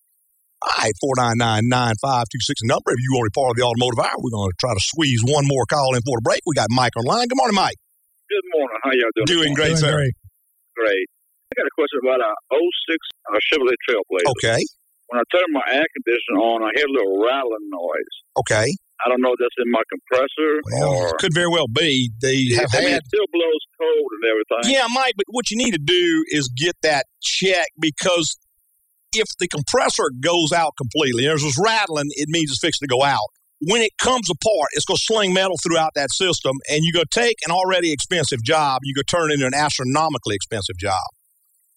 All 0.66 0.82
right, 0.82 0.98
499 0.98 1.70
9526 1.70 2.66
number. 2.66 2.90
If 2.94 3.02
you 3.02 3.14
want 3.14 3.30
to 3.30 3.32
be 3.34 3.38
part 3.38 3.54
of 3.54 3.58
the 3.58 3.66
automotive 3.70 4.02
hour, 4.02 4.18
we're 4.18 4.34
going 4.34 4.50
to 4.50 4.58
try 4.58 4.74
to 4.74 4.82
squeeze 4.82 5.22
one 5.22 5.46
more 5.46 5.66
call 5.70 5.94
in 5.94 6.02
for 6.02 6.18
the 6.18 6.26
break. 6.26 6.42
We 6.46 6.58
got 6.58 6.74
Mike 6.74 6.98
online. 6.98 7.30
Good 7.30 7.38
morning, 7.38 7.54
Mike. 7.54 7.78
Good 8.26 8.46
morning. 8.50 8.78
How 8.82 8.90
y'all 8.98 9.14
doing? 9.14 9.30
Doing 9.30 9.52
great, 9.54 9.78
sir. 9.78 9.94
Great. 9.94 11.06
I 11.06 11.54
got 11.54 11.70
a 11.70 11.76
question 11.78 12.02
about 12.02 12.18
a 12.18 12.34
06 12.34 12.98
uh, 13.30 13.38
Chevrolet 13.46 13.78
Trailblazer. 13.86 14.28
Okay. 14.42 14.62
When 15.08 15.22
I 15.22 15.26
turn 15.32 15.46
my 15.52 15.62
air 15.72 15.86
conditioner 15.94 16.42
on, 16.42 16.64
I 16.64 16.72
hear 16.76 16.88
a 16.88 16.92
little 16.92 17.22
rattling 17.22 17.70
noise. 17.70 18.16
Okay. 18.38 18.66
I 19.06 19.10
don't 19.10 19.22
know 19.22 19.34
if 19.34 19.40
that's 19.40 19.60
in 19.60 19.70
my 19.70 19.84
compressor 19.92 20.62
or. 20.82 21.18
Could 21.20 21.34
very 21.34 21.50
well 21.50 21.68
be. 21.68 22.10
They 22.22 22.56
have 22.56 22.70
I 22.74 22.80
mean, 22.80 22.90
had. 22.90 23.04
it 23.04 23.08
still 23.08 23.28
blows 23.32 23.64
cold 23.78 24.10
and 24.18 24.24
everything. 24.32 24.74
Yeah, 24.74 24.88
Mike, 24.94 25.14
but 25.18 25.26
what 25.30 25.52
you 25.52 25.58
need 25.58 25.72
to 25.72 25.84
do 25.84 26.24
is 26.30 26.50
get 26.56 26.76
that 26.82 27.06
checked 27.22 27.76
because 27.80 28.38
if 29.14 29.28
the 29.40 29.48
compressor 29.48 30.10
goes 30.20 30.52
out 30.52 30.74
completely, 30.78 31.26
there's 31.26 31.44
this 31.44 31.58
rattling, 31.62 32.08
it 32.12 32.30
means 32.30 32.52
it's 32.52 32.60
fixing 32.60 32.88
to 32.88 32.92
go 32.92 33.04
out. 33.04 33.28
When 33.62 33.82
it 33.82 33.92
comes 33.98 34.30
apart, 34.30 34.70
it's 34.74 34.86
going 34.86 34.98
to 34.98 35.04
sling 35.04 35.34
metal 35.34 35.56
throughout 35.64 35.94
that 35.96 36.12
system, 36.12 36.58
and 36.70 36.82
you're 36.84 36.94
going 36.94 37.08
to 37.10 37.20
take 37.20 37.38
an 37.48 37.52
already 37.52 37.92
expensive 37.92 38.44
job, 38.44 38.82
you're 38.84 38.96
going 38.96 39.06
to 39.08 39.16
turn 39.16 39.32
it 39.32 39.36
into 39.36 39.48
an 39.48 39.54
astronomically 39.54 40.36
expensive 40.36 40.78
job. 40.78 41.02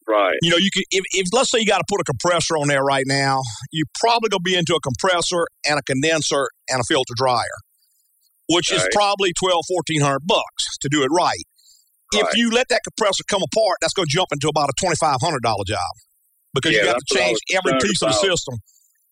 Right. 0.08 0.34
You 0.40 0.50
know, 0.50 0.56
you 0.56 0.70
can 0.72 0.82
if, 0.90 1.04
if 1.12 1.28
let's 1.32 1.50
say 1.50 1.58
you 1.58 1.66
got 1.66 1.78
to 1.78 1.88
put 1.88 2.00
a 2.00 2.04
compressor 2.04 2.56
on 2.56 2.68
there 2.68 2.82
right 2.82 3.04
now, 3.06 3.42
you're 3.70 3.90
probably 4.00 4.30
going 4.30 4.40
to 4.40 4.48
be 4.48 4.56
into 4.56 4.74
a 4.74 4.80
compressor 4.80 5.44
and 5.68 5.78
a 5.78 5.82
condenser 5.82 6.48
and 6.68 6.80
a 6.80 6.84
filter 6.88 7.12
dryer, 7.14 7.58
which 8.48 8.72
is 8.72 8.86
probably 8.92 9.32
12, 9.38 9.62
1400 9.68 10.20
bucks 10.26 10.78
to 10.80 10.88
do 10.90 11.02
it 11.02 11.08
right. 11.12 11.44
If 12.14 12.28
you 12.36 12.50
let 12.50 12.68
that 12.70 12.80
compressor 12.84 13.22
come 13.28 13.42
apart, 13.42 13.78
that's 13.82 13.92
going 13.92 14.06
to 14.08 14.14
jump 14.14 14.28
into 14.32 14.48
about 14.48 14.70
a 14.70 14.76
$2,500 14.82 15.20
job 15.66 15.78
because 16.54 16.72
Yeah, 16.72 16.78
you 16.78 16.84
got 16.84 16.98
to 16.98 17.14
change 17.14 17.38
every 17.52 17.78
piece 17.80 18.00
of 18.02 18.08
the 18.08 18.14
system. 18.14 18.56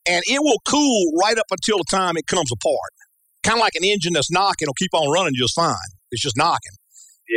And 0.09 0.23
it 0.27 0.41
will 0.41 0.61
cool 0.67 1.13
right 1.21 1.37
up 1.37 1.47
until 1.51 1.79
the 1.79 1.85
time 1.91 2.17
it 2.17 2.27
comes 2.27 2.51
apart. 2.53 2.93
Kind 3.43 3.59
of 3.59 3.61
like 3.61 3.75
an 3.75 3.85
engine 3.85 4.15
that's 4.15 4.31
knocking 4.31 4.67
will 4.67 4.75
keep 4.79 4.95
on 4.95 5.11
running 5.13 5.33
just 5.37 5.55
fine. 5.55 5.75
It's 6.11 6.23
just 6.23 6.37
knocking. 6.37 6.73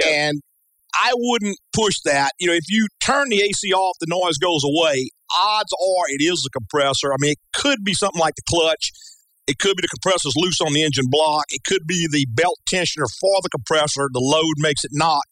And 0.08 0.42
I 0.94 1.12
wouldn't 1.16 1.58
push 1.74 2.00
that. 2.06 2.32
You 2.40 2.48
know, 2.48 2.54
if 2.54 2.66
you 2.70 2.88
turn 3.00 3.30
the 3.30 3.42
AC 3.42 3.72
off, 3.74 3.98
the 4.00 4.08
noise 4.10 4.38
goes 4.38 4.64
away. 4.64 5.10
Odds 5.46 5.72
are 5.74 6.06
it 6.10 6.24
is 6.24 6.42
the 6.42 6.50
compressor. 6.50 7.14
I 7.14 7.18
mean, 7.20 7.32
it 7.32 7.40
could 7.54 7.84
be 7.84 7.94
something 7.94 8.20
like 8.20 8.36
the 8.36 8.44
clutch. 8.50 8.92
It 9.48 9.58
could 9.60 9.76
be 9.78 9.82
the 9.82 9.88
compressor's 9.88 10.34
loose 10.36 10.62
on 10.62 10.74
the 10.74 10.84
engine 10.84 11.06
block. 11.10 11.46
It 11.50 11.62
could 11.66 11.88
be 11.88 12.08
the 12.10 12.26
belt 12.30 12.58
tensioner 12.70 13.10
for 13.20 13.42
the 13.42 13.50
compressor. 13.50 14.10
The 14.12 14.22
load 14.22 14.56
makes 14.58 14.84
it 14.84 14.92
knock. 14.94 15.24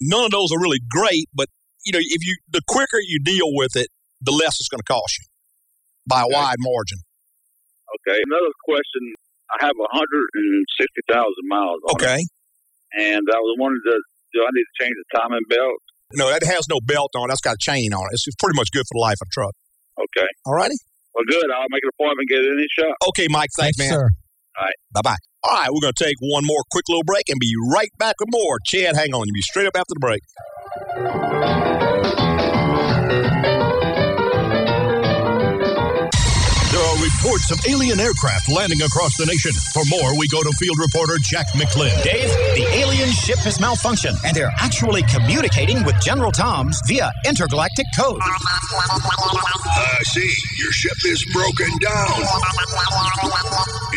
None 0.00 0.24
of 0.26 0.30
those 0.30 0.52
are 0.52 0.60
really 0.60 0.80
great, 0.90 1.28
but 1.34 1.48
you 1.84 1.92
know, 1.92 2.00
if 2.00 2.26
you 2.26 2.36
the 2.50 2.60
quicker 2.68 2.98
you 3.00 3.20
deal 3.22 3.48
with 3.52 3.76
it, 3.76 3.88
the 4.20 4.32
less 4.32 4.56
it's 4.60 4.68
going 4.68 4.80
to 4.80 4.90
cost 4.92 5.18
you 5.20 5.24
by 6.08 6.22
a 6.22 6.28
wide 6.28 6.56
margin. 6.58 6.98
Okay. 8.00 8.18
Another 8.26 8.52
question. 8.64 9.12
I 9.60 9.66
have 9.66 9.76
160,000 9.78 11.22
miles 11.48 11.78
on 11.86 11.94
Okay. 11.94 12.18
it. 12.18 12.28
And 12.98 13.22
I 13.30 13.38
was 13.38 13.56
wondering, 13.60 13.82
does, 13.86 14.02
do 14.36 14.44
I 14.44 14.52
need 14.52 14.68
to 14.68 14.76
change 14.76 14.92
the 15.00 15.08
timing 15.16 15.46
belt? 15.48 15.80
No, 16.14 16.28
that 16.28 16.44
has 16.44 16.68
no 16.68 16.78
belt 16.84 17.16
on. 17.16 17.32
That's 17.32 17.40
got 17.40 17.56
a 17.56 17.62
chain 17.64 17.96
on 17.96 18.04
it. 18.12 18.14
It's 18.14 18.28
it's 18.28 18.36
pretty 18.36 18.54
much 18.56 18.68
good 18.70 18.84
for 18.84 18.94
the 19.00 19.02
life 19.02 19.18
of 19.18 19.26
the 19.26 19.34
truck. 19.34 19.54
Okay. 19.98 20.28
All 20.44 20.54
righty. 20.54 20.76
Well, 21.16 21.24
good. 21.26 21.48
I'll 21.50 21.66
make 21.72 21.82
an 21.82 21.90
appointment 21.96 22.28
and 22.28 22.30
get 22.30 22.40
it 22.44 22.52
in 22.52 22.58
the 22.60 22.68
shop. 22.76 22.94
Okay, 23.08 23.26
Mike. 23.32 23.48
Thanks, 23.58 23.76
Thanks, 23.80 23.90
man. 23.90 23.96
sir. 23.96 24.06
All 24.60 24.64
right. 24.64 24.78
Bye 24.92 25.00
bye. 25.02 25.16
All 25.44 25.54
right, 25.54 25.68
we're 25.70 25.80
going 25.80 25.94
to 25.94 26.04
take 26.04 26.16
one 26.20 26.44
more 26.44 26.62
quick 26.72 26.84
little 26.88 27.04
break 27.04 27.28
and 27.28 27.38
be 27.38 27.52
right 27.72 27.90
back 27.98 28.16
with 28.18 28.28
more. 28.32 28.58
Chad, 28.66 28.96
hang 28.96 29.14
on. 29.14 29.26
You'll 29.26 29.34
be 29.34 29.42
straight 29.42 29.66
up 29.66 29.76
after 29.76 29.94
the 29.94 30.00
break. 30.00 30.20
Reports 37.36 37.52
of 37.52 37.70
alien 37.70 38.00
aircraft 38.00 38.48
landing 38.50 38.80
across 38.80 39.12
the 39.18 39.26
nation. 39.26 39.52
For 39.76 39.84
more, 39.92 40.16
we 40.16 40.26
go 40.28 40.40
to 40.42 40.50
field 40.56 40.78
reporter 40.80 41.20
Jack 41.20 41.44
McClin. 41.52 41.92
Dave, 42.02 42.32
the 42.56 42.64
alien 42.72 43.10
ship 43.10 43.36
has 43.44 43.58
malfunctioned, 43.58 44.16
and 44.24 44.34
they're 44.34 44.54
actually 44.56 45.02
communicating 45.02 45.84
with 45.84 46.00
General 46.00 46.32
Tom's 46.32 46.80
via 46.88 47.12
intergalactic 47.28 47.84
code. 47.92 48.20
I 48.24 50.00
see. 50.16 50.32
Your 50.64 50.72
ship 50.72 50.96
is 51.04 51.20
broken 51.36 51.68
down. 51.84 52.24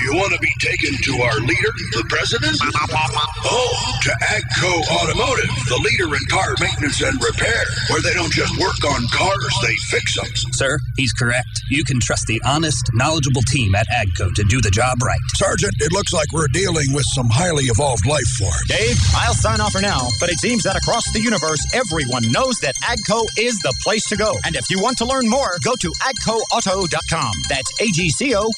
You 0.03 0.19
want 0.19 0.33
to 0.35 0.39
be 0.43 0.51
taken 0.59 0.99
to 0.99 1.23
our 1.23 1.39
leader, 1.39 1.71
the 1.95 2.03
president? 2.11 2.59
Oh, 2.59 3.71
to 4.03 4.11
AGCO 4.35 4.73
Automotive, 4.99 5.51
the 5.71 5.79
leader 5.79 6.11
in 6.11 6.23
car 6.27 6.55
maintenance 6.59 6.99
and 7.01 7.15
repair, 7.23 7.63
where 7.87 8.01
they 8.01 8.13
don't 8.13 8.31
just 8.33 8.51
work 8.59 8.83
on 8.83 9.07
cars, 9.15 9.53
they 9.63 9.75
fix 9.87 10.19
them. 10.19 10.27
Sir, 10.51 10.77
he's 10.97 11.13
correct. 11.13 11.47
You 11.69 11.85
can 11.85 11.99
trust 12.01 12.27
the 12.27 12.41
honest, 12.43 12.83
knowledgeable 12.93 13.28
team 13.53 13.75
at 13.75 13.85
AGCO 14.01 14.33
to 14.33 14.43
do 14.49 14.61
the 14.61 14.71
job 14.71 14.97
right. 15.03 15.19
Sergeant, 15.37 15.73
it 15.79 15.93
looks 15.93 16.13
like 16.13 16.31
we're 16.33 16.47
dealing 16.49 16.89
with 16.93 17.05
some 17.13 17.29
highly 17.29 17.65
evolved 17.65 18.05
life 18.05 18.25
forms. 18.37 18.57
Dave, 18.67 18.97
I'll 19.15 19.33
sign 19.37 19.61
off 19.61 19.71
for 19.73 19.81
now, 19.81 20.07
but 20.19 20.29
it 20.29 20.39
seems 20.39 20.63
that 20.63 20.75
across 20.75 21.05
the 21.13 21.21
universe, 21.21 21.61
everyone 21.73 22.25
knows 22.31 22.57
that 22.65 22.73
AGCO 22.81 23.25
is 23.37 23.59
the 23.61 23.73
place 23.83 24.03
to 24.09 24.17
go. 24.17 24.33
And 24.45 24.55
if 24.55 24.69
you 24.69 24.81
want 24.81 24.97
to 24.99 25.05
learn 25.05 25.29
more, 25.29 25.53
go 25.63 25.73
to 25.79 25.89
agcoauto.com. 26.01 27.33
That's 27.49 27.69
A-G-C-O-A-U-T-O.com. 27.81 28.49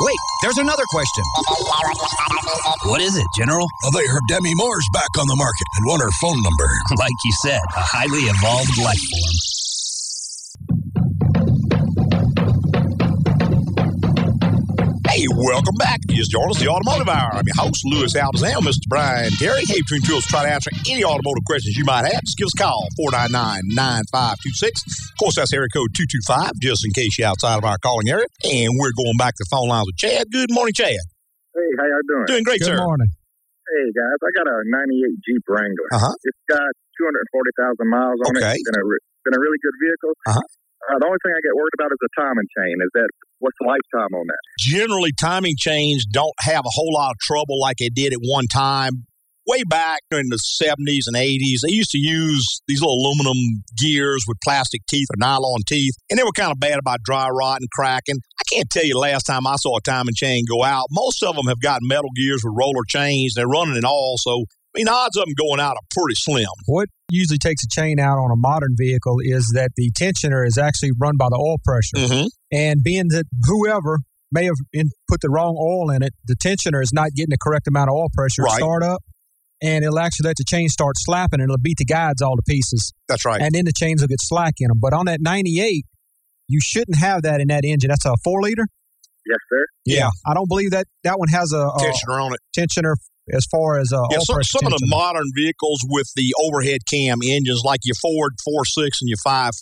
Wait, 0.00 0.20
there's 0.42 0.58
another 0.58 0.84
question. 0.90 1.24
What 2.84 3.00
is 3.00 3.16
it, 3.16 3.26
General? 3.36 3.66
Well, 3.82 3.92
they 3.92 4.06
heard 4.06 4.22
Demi 4.28 4.54
Moore's 4.54 4.88
back 4.92 5.16
on 5.18 5.26
the 5.26 5.36
market 5.36 5.66
and 5.78 5.86
want 5.86 6.02
her 6.02 6.10
phone 6.20 6.42
number. 6.42 6.68
Like 7.02 7.18
you 7.24 7.32
said, 7.42 7.60
a 7.76 7.80
highly 7.80 8.20
evolved 8.30 8.78
life 8.78 9.00
form. 9.10 9.51
Hey, 15.22 15.30
welcome 15.30 15.78
back. 15.78 16.02
You 16.10 16.18
just 16.18 16.34
joined 16.34 16.50
the 16.58 16.66
Automotive 16.66 17.06
Hour. 17.06 17.38
I'm 17.38 17.46
your 17.46 17.54
host, 17.54 17.78
Louis 17.86 18.10
Altazan, 18.10 18.58
Mr. 18.66 18.90
Brian 18.90 19.30
Terry. 19.38 19.62
Hey, 19.70 19.78
Between 19.86 20.02
Tools, 20.02 20.26
try 20.26 20.42
to 20.42 20.50
answer 20.50 20.74
any 20.90 21.06
automotive 21.06 21.46
questions 21.46 21.78
you 21.78 21.86
might 21.86 22.10
have. 22.10 22.26
Just 22.26 22.34
give 22.42 22.50
us 22.50 22.58
a 22.58 22.62
call, 22.66 22.90
499-9526. 22.98 24.82
Of 24.82 25.14
course, 25.22 25.38
that's 25.38 25.54
area 25.54 25.70
code 25.70 25.94
225, 25.94 26.58
just 26.58 26.82
in 26.82 26.90
case 26.90 27.14
you're 27.22 27.30
outside 27.30 27.54
of 27.54 27.62
our 27.62 27.78
calling 27.78 28.10
area. 28.10 28.26
And 28.42 28.74
we're 28.74 28.90
going 28.98 29.14
back 29.14 29.38
to 29.38 29.46
the 29.46 29.50
phone 29.54 29.70
lines 29.70 29.86
with 29.86 29.94
Chad. 30.02 30.26
Good 30.34 30.50
morning, 30.50 30.74
Chad. 30.74 30.90
Hey, 30.90 31.70
how 31.78 31.86
y'all 31.86 32.02
doing? 32.10 32.26
Doing 32.26 32.42
great, 32.42 32.58
Good 32.58 32.74
sir. 32.74 32.82
morning. 32.82 33.06
Hey 33.14 33.86
guys, 33.94 34.18
I 34.26 34.30
got 34.42 34.50
a 34.50 34.56
'98 34.66 35.22
Jeep 35.22 35.44
Wrangler. 35.46 35.90
Uh-huh. 36.02 36.10
It's 36.26 36.42
got 36.50 36.66
240,000 36.98 37.78
miles 37.88 38.18
on 38.26 38.34
Okay. 38.42 38.52
it. 38.52 38.58
It's 38.58 38.66
been 38.68 38.74
a 38.74 38.84
re- 38.84 39.04
been 39.22 39.38
a 39.38 39.40
really 39.40 39.60
good 39.62 39.76
vehicle. 39.78 40.12
Uh-huh. 40.34 40.42
Uh, 40.90 40.98
the 40.98 41.06
only 41.06 41.22
thing 41.22 41.30
I 41.30 41.38
get 41.46 41.54
worried 41.54 41.72
about 41.78 41.94
is 41.94 42.00
the 42.02 42.10
timing 42.18 42.48
chain. 42.58 42.74
Is 42.82 42.90
that 42.98 43.06
what's 43.42 43.56
the 43.60 43.66
lifetime 43.66 44.14
on 44.14 44.26
that? 44.26 44.38
generally 44.58 45.10
timing 45.20 45.56
chains 45.58 46.06
don't 46.06 46.32
have 46.40 46.60
a 46.60 46.72
whole 46.72 46.92
lot 46.94 47.10
of 47.10 47.18
trouble 47.18 47.60
like 47.60 47.76
they 47.78 47.88
did 47.88 48.12
at 48.12 48.20
one 48.22 48.46
time. 48.46 49.04
Way 49.44 49.64
back 49.64 50.02
in 50.12 50.28
the 50.28 50.38
70s 50.38 51.08
and 51.08 51.16
80s, 51.16 51.66
they 51.66 51.72
used 51.72 51.90
to 51.90 51.98
use 51.98 52.62
these 52.68 52.80
little 52.80 52.94
aluminum 52.94 53.36
gears 53.76 54.22
with 54.28 54.38
plastic 54.44 54.82
teeth 54.88 55.08
or 55.10 55.18
nylon 55.18 55.62
teeth, 55.66 55.94
and 56.08 56.16
they 56.16 56.22
were 56.22 56.30
kind 56.30 56.52
of 56.52 56.60
bad 56.60 56.78
about 56.78 57.00
dry 57.04 57.28
rot 57.28 57.58
and 57.60 57.68
cracking. 57.70 58.18
I 58.38 58.54
can't 58.54 58.70
tell 58.70 58.84
you 58.84 58.96
last 58.96 59.24
time 59.24 59.44
I 59.48 59.56
saw 59.56 59.78
a 59.78 59.80
timing 59.80 60.14
chain 60.14 60.44
go 60.48 60.62
out. 60.62 60.86
Most 60.92 61.24
of 61.24 61.34
them 61.34 61.46
have 61.48 61.60
got 61.60 61.80
metal 61.82 62.10
gears 62.14 62.42
with 62.44 62.54
roller 62.56 62.84
chains. 62.86 63.34
They're 63.34 63.48
running 63.48 63.76
it 63.76 63.84
all, 63.84 64.14
so 64.16 64.44
I 64.74 64.78
mean, 64.78 64.88
odds 64.88 65.16
of 65.16 65.24
them 65.26 65.34
going 65.38 65.60
out 65.60 65.72
are 65.76 65.86
pretty 65.94 66.14
slim. 66.16 66.46
What 66.66 66.88
usually 67.10 67.38
takes 67.38 67.62
a 67.64 67.68
chain 67.70 67.98
out 68.00 68.16
on 68.18 68.30
a 68.30 68.36
modern 68.36 68.74
vehicle 68.78 69.16
is 69.20 69.50
that 69.54 69.70
the 69.76 69.90
tensioner 69.92 70.46
is 70.46 70.56
actually 70.56 70.90
run 70.98 71.16
by 71.18 71.26
the 71.28 71.36
oil 71.36 71.56
pressure. 71.62 71.96
Mm-hmm. 72.08 72.26
And 72.52 72.80
being 72.82 73.08
that 73.08 73.24
whoever 73.44 73.98
may 74.30 74.44
have 74.46 74.56
in, 74.72 74.88
put 75.10 75.20
the 75.20 75.28
wrong 75.28 75.56
oil 75.60 75.90
in 75.94 76.02
it, 76.02 76.14
the 76.24 76.34
tensioner 76.36 76.82
is 76.82 76.90
not 76.92 77.10
getting 77.14 77.30
the 77.30 77.38
correct 77.42 77.66
amount 77.68 77.90
of 77.90 77.96
oil 77.96 78.08
pressure 78.14 78.42
Right. 78.44 78.52
to 78.52 78.56
start 78.64 78.82
up. 78.82 79.02
And 79.62 79.84
it'll 79.84 79.98
actually 80.00 80.26
let 80.28 80.36
the 80.38 80.44
chain 80.44 80.68
start 80.68 80.94
slapping 80.96 81.40
and 81.40 81.48
it'll 81.50 81.60
beat 81.60 81.76
the 81.78 81.84
guides 81.84 82.20
all 82.22 82.34
to 82.34 82.42
pieces. 82.48 82.92
That's 83.08 83.24
right. 83.26 83.40
And 83.40 83.50
then 83.54 83.64
the 83.66 83.72
chains 83.76 84.00
will 84.00 84.08
get 84.08 84.18
slack 84.20 84.54
in 84.58 84.68
them. 84.68 84.78
But 84.80 84.92
on 84.94 85.04
that 85.04 85.20
98, 85.20 85.84
you 86.48 86.60
shouldn't 86.62 86.96
have 86.98 87.22
that 87.22 87.40
in 87.40 87.48
that 87.48 87.64
engine. 87.64 87.88
That's 87.90 88.04
a 88.06 88.14
four 88.24 88.40
liter. 88.42 88.66
Yes, 89.24 89.38
sir. 89.48 89.64
Yeah. 89.84 90.08
I 90.26 90.34
don't 90.34 90.48
believe 90.48 90.72
that 90.72 90.86
that 91.04 91.18
one 91.18 91.28
has 91.28 91.52
a, 91.52 91.58
a 91.58 91.78
Tensioner 91.78 92.20
on 92.24 92.32
it. 92.34 92.40
tensioner 92.58 92.94
as 93.30 93.46
far 93.50 93.78
as 93.78 93.92
uh, 93.92 94.02
Yeah, 94.10 94.18
some, 94.18 94.42
some 94.42 94.66
of 94.66 94.72
the 94.72 94.86
modern 94.88 95.30
vehicles 95.34 95.80
with 95.88 96.10
the 96.16 96.34
overhead 96.42 96.80
cam 96.90 97.18
engines, 97.24 97.62
like 97.64 97.80
your 97.84 97.94
Ford 98.00 98.32
4.6 98.48 98.88
and 99.00 99.08
your 99.08 99.18
5.4, 99.24 99.52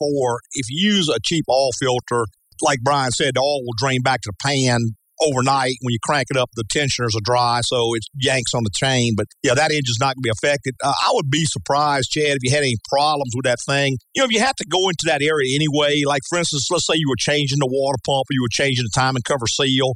if 0.54 0.66
you 0.70 0.94
use 0.94 1.08
a 1.08 1.18
cheap 1.22 1.44
oil 1.50 1.70
filter, 1.78 2.24
like 2.62 2.80
Brian 2.82 3.10
said, 3.10 3.34
the 3.34 3.40
oil 3.40 3.64
will 3.64 3.76
drain 3.76 4.02
back 4.02 4.20
to 4.22 4.32
the 4.32 4.36
pan 4.42 4.80
overnight. 5.20 5.74
When 5.82 5.92
you 5.92 5.98
crank 6.02 6.28
it 6.30 6.36
up, 6.36 6.48
the 6.54 6.64
tensioners 6.70 7.14
are 7.14 7.22
dry, 7.22 7.60
so 7.62 7.94
it 7.94 8.02
yanks 8.14 8.54
on 8.54 8.64
the 8.64 8.70
chain. 8.74 9.12
But 9.16 9.26
yeah, 9.42 9.54
that 9.54 9.70
engine's 9.70 10.00
not 10.00 10.16
going 10.16 10.22
to 10.24 10.28
be 10.28 10.30
affected. 10.30 10.74
Uh, 10.82 10.92
I 10.92 11.10
would 11.12 11.30
be 11.30 11.44
surprised, 11.44 12.10
Chad, 12.10 12.36
if 12.36 12.42
you 12.42 12.50
had 12.50 12.62
any 12.62 12.76
problems 12.88 13.32
with 13.34 13.44
that 13.44 13.58
thing. 13.66 13.98
You 14.14 14.22
know, 14.22 14.26
if 14.26 14.32
you 14.32 14.40
have 14.40 14.56
to 14.56 14.66
go 14.68 14.88
into 14.88 15.04
that 15.06 15.22
area 15.22 15.54
anyway, 15.54 16.02
like 16.06 16.22
for 16.28 16.38
instance, 16.38 16.68
let's 16.70 16.86
say 16.86 16.94
you 16.96 17.08
were 17.08 17.20
changing 17.20 17.58
the 17.58 17.68
water 17.68 17.98
pump 18.06 18.24
or 18.30 18.32
you 18.32 18.42
were 18.42 18.52
changing 18.52 18.84
the 18.84 18.92
timing 18.94 19.22
cover 19.24 19.46
seal 19.46 19.94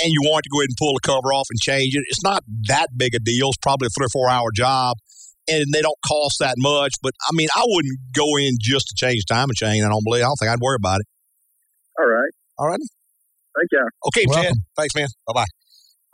and 0.00 0.10
you 0.10 0.20
want 0.24 0.44
to 0.44 0.50
go 0.50 0.60
ahead 0.60 0.70
and 0.70 0.76
pull 0.78 0.94
the 0.94 1.04
cover 1.04 1.32
off 1.32 1.46
and 1.50 1.58
change 1.60 1.94
it, 1.94 2.02
it's 2.08 2.22
not 2.22 2.42
that 2.68 2.88
big 2.96 3.14
a 3.14 3.18
deal. 3.18 3.48
It's 3.48 3.58
probably 3.62 3.86
a 3.86 3.90
three 3.90 4.06
or 4.06 4.12
four 4.12 4.28
hour 4.28 4.50
job, 4.54 4.96
and 5.48 5.66
they 5.72 5.82
don't 5.82 5.98
cost 6.06 6.38
that 6.40 6.54
much. 6.58 6.94
But 7.02 7.12
I 7.28 7.32
mean, 7.34 7.48
I 7.54 7.62
wouldn't 7.66 7.98
go 8.14 8.36
in 8.36 8.56
just 8.60 8.88
to 8.88 8.94
change 8.96 9.24
the 9.26 9.34
timing 9.34 9.54
chain. 9.56 9.84
I 9.84 9.88
don't 9.88 10.04
believe. 10.04 10.22
I 10.22 10.26
don't 10.26 10.36
think 10.40 10.50
I'd 10.50 10.60
worry 10.60 10.76
about 10.78 11.00
it. 11.00 11.06
All 11.98 12.06
right. 12.06 12.32
All 12.58 12.66
right. 12.68 12.80
Thank 13.56 13.70
you. 13.70 13.88
Okay, 14.08 14.24
Chad. 14.32 14.52
Thanks, 14.76 14.94
man. 14.94 15.06
Bye 15.26 15.32
bye. 15.34 15.63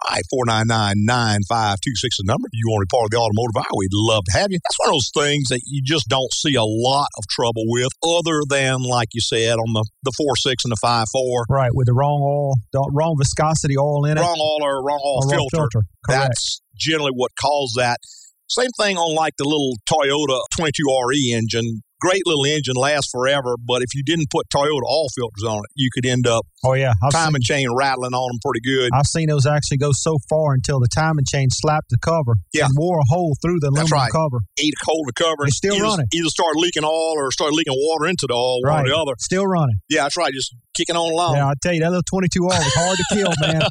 All 0.00 0.16
right, 0.16 0.24
499-9526 0.32 2.16
is 2.16 2.18
the 2.18 2.24
number. 2.24 2.48
If 2.48 2.56
you 2.56 2.68
want 2.72 2.80
to 2.82 2.88
be 2.88 2.94
part 2.96 3.04
of 3.04 3.12
the 3.12 3.20
automotive 3.20 3.56
hour, 3.60 3.74
we'd 3.76 3.92
love 3.92 4.24
to 4.32 4.38
have 4.38 4.48
you. 4.50 4.58
That's 4.64 4.78
one 4.80 4.88
of 4.90 4.96
those 4.96 5.12
things 5.12 5.48
that 5.52 5.60
you 5.66 5.82
just 5.84 6.08
don't 6.08 6.32
see 6.32 6.54
a 6.56 6.64
lot 6.64 7.08
of 7.20 7.24
trouble 7.28 7.64
with, 7.68 7.92
other 8.00 8.40
than, 8.48 8.80
like 8.82 9.08
you 9.12 9.20
said, 9.20 9.60
on 9.60 9.68
the, 9.76 9.84
the 10.04 10.12
4.6 10.16 10.64
and 10.64 10.72
the 10.72 10.80
5.4. 10.80 11.04
Right, 11.52 11.70
with 11.74 11.86
the 11.86 11.92
wrong 11.92 12.20
oil, 12.24 12.56
the 12.72 12.80
wrong 12.94 13.16
viscosity 13.18 13.76
oil 13.76 14.06
in 14.06 14.16
it. 14.16 14.22
Wrong 14.22 14.40
oil 14.40 14.64
or 14.64 14.80
wrong 14.82 15.00
oil 15.04 15.20
Or 15.20 15.28
wrong 15.28 15.48
filter. 15.52 15.68
filter. 15.68 15.82
That's 16.08 16.62
generally 16.76 17.12
what 17.12 17.32
caused 17.40 17.76
that. 17.76 17.98
Same 18.48 18.70
thing 18.80 18.96
on 18.96 19.14
like 19.14 19.34
the 19.38 19.44
little 19.44 19.76
Toyota 19.86 20.40
22RE 20.58 21.36
engine. 21.36 21.82
Great 22.00 22.22
little 22.26 22.44
engine, 22.44 22.74
lasts 22.76 23.10
forever, 23.12 23.56
but 23.62 23.82
if 23.82 23.94
you 23.94 24.02
didn't 24.02 24.30
put 24.30 24.48
Toyota 24.48 24.82
oil 24.88 25.06
filters 25.16 25.44
on 25.46 25.58
it, 25.58 25.70
you 25.76 25.88
could 25.92 26.06
end 26.06 26.26
up 26.26 26.46
Oh 26.64 26.74
yeah, 26.74 26.92
I've 27.02 27.12
time 27.12 27.28
seen, 27.28 27.34
and 27.36 27.44
chain 27.44 27.68
rattling 27.74 28.12
on 28.12 28.28
them 28.32 28.38
pretty 28.44 28.60
good. 28.60 28.90
I've 28.92 29.06
seen 29.06 29.28
those 29.28 29.46
actually 29.46 29.78
go 29.78 29.90
so 29.92 30.16
far 30.28 30.52
until 30.54 30.80
the 30.80 30.88
timing 30.94 31.24
chain 31.26 31.48
slapped 31.50 31.88
the 31.90 31.98
cover 32.02 32.36
Yeah. 32.52 32.64
and 32.66 32.72
wore 32.76 32.98
a 32.98 33.04
hole 33.08 33.36
through 33.42 33.60
the 33.60 33.70
That's 33.74 33.90
aluminum 33.90 33.98
right. 34.04 34.12
cover. 34.12 34.38
Eat 34.58 34.74
hold 34.84 35.06
the 35.08 35.12
cover 35.12 35.40
and 35.44 35.48
It's 35.48 35.56
still 35.56 35.74
either, 35.76 35.84
running. 35.84 36.06
either 36.12 36.28
start 36.28 36.56
leaking 36.56 36.84
oil 36.84 37.14
or 37.16 37.30
start 37.32 37.52
leaking 37.52 37.74
water 37.76 38.06
into 38.08 38.26
the 38.28 38.34
oil, 38.34 38.60
one 38.62 38.68
Right, 38.68 38.84
or 38.86 38.88
the 38.90 38.96
other. 38.96 39.12
still 39.20 39.46
running. 39.46 39.80
Yeah, 39.88 40.02
that's 40.04 40.16
right. 40.16 40.32
Just 40.32 40.54
kicking 40.76 40.96
on 40.96 41.10
along. 41.12 41.36
Yeah, 41.36 41.48
I 41.48 41.52
tell 41.62 41.72
you 41.74 41.80
that 41.80 41.90
little 41.90 42.02
22 42.10 42.44
R 42.44 42.48
was 42.48 42.74
hard 42.74 42.96
to 42.98 43.04
kill, 43.14 43.32
man. 43.40 43.62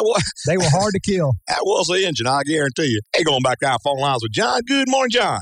Was, 0.00 0.22
They 0.46 0.56
were 0.56 0.68
hard 0.70 0.92
to 0.94 1.00
kill. 1.00 1.32
that 1.48 1.60
was 1.62 1.86
the 1.86 2.04
engine, 2.06 2.26
I 2.26 2.42
guarantee 2.44 2.86
you. 2.86 3.00
Hey, 3.14 3.22
going 3.24 3.42
back 3.42 3.58
to 3.60 3.66
our 3.68 3.78
phone 3.84 3.98
lines 3.98 4.20
with 4.22 4.32
John. 4.32 4.60
Good 4.66 4.88
morning, 4.88 5.10
John. 5.10 5.38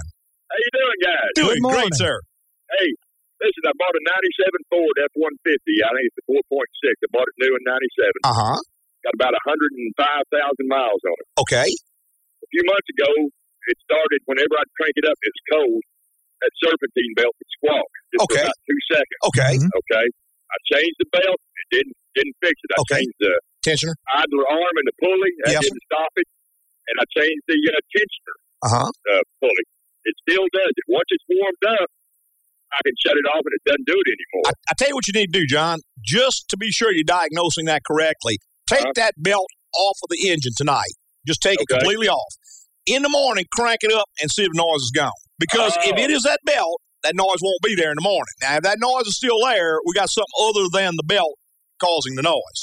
How 1.00 1.08
you 1.08 1.32
doing, 1.32 1.32
guys? 1.32 1.32
Doing 1.36 1.60
morning. 1.64 1.88
great, 1.90 1.94
sir. 1.96 2.14
Hey, 2.70 2.88
listen, 3.42 3.62
I 3.66 3.74
bought 3.76 3.94
a 3.96 4.02
97 4.04 4.70
Ford 4.70 4.96
F-150. 5.10 5.84
I 5.84 5.90
think 5.96 6.04
it's 6.12 6.20
a 6.20 6.26
4.6. 6.28 6.36
I 6.36 7.08
bought 7.10 7.28
it 7.28 7.36
new 7.40 7.52
in 7.56 7.62
97. 7.66 8.24
Uh 8.24 8.36
huh. 8.36 8.58
Got 9.04 9.14
about 9.16 9.34
105,000 9.48 9.96
miles 10.68 11.00
on 11.08 11.16
it. 11.16 11.28
Okay. 11.40 11.68
A 11.72 12.48
few 12.52 12.64
months 12.68 12.88
ago, 12.92 13.10
it 13.72 13.76
started, 13.84 14.20
whenever 14.28 14.54
I'd 14.60 14.72
crank 14.76 14.94
it 15.00 15.06
up, 15.08 15.16
it's 15.24 15.40
cold. 15.48 15.82
That 16.44 16.52
serpentine 16.60 17.12
belt 17.20 17.32
would 17.36 17.50
squawk 17.60 17.90
just 18.12 18.20
Okay. 18.28 18.44
for 18.44 18.48
about 18.48 18.60
two 18.64 18.80
seconds. 18.92 19.20
Okay. 19.28 19.52
Mhm. 19.60 19.68
Okay. 19.84 20.06
I 20.08 20.56
changed 20.72 20.96
the 21.00 21.08
belt. 21.12 21.36
It 21.36 21.68
didn't 21.80 21.96
didn't 22.16 22.36
fix 22.42 22.56
it. 22.64 22.70
I 22.74 22.78
Okay. 22.82 23.00
changed 23.06 23.18
the 23.22 23.32
Tensioner. 23.62 23.94
idler 24.18 24.46
arm 24.50 24.74
and 24.82 24.86
the 24.88 24.96
pulley. 24.98 25.32
That 25.44 25.52
Yes. 25.54 25.62
didn't 25.68 25.84
stop 25.86 26.10
it. 26.16 26.26
And 26.90 26.96
I 26.98 27.04
changed 27.14 27.44
the 27.46 27.58
uh, 27.70 27.80
tensioner 27.94 28.36
Uh 28.66 28.70
huh. 28.74 28.88
uh, 29.14 29.22
pulley. 29.38 29.64
It 30.04 30.14
still 30.28 30.46
does 30.52 30.72
it. 30.76 30.84
Once 30.88 31.08
it's 31.10 31.24
warmed 31.28 31.64
up, 31.80 31.88
I 32.72 32.78
can 32.86 32.94
shut 33.04 33.16
it 33.18 33.26
off 33.34 33.42
and 33.44 33.54
it 33.54 33.62
doesn't 33.66 33.86
do 33.86 33.96
it 33.98 34.08
anymore. 34.08 34.44
I, 34.46 34.52
I 34.70 34.72
tell 34.78 34.88
you 34.88 34.94
what 34.94 35.06
you 35.06 35.12
need 35.14 35.32
to 35.32 35.38
do, 35.40 35.46
John, 35.46 35.80
just 36.04 36.48
to 36.50 36.56
be 36.56 36.70
sure 36.70 36.92
you're 36.92 37.04
diagnosing 37.04 37.66
that 37.66 37.82
correctly. 37.84 38.38
Take 38.68 38.82
Uh-huh. 38.82 38.92
that 38.96 39.14
belt 39.18 39.46
off 39.76 39.98
of 40.04 40.08
the 40.10 40.30
engine 40.30 40.52
tonight. 40.56 40.94
Just 41.26 41.42
take 41.42 41.60
it 41.60 41.68
completely 41.68 42.08
off. 42.08 42.32
in 42.86 43.02
the 43.02 43.08
morning, 43.12 43.44
crank 43.54 43.78
it 43.82 43.92
up 43.92 44.08
and 44.22 44.30
see 44.32 44.42
if 44.42 44.50
the 44.50 44.58
noise 44.58 44.82
is 44.82 44.90
gone. 44.94 45.12
Because 45.38 45.76
if 45.84 45.94
it 45.98 46.10
is 46.10 46.22
that 46.24 46.40
belt, 46.44 46.80
that 47.04 47.14
noise 47.14 47.38
won't 47.42 47.60
be 47.62 47.74
there 47.76 47.90
in 47.92 47.96
the 48.00 48.02
morning. 48.02 48.34
Now, 48.40 48.56
if 48.56 48.62
that 48.64 48.78
noise 48.80 49.06
is 49.06 49.16
still 49.16 49.38
there, 49.44 49.78
we 49.86 49.92
got 49.92 50.08
something 50.10 50.34
other 50.42 50.64
than 50.72 50.96
the 50.96 51.04
belt 51.06 51.36
causing 51.78 52.16
the 52.16 52.22
noise. 52.24 52.60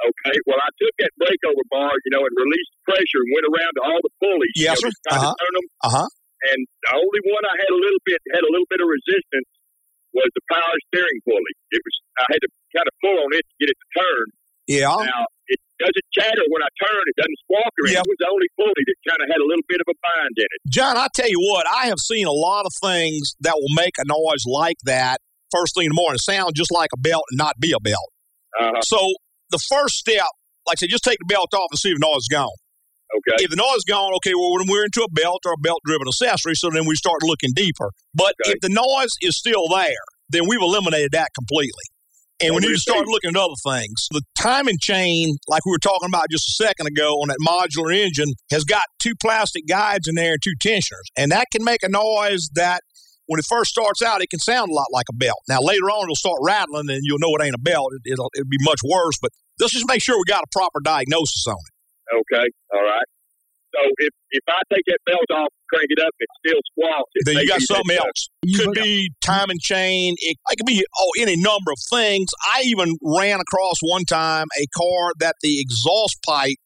Okay, 0.00 0.36
well, 0.48 0.56
I 0.58 0.70
took 0.80 0.94
that 1.04 1.12
breakover 1.20 1.60
bar, 1.70 1.92
you 1.92 2.10
know, 2.16 2.24
and 2.24 2.32
released 2.34 2.72
pressure 2.88 3.20
and 3.20 3.30
went 3.36 3.46
around 3.52 3.72
to 3.76 3.82
all 3.84 4.00
the 4.00 4.12
pulleys. 4.18 4.54
you 4.56 4.64
Yes, 4.64 4.80
know, 4.82 4.88
sir. 4.88 5.12
Uh-huh. 5.12 5.34
them. 5.36 5.64
Uh 5.84 5.90
huh. 6.00 6.08
And 6.52 6.58
the 6.88 6.92
only 6.96 7.20
one 7.28 7.42
I 7.44 7.54
had 7.60 7.70
a 7.70 7.78
little 7.78 8.02
bit 8.08 8.18
had 8.32 8.44
a 8.44 8.50
little 8.50 8.68
bit 8.72 8.80
of 8.80 8.88
resistance 8.88 9.50
was 10.16 10.28
the 10.34 10.44
power 10.50 10.76
steering 10.90 11.20
pulley. 11.22 11.54
It 11.70 11.80
was 11.84 11.94
I 12.18 12.24
had 12.34 12.40
to 12.42 12.50
kind 12.74 12.88
of 12.88 12.94
pull 13.04 13.18
on 13.20 13.30
it 13.36 13.44
to 13.44 13.54
get 13.60 13.68
it 13.70 13.78
to 13.78 13.88
turn. 13.94 14.26
Yeah. 14.70 14.94
Now 14.94 15.22
it 15.50 15.60
doesn't 15.82 16.08
chatter 16.14 16.44
when 16.50 16.62
I 16.62 16.70
turn. 16.78 17.02
It 17.10 17.16
doesn't 17.18 17.40
squawk 17.46 17.72
or 17.74 17.82
anything. 17.90 18.06
It 18.06 18.10
was 18.10 18.20
the 18.22 18.30
only 18.30 18.50
pulley 18.54 18.84
that 18.86 18.98
kind 19.06 19.20
of 19.20 19.26
had 19.30 19.40
a 19.42 19.46
little 19.46 19.66
bit 19.66 19.80
of 19.82 19.88
a 19.90 19.96
bind 19.98 20.36
in 20.38 20.48
it. 20.48 20.60
John, 20.70 20.94
I 20.96 21.08
tell 21.12 21.28
you 21.28 21.40
what, 21.50 21.66
I 21.66 21.90
have 21.90 21.98
seen 21.98 22.26
a 22.26 22.34
lot 22.34 22.66
of 22.66 22.72
things 22.78 23.34
that 23.42 23.58
will 23.58 23.74
make 23.74 23.98
a 23.98 24.06
noise 24.06 24.46
like 24.46 24.78
that 24.86 25.18
first 25.50 25.74
thing 25.74 25.90
in 25.90 25.92
the 25.92 25.98
morning, 25.98 26.18
sound 26.18 26.54
just 26.54 26.70
like 26.70 26.90
a 26.94 27.00
belt 27.00 27.24
and 27.30 27.38
not 27.38 27.58
be 27.58 27.72
a 27.72 27.80
belt. 27.80 28.10
Uh-huh. 28.58 28.80
So 28.82 28.98
the 29.50 29.58
first 29.58 29.98
step, 29.98 30.30
like 30.66 30.78
I 30.78 30.86
said, 30.86 30.90
just 30.90 31.04
take 31.04 31.18
the 31.18 31.26
belt 31.26 31.50
off 31.54 31.68
and 31.70 31.78
see 31.78 31.90
if 31.90 31.98
the 31.98 32.06
noise 32.06 32.22
is 32.22 32.30
gone. 32.30 32.54
Okay. 33.10 33.44
If 33.44 33.50
the 33.50 33.56
noise 33.56 33.82
is 33.82 33.88
gone, 33.88 34.12
okay, 34.16 34.34
well, 34.34 34.54
when 34.54 34.68
we're 34.68 34.84
into 34.84 35.02
a 35.02 35.10
belt 35.10 35.42
or 35.44 35.52
a 35.52 35.60
belt 35.60 35.80
driven 35.84 36.06
accessory, 36.06 36.54
so 36.54 36.70
then 36.70 36.86
we 36.86 36.94
start 36.94 37.22
looking 37.22 37.50
deeper. 37.54 37.90
But 38.14 38.34
if 38.46 38.60
the 38.60 38.68
noise 38.68 39.10
is 39.20 39.36
still 39.36 39.68
there, 39.68 40.06
then 40.28 40.42
we've 40.46 40.62
eliminated 40.62 41.12
that 41.12 41.30
completely. 41.34 41.84
And 42.42 42.54
we 42.54 42.60
need 42.62 42.72
to 42.72 42.80
start 42.80 43.06
looking 43.06 43.30
at 43.30 43.36
other 43.36 43.58
things. 43.68 44.08
The 44.10 44.22
timing 44.38 44.78
chain, 44.80 45.36
like 45.48 45.66
we 45.66 45.72
were 45.72 45.78
talking 45.78 46.08
about 46.08 46.30
just 46.30 46.48
a 46.48 46.64
second 46.64 46.86
ago 46.86 47.20
on 47.20 47.28
that 47.28 47.36
modular 47.46 47.94
engine, 47.94 48.32
has 48.50 48.64
got 48.64 48.84
two 48.98 49.12
plastic 49.20 49.66
guides 49.68 50.08
in 50.08 50.14
there 50.14 50.32
and 50.32 50.42
two 50.42 50.54
tensioners. 50.58 51.04
And 51.18 51.32
that 51.32 51.48
can 51.52 51.64
make 51.64 51.82
a 51.82 51.88
noise 51.90 52.48
that 52.54 52.80
when 53.26 53.38
it 53.38 53.44
first 53.46 53.70
starts 53.70 54.00
out, 54.02 54.22
it 54.22 54.30
can 54.30 54.40
sound 54.40 54.70
a 54.70 54.74
lot 54.74 54.86
like 54.90 55.06
a 55.10 55.14
belt. 55.14 55.38
Now, 55.48 55.60
later 55.60 55.90
on, 55.90 56.04
it'll 56.04 56.16
start 56.16 56.38
rattling 56.42 56.88
and 56.88 57.00
you'll 57.02 57.20
know 57.20 57.34
it 57.38 57.44
ain't 57.44 57.54
a 57.54 57.60
belt. 57.60 57.92
It, 57.92 58.12
it'll, 58.12 58.30
it'll 58.34 58.48
be 58.48 58.58
much 58.62 58.80
worse. 58.82 59.18
But 59.20 59.32
let's 59.60 59.74
just 59.74 59.86
make 59.86 60.02
sure 60.02 60.16
we 60.16 60.24
got 60.26 60.42
a 60.42 60.50
proper 60.50 60.80
diagnosis 60.82 61.44
on 61.46 61.54
it. 61.54 61.74
Okay, 62.12 62.46
all 62.74 62.82
right. 62.82 63.08
So 63.74 63.80
if 63.98 64.12
if 64.30 64.44
I 64.48 64.60
take 64.72 64.82
that 64.86 64.98
belt 65.06 65.30
off, 65.30 65.48
crank 65.70 65.86
it 65.90 66.02
up, 66.02 66.10
it 66.18 66.28
still 66.44 66.60
squawks. 66.72 67.10
It 67.14 67.22
then 67.26 67.36
you 67.38 67.46
got 67.46 67.60
something 67.62 67.96
else. 67.96 68.28
Could 68.56 68.74
be 68.74 69.12
time 69.24 69.50
and 69.50 69.60
chain. 69.60 70.14
It, 70.18 70.36
it 70.50 70.56
could 70.56 70.66
be 70.66 70.84
oh 70.98 71.10
any 71.20 71.36
number 71.36 71.70
of 71.70 71.78
things. 71.90 72.30
I 72.54 72.62
even 72.66 72.96
ran 73.02 73.38
across 73.40 73.76
one 73.82 74.04
time 74.04 74.46
a 74.58 74.66
car 74.76 75.12
that 75.20 75.36
the 75.42 75.60
exhaust 75.60 76.18
pipe 76.26 76.58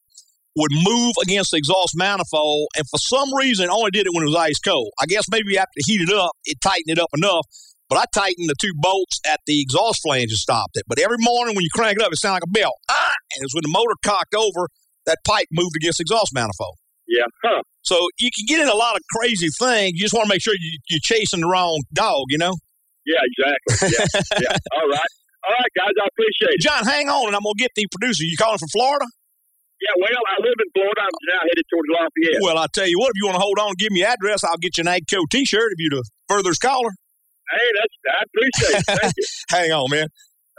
would 0.57 0.70
move 0.72 1.12
against 1.22 1.51
the 1.51 1.59
exhaust 1.59 1.92
manifold, 1.95 2.68
and 2.76 2.86
for 2.88 2.99
some 2.99 3.34
reason 3.34 3.68
only 3.68 3.90
did 3.90 4.07
it 4.07 4.14
when 4.14 4.22
it 4.22 4.30
was 4.30 4.36
ice 4.36 4.61
cold. 4.61 4.90
I 5.01 5.07
guess 5.07 5.24
maybe 5.30 5.59
after 5.59 5.80
heat 5.84 6.01
it 6.01 6.12
up, 6.14 6.30
it 6.45 6.59
tightened 6.62 6.97
it 6.97 6.99
up 6.99 7.11
enough. 7.16 7.45
But 7.90 7.99
I 7.99 8.05
tightened 8.14 8.49
the 8.49 8.55
two 8.59 8.72
bolts 8.76 9.20
at 9.26 9.40
the 9.47 9.61
exhaust 9.61 10.01
flange 10.03 10.30
and 10.30 10.38
stopped 10.38 10.72
it. 10.74 10.84
But 10.88 10.99
every 10.99 11.18
morning 11.20 11.55
when 11.55 11.64
you 11.64 11.70
crank 11.74 11.99
it 11.99 12.03
up, 12.03 12.12
it 12.12 12.18
sounded 12.18 12.40
like 12.40 12.49
a 12.49 12.51
belt. 12.51 12.74
Ah! 12.90 13.12
And 13.36 13.42
it 13.42 13.45
was 13.45 13.53
when 13.53 13.62
the 13.62 13.76
motor 13.76 13.95
cocked 14.03 14.34
over, 14.34 14.68
that 15.07 15.18
pipe 15.26 15.46
moved 15.52 15.76
against 15.76 15.98
the 15.98 16.02
exhaust 16.02 16.32
manifold. 16.34 16.76
Yeah. 17.07 17.28
Huh. 17.44 17.62
So 17.82 17.96
you 18.18 18.30
can 18.34 18.46
get 18.48 18.61
in 18.61 18.68
a 18.68 18.74
lot 18.74 18.96
of 18.96 19.02
crazy 19.12 19.48
things. 19.59 19.92
You 19.94 20.00
just 20.00 20.14
want 20.14 20.26
to 20.26 20.32
make 20.32 20.42
sure 20.42 20.55
you, 20.59 20.78
you're 20.88 21.05
chasing 21.05 21.40
the 21.40 21.48
wrong 21.48 21.82
dog, 21.92 22.24
you 22.28 22.38
know? 22.38 22.55
Yeah, 23.05 23.20
exactly. 23.20 23.92
Yeah, 23.92 24.40
yeah. 24.48 24.57
All 24.72 24.88
right. 24.88 25.12
All 25.44 25.52
right, 25.52 25.72
guys, 25.76 25.92
I 26.00 26.09
appreciate 26.09 26.57
it. 26.57 26.61
John, 26.64 26.84
hang 26.88 27.09
on, 27.12 27.28
and 27.28 27.36
I'm 27.36 27.44
going 27.44 27.52
to 27.52 27.62
get 27.62 27.72
the 27.76 27.84
producer. 27.92 28.24
You 28.24 28.36
calling 28.40 28.57
from 28.57 28.72
Florida? 28.72 29.05
Yeah, 29.76 29.92
well, 30.00 30.22
I 30.24 30.40
live 30.40 30.57
in 30.57 30.70
Florida. 30.72 31.00
I'm 31.05 31.18
now 31.28 31.40
headed 31.44 31.66
towards 31.68 31.88
Lafayette. 31.92 32.40
Well, 32.40 32.57
I'll 32.57 32.72
tell 32.72 32.88
you 32.88 32.96
what, 32.96 33.12
if 33.12 33.20
you 33.20 33.26
want 33.28 33.36
to 33.36 33.44
hold 33.44 33.59
on 33.61 33.76
and 33.76 33.76
give 33.76 33.92
me 33.92 34.00
your 34.00 34.09
address, 34.09 34.40
I'll 34.42 34.57
get 34.57 34.78
you 34.78 34.88
an 34.88 34.88
AGCO 34.88 35.28
t-shirt 35.28 35.76
if 35.76 35.78
you're 35.78 36.00
the 36.00 36.05
furthest 36.28 36.62
caller. 36.62 36.88
Hey, 37.52 37.68
that's 37.76 37.94
I 38.09 38.20
appreciate 38.24 38.80
it. 38.80 39.00
Thank 39.00 39.12
you. 39.18 39.24
hang 39.50 39.72
on, 39.72 39.90
man. 39.90 40.09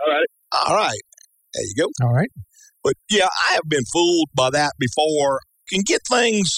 All 0.05 0.13
right. 0.13 0.29
All 0.53 0.75
right. 0.75 1.01
There 1.55 1.63
you 1.65 1.73
go. 1.75 1.89
All 2.05 2.13
right. 2.13 2.29
But 2.85 2.93
yeah, 3.09 3.25
I 3.49 3.53
have 3.55 3.67
been 3.67 3.83
fooled 3.91 4.29
by 4.35 4.51
that 4.51 4.73
before. 4.77 5.41
You 5.71 5.79
can 5.79 5.83
get 5.85 6.01
things 6.07 6.53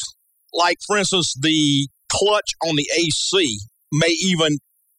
like, 0.54 0.76
for 0.86 0.98
instance, 0.98 1.34
the 1.40 1.88
clutch 2.12 2.52
on 2.68 2.76
the 2.76 2.86
AC 3.00 3.60
may 3.94 4.12
even 4.22 4.58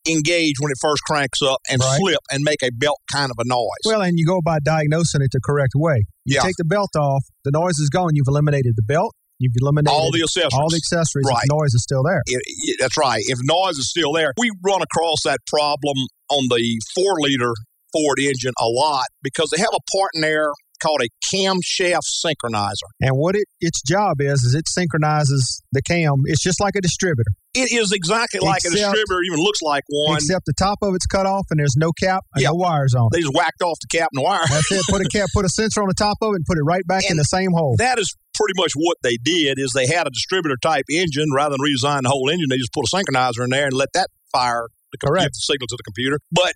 engage 0.09 0.55
when 0.59 0.70
it 0.72 0.79
first 0.81 1.03
cranks 1.05 1.43
up 1.43 1.61
and 1.68 1.81
Right. 1.83 1.99
slip 2.01 2.20
and 2.33 2.43
make 2.43 2.62
a 2.62 2.70
belt 2.72 2.97
kind 3.12 3.31
of 3.31 3.37
a 3.39 3.45
noise. 3.47 3.85
Well, 3.85 4.01
and 4.01 4.18
you 4.18 4.24
go 4.24 4.41
by 4.43 4.57
diagnosing 4.64 5.20
it 5.20 5.29
the 5.33 5.41
correct 5.45 5.72
way. 5.76 6.01
You 6.24 6.37
Yeah. 6.37 6.43
take 6.49 6.57
the 6.57 6.64
belt 6.64 6.97
off, 6.97 7.24
the 7.45 7.51
noise 7.53 7.76
is 7.79 7.91
gone. 7.91 8.11
You've 8.14 8.29
eliminated 8.29 8.72
the 8.76 8.83
belt. 8.83 9.12
You've 9.39 9.53
eliminated 9.61 9.95
All 9.95 10.11
the 10.11 10.22
accessories. 10.22 10.55
All 10.55 10.70
the 10.70 10.76
accessories. 10.81 11.26
Right. 11.29 11.45
The 11.47 11.55
noise 11.55 11.74
is 11.74 11.83
still 11.83 12.03
there. 12.09 12.22
It- 12.26 12.43
it- 12.47 12.76
that's 12.81 12.97
right. 12.97 13.22
If 13.26 13.39
noise 13.43 13.76
is 13.76 13.91
still 13.91 14.12
there, 14.12 14.33
we 14.39 14.51
run 14.64 14.81
across 14.81 15.22
that 15.24 15.41
problem 15.47 15.97
on 16.31 16.49
the 16.49 16.81
four 16.95 17.20
liter 17.20 17.53
Ford 17.93 18.18
engine 18.18 18.53
a 18.61 18.66
lot 18.68 19.07
because 19.22 19.49
they 19.51 19.59
have 19.59 19.72
a 19.72 19.81
part 19.97 20.11
in 20.14 20.20
there 20.22 20.53
called 20.83 21.01
a 21.03 21.09
camshaft 21.35 22.07
synchronizer. 22.24 22.89
And 23.01 23.12
what 23.16 23.35
it 23.37 23.45
its 23.61 23.83
job 23.83 24.20
is 24.20 24.43
is 24.45 24.55
it 24.55 24.68
synchronizes 24.68 25.62
the 25.72 25.83
cam. 25.83 26.14
It's 26.26 26.43
just 26.43 26.61
like 26.61 26.74
a 26.76 26.81
distributor, 26.81 27.31
It 27.55 27.72
is 27.72 27.93
exactly 27.93 28.41
like 28.41 28.62
a 28.66 28.70
distributor, 28.70 29.20
even 29.26 29.41
looks 29.41 29.61
like 29.62 29.85
one. 29.89 30.16
except 30.16 30.45
the 30.47 30.55
top 30.59 30.79
of 30.83 30.95
it's 30.95 31.07
cut 31.07 31.26
off 31.26 31.47
and 31.51 31.59
there's 31.61 31.76
no 31.76 31.93
cap 31.93 32.24
and 32.35 32.43
Yeah. 32.43 32.49
no 32.51 32.55
wires 32.55 32.95
on 32.95 33.09
it. 33.12 33.16
They 33.16 33.20
just 33.22 33.35
whacked 33.35 33.62
off 33.62 33.79
the 33.81 33.99
cap 33.99 34.09
and 34.12 34.18
the 34.18 34.24
wire. 34.24 34.41
That's 34.49 34.70
it. 34.72 34.83
Put 34.89 35.01
a 35.03 35.09
cap, 35.12 35.29
put 35.35 35.45
a 35.45 35.49
sensor 35.49 35.83
on 35.83 35.89
the 35.89 35.95
top 35.99 36.16
of 36.22 36.33
it, 36.33 36.37
and 36.37 36.45
put 36.47 36.59
it 36.59 36.62
right 36.64 36.87
back 36.87 37.05
in 37.11 37.16
the 37.16 37.24
same 37.24 37.51
hole. 37.53 37.74
That 37.79 37.99
is 37.99 38.14
pretty 38.35 38.55
much 38.57 38.72
what 38.74 38.97
they 39.03 39.16
did. 39.22 39.59
Is 39.59 39.72
they 39.74 39.87
had 39.87 40.07
a 40.07 40.11
distributor 40.11 40.57
type 40.62 40.85
engine 40.91 41.26
rather 41.35 41.57
than 41.57 41.61
redesign 41.61 42.03
the 42.03 42.09
whole 42.11 42.29
engine. 42.31 42.47
They 42.51 42.57
just 42.59 42.72
put 42.72 42.85
a 42.87 42.97
synchronizer 42.97 43.45
in 43.45 43.51
there 43.51 43.64
and 43.66 43.72
let 43.74 43.89
that 43.95 44.09
fire 44.33 44.68
the 44.93 44.99
give 44.99 45.11
the 45.12 45.31
signal 45.35 45.66
to 45.68 45.76
the 45.76 45.83
computer. 45.83 46.18
But 46.33 46.55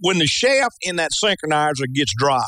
when 0.00 0.18
the 0.18 0.26
shaft 0.26 0.76
in 0.82 0.96
that 0.96 1.10
synchronizer 1.22 1.84
gets 1.94 2.12
dry, 2.16 2.42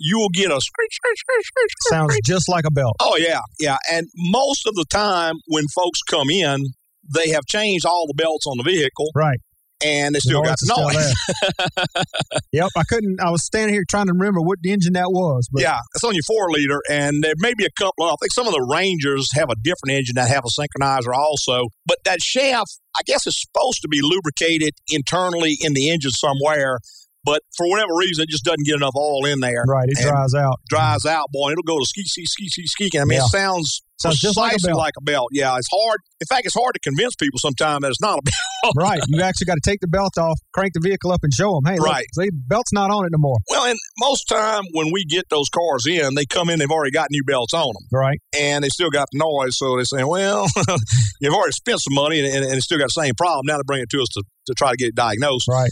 you 0.00 0.18
will 0.18 0.30
get 0.30 0.50
a 0.50 0.60
screech, 0.60 0.92
screech, 0.94 1.18
screech, 1.18 1.44
screech. 1.46 1.70
Sounds 1.90 2.12
screech. 2.12 2.24
just 2.24 2.48
like 2.48 2.64
a 2.66 2.70
belt. 2.72 2.96
Oh 3.00 3.16
yeah, 3.18 3.40
yeah. 3.60 3.76
And 3.92 4.06
most 4.16 4.66
of 4.66 4.74
the 4.74 4.86
time 4.90 5.34
when 5.46 5.64
folks 5.76 6.00
come 6.10 6.30
in, 6.30 6.64
they 7.14 7.28
have 7.30 7.44
changed 7.46 7.84
all 7.84 8.06
the 8.08 8.14
belts 8.14 8.46
on 8.46 8.56
the 8.56 8.62
vehicle, 8.64 9.06
Right. 9.14 9.38
and 9.84 10.14
they 10.14 10.20
still 10.20 10.42
The 10.42 10.48
got 10.48 10.58
the 10.60 10.74
noise 10.76 10.94
noise. 10.94 11.06
is 11.06 12.04
Yep. 12.52 12.68
I 12.76 12.82
couldn't. 12.88 13.20
I 13.20 13.30
was 13.30 13.44
standing 13.44 13.74
here 13.74 13.84
trying 13.88 14.06
to 14.06 14.12
remember 14.12 14.40
what 14.40 14.58
the 14.62 14.72
engine 14.72 14.94
that 14.94 15.10
was. 15.10 15.48
But 15.52 15.62
yeah, 15.62 15.78
it's 15.94 16.02
on 16.04 16.14
your 16.14 16.22
four 16.26 16.50
liter, 16.50 16.80
and 16.90 17.22
there 17.22 17.34
may 17.38 17.54
be 17.54 17.64
a 17.64 17.70
couple 17.78 18.06
of. 18.06 18.12
I 18.12 18.16
think 18.20 18.32
some 18.32 18.46
of 18.46 18.52
the 18.52 18.66
Rangers 18.70 19.28
have 19.34 19.50
a 19.50 19.54
different 19.62 19.92
engine 19.98 20.14
that 20.16 20.28
have 20.28 20.44
a 20.44 20.50
synchronizer 20.60 21.14
also. 21.14 21.68
But 21.86 21.98
that 22.04 22.20
shaft, 22.20 22.80
I 22.96 23.02
guess, 23.06 23.26
is 23.26 23.40
supposed 23.40 23.82
to 23.82 23.88
be 23.88 24.00
lubricated 24.02 24.70
internally 24.90 25.56
in 25.60 25.74
the 25.74 25.90
engine 25.90 26.10
somewhere. 26.12 26.78
But 27.24 27.42
for 27.56 27.68
whatever 27.68 27.92
reason, 27.98 28.22
it 28.24 28.28
just 28.30 28.44
doesn't 28.44 28.64
get 28.66 28.76
enough 28.76 28.94
oil 28.96 29.24
in 29.26 29.40
there. 29.40 29.62
Right, 29.68 29.88
it 29.88 29.98
dries 30.00 30.34
out. 30.34 30.60
Dries 30.68 31.04
out, 31.06 31.26
boy. 31.32 31.48
and 31.48 31.52
It'll 31.52 31.62
go 31.64 31.78
to 31.78 31.84
ski, 31.86 32.02
ski, 32.04 32.24
ski, 32.26 32.48
ski, 32.48 32.66
ski. 32.66 32.98
I 32.98 33.04
mean, 33.04 33.18
Yeah. 33.18 33.24
it 33.24 33.30
sounds 33.30 33.82
Sounds 34.00 34.18
just 34.18 34.38
like 34.38 34.56
a 34.56 34.66
belt. 34.66 34.78
like 34.78 34.94
a 34.96 35.02
belt. 35.04 35.28
Yeah, 35.30 35.54
it's 35.58 35.68
hard. 35.70 35.98
In 36.22 36.26
fact, 36.26 36.46
it's 36.46 36.54
hard 36.54 36.72
to 36.72 36.80
convince 36.80 37.14
people 37.16 37.38
sometimes 37.38 37.82
that 37.82 37.88
it's 37.90 38.00
not 38.00 38.18
a 38.18 38.22
belt. 38.64 38.72
right. 38.74 38.98
You 39.08 39.20
actually 39.20 39.44
got 39.44 39.56
to 39.56 39.60
take 39.62 39.80
the 39.80 39.88
belt 39.88 40.16
off, 40.16 40.38
crank 40.54 40.72
the 40.72 40.80
vehicle 40.82 41.12
up, 41.12 41.20
and 41.22 41.30
show 41.34 41.52
them, 41.52 41.70
hey, 41.70 41.76
look, 41.78 41.86
Right. 41.86 42.06
see, 42.14 42.30
belt's 42.32 42.72
not 42.72 42.90
on 42.90 43.04
it 43.04 43.10
no 43.12 43.18
more. 43.20 43.36
Well, 43.50 43.66
and 43.66 43.78
most 43.98 44.24
time 44.24 44.62
when 44.72 44.86
we 44.90 45.04
get 45.04 45.26
those 45.28 45.50
cars 45.50 45.84
in, 45.86 46.14
they 46.14 46.24
come 46.24 46.48
in, 46.48 46.58
they've 46.60 46.70
already 46.70 46.92
got 46.92 47.08
new 47.10 47.22
belts 47.24 47.52
on 47.52 47.66
them. 47.66 47.88
Right. 47.92 48.18
And 48.40 48.64
they 48.64 48.68
still 48.70 48.88
got 48.88 49.08
the 49.12 49.18
noise, 49.18 49.58
so 49.58 49.76
they're 49.76 49.84
saying, 49.84 50.06
well, 50.08 50.46
you've 51.20 51.34
already 51.34 51.52
spent 51.52 51.80
some 51.82 51.92
money 51.94 52.20
and, 52.20 52.28
and, 52.34 52.44
and 52.46 52.54
it's 52.54 52.64
still 52.64 52.78
got 52.78 52.88
the 52.94 53.02
same 53.04 53.12
problem. 53.18 53.42
Now 53.44 53.58
they 53.58 53.62
bring 53.66 53.82
it 53.82 53.90
to 53.90 54.00
us 54.00 54.08
to, 54.14 54.22
to 54.46 54.54
try 54.56 54.70
to 54.70 54.76
get 54.78 54.88
it 54.88 54.94
diagnosed. 54.94 55.44
Right. 55.46 55.68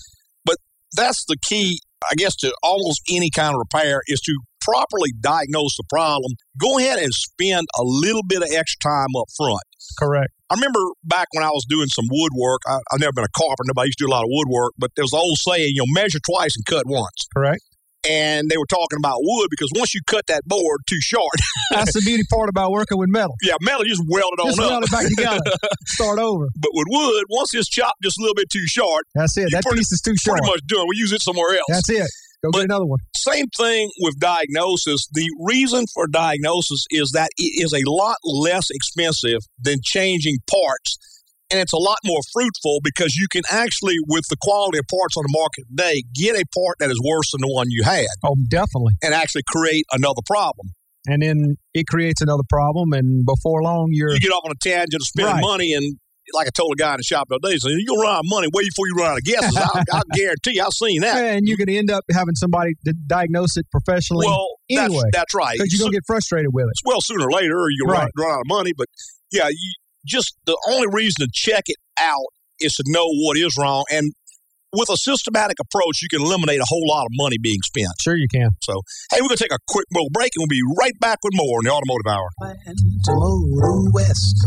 That's 0.95 1.25
the 1.27 1.37
key, 1.43 1.81
I 2.05 2.15
guess, 2.17 2.37
to 2.37 2.55
almost 2.63 3.03
any 3.11 3.31
kind 3.31 3.55
of 3.55 3.59
repair 3.59 4.01
is 4.07 4.21
to 4.21 4.39
properly 4.61 5.13
diagnose 5.21 5.77
the 5.77 5.85
problem. 5.89 6.33
Go 6.61 6.79
ahead 6.79 6.99
and 6.99 7.13
spend 7.13 7.67
a 7.79 7.83
little 7.83 8.23
bit 8.27 8.43
of 8.43 8.49
extra 8.53 8.91
time 8.91 9.09
up 9.17 9.29
front. 9.37 9.63
Correct. 9.99 10.33
I 10.51 10.55
remember 10.55 10.81
back 11.05 11.29
when 11.33 11.45
I 11.45 11.51
was 11.51 11.65
doing 11.69 11.89
some 11.89 12.07
woodwork, 12.11 12.61
I, 12.67 12.79
I've 12.93 13.01
never 13.01 13.13
been 13.13 13.25
a 13.25 13.37
carpenter, 13.37 13.73
but 13.75 13.83
I 13.83 13.85
used 13.85 13.99
to 13.99 14.05
do 14.05 14.11
a 14.11 14.15
lot 14.15 14.25
of 14.25 14.31
woodwork. 14.31 14.73
But 14.79 14.91
there's 14.97 15.13
an 15.13 15.19
old 15.19 15.39
saying, 15.39 15.73
you 15.75 15.83
know, 15.83 15.93
measure 16.01 16.21
twice 16.25 16.57
and 16.57 16.65
cut 16.65 16.85
once. 16.87 17.29
Correct. 17.35 17.61
And 18.09 18.49
they 18.49 18.57
were 18.57 18.67
talking 18.71 18.97
about 18.99 19.19
wood 19.21 19.49
because 19.51 19.71
once 19.75 19.95
you 19.95 20.01
cut 20.07 20.27
that 20.29 20.43
board 20.47 20.81
too 20.89 21.01
short, 21.01 21.35
That's 21.73 21.93
the 21.93 22.01
beauty 22.01 22.23
part 22.33 22.49
about 22.49 22.71
working 22.71 22.97
with 22.99 23.09
metal. 23.11 23.35
yeah, 23.43 23.55
metal 23.61 23.85
you 23.85 23.91
just 23.91 24.05
welded 24.09 24.41
on 24.41 24.47
Just 24.49 24.61
up. 24.61 24.71
weld 24.71 24.85
it 24.85 24.91
back 24.91 25.07
together. 25.09 25.57
Start 25.87 26.19
over. 26.19 26.47
But 26.57 26.71
with 26.75 26.87
wood, 26.89 27.25
once 27.29 27.53
it's 27.55 27.69
chopped 27.69 28.01
just 28.03 28.19
a 28.19 28.23
little 28.23 28.35
bit 28.37 28.49
too 28.51 28.65
short, 28.67 29.05
That's 29.15 29.37
it. 29.37 29.49
That 29.53 29.63
pretty- 29.65 29.81
piece 29.81 29.93
is 29.93 30.01
too 30.01 30.15
short. 30.17 30.39
pretty 30.39 30.53
much 30.53 30.61
done. 30.67 30.87
We 30.89 30.97
use 30.97 31.13
it 31.13 31.23
somewhere 31.23 31.51
else. 31.57 31.67
That's 31.69 31.91
it. 31.91 32.07
Go 32.45 32.51
get 32.53 32.65
another 32.67 32.87
one. 32.87 33.01
Same 33.17 33.47
thing 33.59 33.91
with 34.01 34.21
diagnosis. 34.21 35.09
The 35.13 35.27
reason 35.41 35.85
for 35.93 36.07
diagnosis 36.07 36.87
is 36.91 37.11
that 37.15 37.31
it 37.37 37.65
is 37.65 37.73
a 37.75 37.83
lot 37.91 38.17
less 38.23 38.71
expensive 38.71 39.41
than 39.59 39.79
changing 39.83 40.37
parts. 40.49 40.99
And 41.51 41.59
it's 41.61 41.73
a 41.73 41.79
lot 41.79 41.97
more 42.05 42.21
fruitful 42.33 42.81
because 42.85 43.17
you 43.17 43.27
can 43.31 43.43
actually, 43.51 43.97
with 44.07 44.25
the 44.29 44.37
quality 44.43 44.79
of 44.79 44.85
parts 44.91 45.17
on 45.17 45.25
the 45.27 45.33
market 45.33 45.65
today, 45.71 46.03
get 46.15 46.37
a 46.37 46.45
part 46.55 46.77
that 46.81 46.91
is 46.91 47.01
worse 47.03 47.31
than 47.33 47.41
the 47.41 47.49
one 47.53 47.67
you 47.71 47.85
had 47.85 48.05
Oh, 48.23 48.37
definitely. 48.51 48.95
and 49.03 49.15
actually 49.15 49.43
create 49.49 49.85
another 49.93 50.21
problem. 50.27 50.69
and 51.07 51.23
then 51.23 51.57
it 51.73 51.87
creates 51.87 52.21
another 52.21 52.43
problem, 52.51 52.93
and 52.93 53.25
before 53.25 53.63
long, 53.63 53.89
you're 53.93 54.13
You 54.13 54.21
get 54.21 54.31
off 54.33 54.45
on 54.45 54.51
a 54.53 54.61
tangent 54.61 55.01
of 55.01 55.07
spending 55.07 55.33
Right. 55.37 55.41
money, 55.43 55.73
and 55.73 55.97
like 56.35 56.49
I 56.49 56.51
told 56.55 56.75
a 56.75 56.77
guy 56.77 56.93
in 56.93 56.99
the 56.99 57.03
shop 57.09 57.29
the 57.31 57.37
other 57.41 57.49
day, 57.49 57.57
so 57.57 57.69
you're 57.71 57.81
to 57.97 58.03
run 58.03 58.17
out 58.17 58.19
of 58.21 58.29
money 58.29 58.49
way 58.53 58.65
before 58.69 58.85
you 58.89 58.95
run 59.01 59.13
out 59.13 59.17
of 59.17 59.25
gas. 59.25 59.49
I'll, 59.57 59.81
I'll 59.95 60.03
guarantee 60.13 60.57
you, 60.61 60.63
I've 60.63 60.77
seen 60.77 61.01
that. 61.01 61.17
and 61.25 61.49
you're 61.49 61.57
going 61.57 61.69
to 61.73 61.79
end 61.79 61.91
up 61.91 62.05
having 62.13 62.35
somebody 62.35 62.73
to 62.85 62.93
diagnose 63.07 63.57
it 63.57 63.65
professionally. 63.73 64.27
Well, 64.27 64.59
that's, 64.69 64.93
anyway, 64.93 65.09
that's 65.15 65.33
right. 65.35 65.57
because 65.57 65.73
you're 65.73 65.81
going 65.81 65.93
to 65.93 65.97
get 65.97 66.05
frustrated 66.07 66.51
with 66.53 66.67
it. 66.69 66.77
well, 66.85 66.99
sooner 67.01 67.25
or 67.25 67.33
later, 67.33 67.57
you'll 67.73 67.89
run, 67.89 68.03
Right. 68.03 68.13
run 68.19 68.31
out 68.35 68.41
of 68.45 68.47
money. 68.49 68.73
But 68.77 68.89
yeah, 69.33 69.49
you 69.49 69.73
just 70.09 70.35
the 70.47 70.57
only 70.71 70.89
reason 70.91 71.27
to 71.27 71.29
check 71.33 71.65
it 71.67 71.77
out 72.01 72.33
is 72.61 72.73
to 72.75 72.85
know 72.87 73.07
what 73.07 73.37
is 73.37 73.57
wrong. 73.59 73.85
And 73.91 74.13
with 74.73 74.91
a 74.91 74.97
systematic 74.97 75.57
approach, 75.61 76.03
you 76.03 76.09
can 76.09 76.23
eliminate 76.23 76.61
a 76.61 76.67
whole 76.67 76.87
lot 76.89 77.03
of 77.03 77.11
money 77.13 77.37
being 77.41 77.61
spent. 77.65 77.93
Sure, 78.01 78.17
you 78.17 78.29
can. 78.33 78.51
So, 78.61 78.83
hey, 79.11 79.19
we're 79.21 79.29
going 79.29 79.39
to 79.39 79.45
take 79.45 79.53
a 79.53 79.59
quick 79.69 79.87
little 79.93 80.11
break 80.13 80.33
and 80.37 80.43
we'll 80.43 80.49
be 80.49 80.63
right 80.79 80.93
back 81.01 81.19
with 81.23 81.33
more 81.35 81.61
in 81.61 81.65
the 81.65 81.73
Automotive 81.73 82.07
Hour. 82.07 82.29
Motor 83.09 83.91
West. 83.93 84.47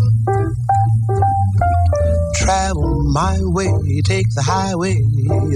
Travel 2.36 3.12
my 3.14 3.38
way, 3.42 4.02
take 4.06 4.26
the 4.36 4.44
highway, 4.44 4.96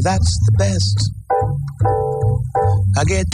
that's 0.01 0.39
the 0.45 0.53
best. 0.57 2.14
I 2.97 3.03
get 3.03 3.27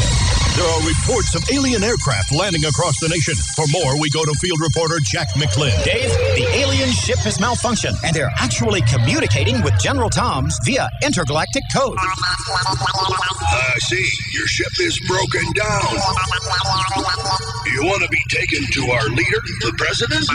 There 0.58 0.66
are 0.66 0.82
reports 0.82 1.36
of 1.36 1.44
alien 1.54 1.84
aircraft 1.84 2.34
landing 2.34 2.66
across 2.66 3.00
the 3.00 3.08
nation. 3.08 3.36
For 3.56 3.66
more, 3.70 4.00
we 4.02 4.10
go 4.10 4.26
to 4.26 4.34
field 4.42 4.60
reporter 4.60 4.98
Jack 5.04 5.30
McClin. 5.38 5.72
Dave, 5.86 6.10
the 6.36 6.48
alien 6.58 6.90
ship 6.90 7.20
has 7.20 7.38
malfunctioned, 7.38 8.02
and 8.04 8.16
they're 8.16 8.34
actually 8.40 8.82
communicating 8.90 9.62
with 9.62 9.78
General 9.80 10.10
Tom's 10.10 10.58
via 10.66 10.90
intergalactic 11.04 11.64
code. 11.74 11.98
I 12.02 13.78
see. 13.88 14.06
Your 14.34 14.48
ship 14.48 14.74
is 14.82 15.00
broken 15.08 15.46
down. 15.54 15.86
You 17.74 17.86
want 17.86 18.02
to 18.04 18.10
be 18.10 18.22
taken 18.30 18.66
to 18.74 18.82
our 18.92 19.08
leader, 19.10 19.42
the 19.62 19.74
president? 19.78 20.26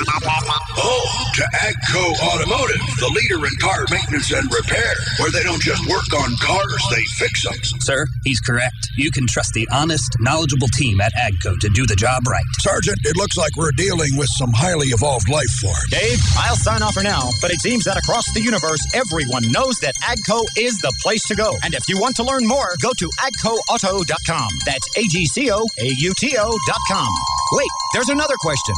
Oh, 0.79 1.31
to 1.35 1.43
AGCO 1.43 2.05
Automotive, 2.35 2.81
the 3.01 3.11
leader 3.13 3.45
in 3.45 3.53
car 3.61 3.85
maintenance 3.91 4.33
and 4.33 4.47
repair, 4.53 4.95
where 5.19 5.31
they 5.31 5.43
don't 5.43 5.61
just 5.61 5.85
work 5.89 6.07
on 6.15 6.37
cars, 6.41 6.83
they 6.91 7.03
fix 7.19 7.43
them. 7.45 7.81
Sir, 7.81 8.07
he's 8.25 8.41
correct. 8.41 8.76
You 8.97 9.11
can 9.11 9.27
trust 9.27 9.53
the 9.55 9.67
honest, 9.73 10.09
knowledgeable 10.21 10.69
team 10.77 11.01
at 11.01 11.13
AGCO 11.15 11.59
to 11.61 11.69
do 11.71 11.87
the 11.87 11.97
job 11.97 12.27
right. 12.29 12.45
Sergeant, 12.61 12.99
it 13.05 13.17
looks 13.17 13.37
like 13.37 13.57
we're 13.57 13.73
dealing 13.77 14.17
with 14.17 14.29
some 14.39 14.53
highly 14.53 14.89
evolved 14.89 15.29
life 15.29 15.51
form. 15.61 15.77
Dave, 15.91 16.19
I'll 16.39 16.57
sign 16.57 16.83
off 16.83 16.95
for 16.95 17.03
now, 17.03 17.29
but 17.43 17.51
it 17.51 17.61
seems 17.61 17.85
that 17.85 17.97
across 17.97 18.25
the 18.33 18.41
universe, 18.41 18.81
everyone 18.95 19.51
knows 19.53 19.77
that 19.81 19.95
AGCO 20.05 20.41
is 20.59 20.79
the 20.81 20.93
place 21.03 21.23
to 21.29 21.35
go. 21.35 21.53
And 21.63 21.75
if 21.75 21.89
you 21.89 22.01
want 22.01 22.17
to 22.17 22.25
learn 22.25 22.47
more, 22.47 22.71
go 22.81 22.93
to 22.97 23.11
agcoauto.com. 23.21 24.49
That's 24.65 24.87
A-G-C-O-A-U-T-O.com. 24.97 27.09
Wait, 27.53 27.69
there's 27.95 28.09
another 28.09 28.35
question. 28.41 28.75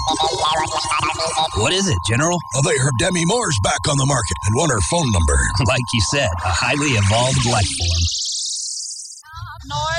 What 1.56 1.72
is 1.72 1.88
it, 1.88 1.98
General? 2.08 2.36
Well, 2.54 2.62
they 2.62 2.76
heard 2.76 2.92
Demi 2.98 3.24
Moore's 3.24 3.58
back 3.62 3.80
on 3.88 3.96
the 3.96 4.06
market 4.06 4.36
and 4.46 4.54
want 4.56 4.72
her 4.72 4.80
phone 4.90 5.10
number. 5.12 5.38
Like 5.68 5.82
you 5.92 6.00
said, 6.10 6.30
a 6.44 6.48
highly 6.48 6.92
evolved 6.96 7.44
life 7.44 7.66
form. 7.66 8.17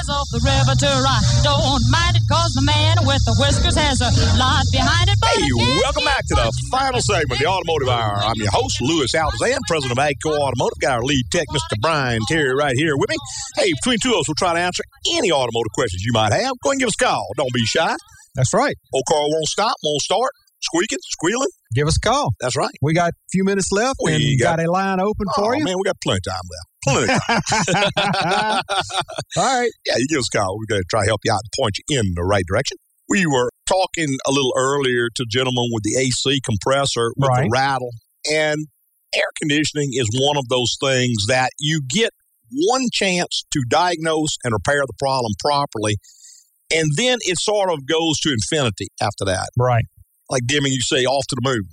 Noise 0.10 0.18
off 0.18 0.28
the 0.34 0.42
river 0.42 0.74
to 0.74 0.90
rock. 1.06 1.22
Don't 1.46 1.84
mind 1.94 2.18
it, 2.18 2.26
cause 2.26 2.50
the 2.58 2.66
man 2.66 2.98
with 3.06 3.22
the 3.30 3.36
whiskers 3.38 3.78
has 3.78 4.02
a 4.02 4.10
lot 4.42 4.66
behind 4.74 5.06
it. 5.10 5.18
But 5.22 5.30
Hey, 5.38 5.46
welcome 5.86 6.06
back 6.06 6.26
to 6.34 6.36
the 6.36 6.50
final 6.74 6.98
segment 7.02 7.38
of 7.38 7.46
the 7.46 7.50
Automotive 7.50 7.90
Hour. 7.90 8.18
I'm 8.26 8.38
your 8.42 8.50
host, 8.50 8.74
Louis 8.82 9.10
Altazan, 9.14 9.62
president 9.70 9.94
of 9.94 10.02
AGCO 10.02 10.34
Automotive. 10.34 10.80
Got 10.82 10.94
our 10.98 11.06
lead 11.06 11.26
tech, 11.32 11.46
Mr. 11.54 11.78
Brian 11.82 12.22
Terry, 12.28 12.54
right 12.58 12.74
here 12.76 12.98
with 12.98 13.10
me. 13.10 13.18
Hey, 13.58 13.70
between 13.78 13.98
two 14.02 14.18
of 14.18 14.26
us, 14.26 14.28
we'll 14.28 14.40
try 14.42 14.54
to 14.54 14.60
answer 14.60 14.84
any 15.14 15.32
automotive 15.32 15.72
questions 15.78 16.02
you 16.02 16.14
might 16.14 16.34
have. 16.34 16.58
Go 16.66 16.74
ahead 16.74 16.74
and 16.74 16.80
give 16.82 16.90
us 16.90 16.98
a 17.00 17.04
call. 17.06 17.26
Don't 17.38 17.54
be 17.54 17.66
shy. 17.66 17.94
That's 18.36 18.54
right. 18.54 18.76
Old 18.94 19.06
car 19.10 19.22
won't 19.22 19.46
stop, 19.46 19.76
won't 19.84 20.02
start, 20.02 20.32
squeaking, 20.62 21.00
squealing. 21.06 21.50
Give 21.76 21.88
us 21.88 21.98
a 21.98 22.08
call. 22.08 22.34
That's 22.40 22.58
right. 22.58 22.74
We 22.82 22.94
got 22.94 23.10
a 23.10 23.14
few 23.32 23.44
minutes 23.44 23.70
left 23.72 23.98
We 24.04 24.16
and 24.16 24.40
got, 24.42 24.58
got- 24.58 24.66
a 24.66 24.72
line 24.72 25.00
open 25.00 25.28
Oh, 25.38 25.42
for 25.44 25.56
you. 25.56 25.64
man, 25.64 25.76
we 25.78 25.84
got 25.86 25.98
plenty 26.04 26.18
of 26.26 26.34
time 26.34 26.42
left. 26.50 26.69
All 29.38 29.60
right. 29.62 29.72
Yeah, 29.86 29.96
you 29.98 30.08
give 30.08 30.20
us 30.20 30.30
a 30.34 30.38
call. 30.38 30.58
We're 30.58 30.66
going 30.68 30.82
to 30.82 30.88
try 30.90 31.02
to 31.04 31.08
help 31.08 31.22
you 31.24 31.32
out 31.32 31.42
and 31.44 31.52
point 31.60 31.78
you 31.78 32.00
in 32.00 32.14
the 32.16 32.24
right 32.24 32.46
direction. 32.48 32.78
We 33.08 33.26
were 33.26 33.50
talking 33.68 34.18
a 34.28 34.32
little 34.32 34.54
earlier 34.58 35.10
to 35.16 35.26
gentlemen 35.30 35.70
with 35.72 35.84
the 35.84 35.98
AC 36.00 36.42
compressor 36.42 37.12
with 37.18 37.28
Right. 37.30 37.44
the 37.46 37.50
rattle, 37.52 37.92
and 38.30 38.68
air 39.16 39.32
conditioning 39.42 39.90
is 39.94 40.08
one 40.14 40.38
of 40.38 40.48
those 40.50 40.78
things 40.80 41.26
that 41.28 41.50
you 41.60 41.82
get 41.90 42.12
one 42.52 42.88
chance 42.92 43.44
to 43.52 43.64
diagnose 43.68 44.38
and 44.44 44.54
repair 44.54 44.82
the 44.86 44.94
problem 45.00 45.32
properly, 45.40 45.98
and 46.74 46.92
then 46.98 47.18
it 47.22 47.40
sort 47.40 47.72
of 47.72 47.86
goes 47.88 48.20
to 48.20 48.32
infinity 48.32 48.90
after 49.02 49.26
that. 49.26 49.50
Right. 49.58 49.86
Like 50.30 50.44
Deming, 50.46 50.72
you 50.72 50.82
say, 50.82 51.06
off 51.06 51.26
to 51.30 51.36
the 51.42 51.50
moon, 51.50 51.64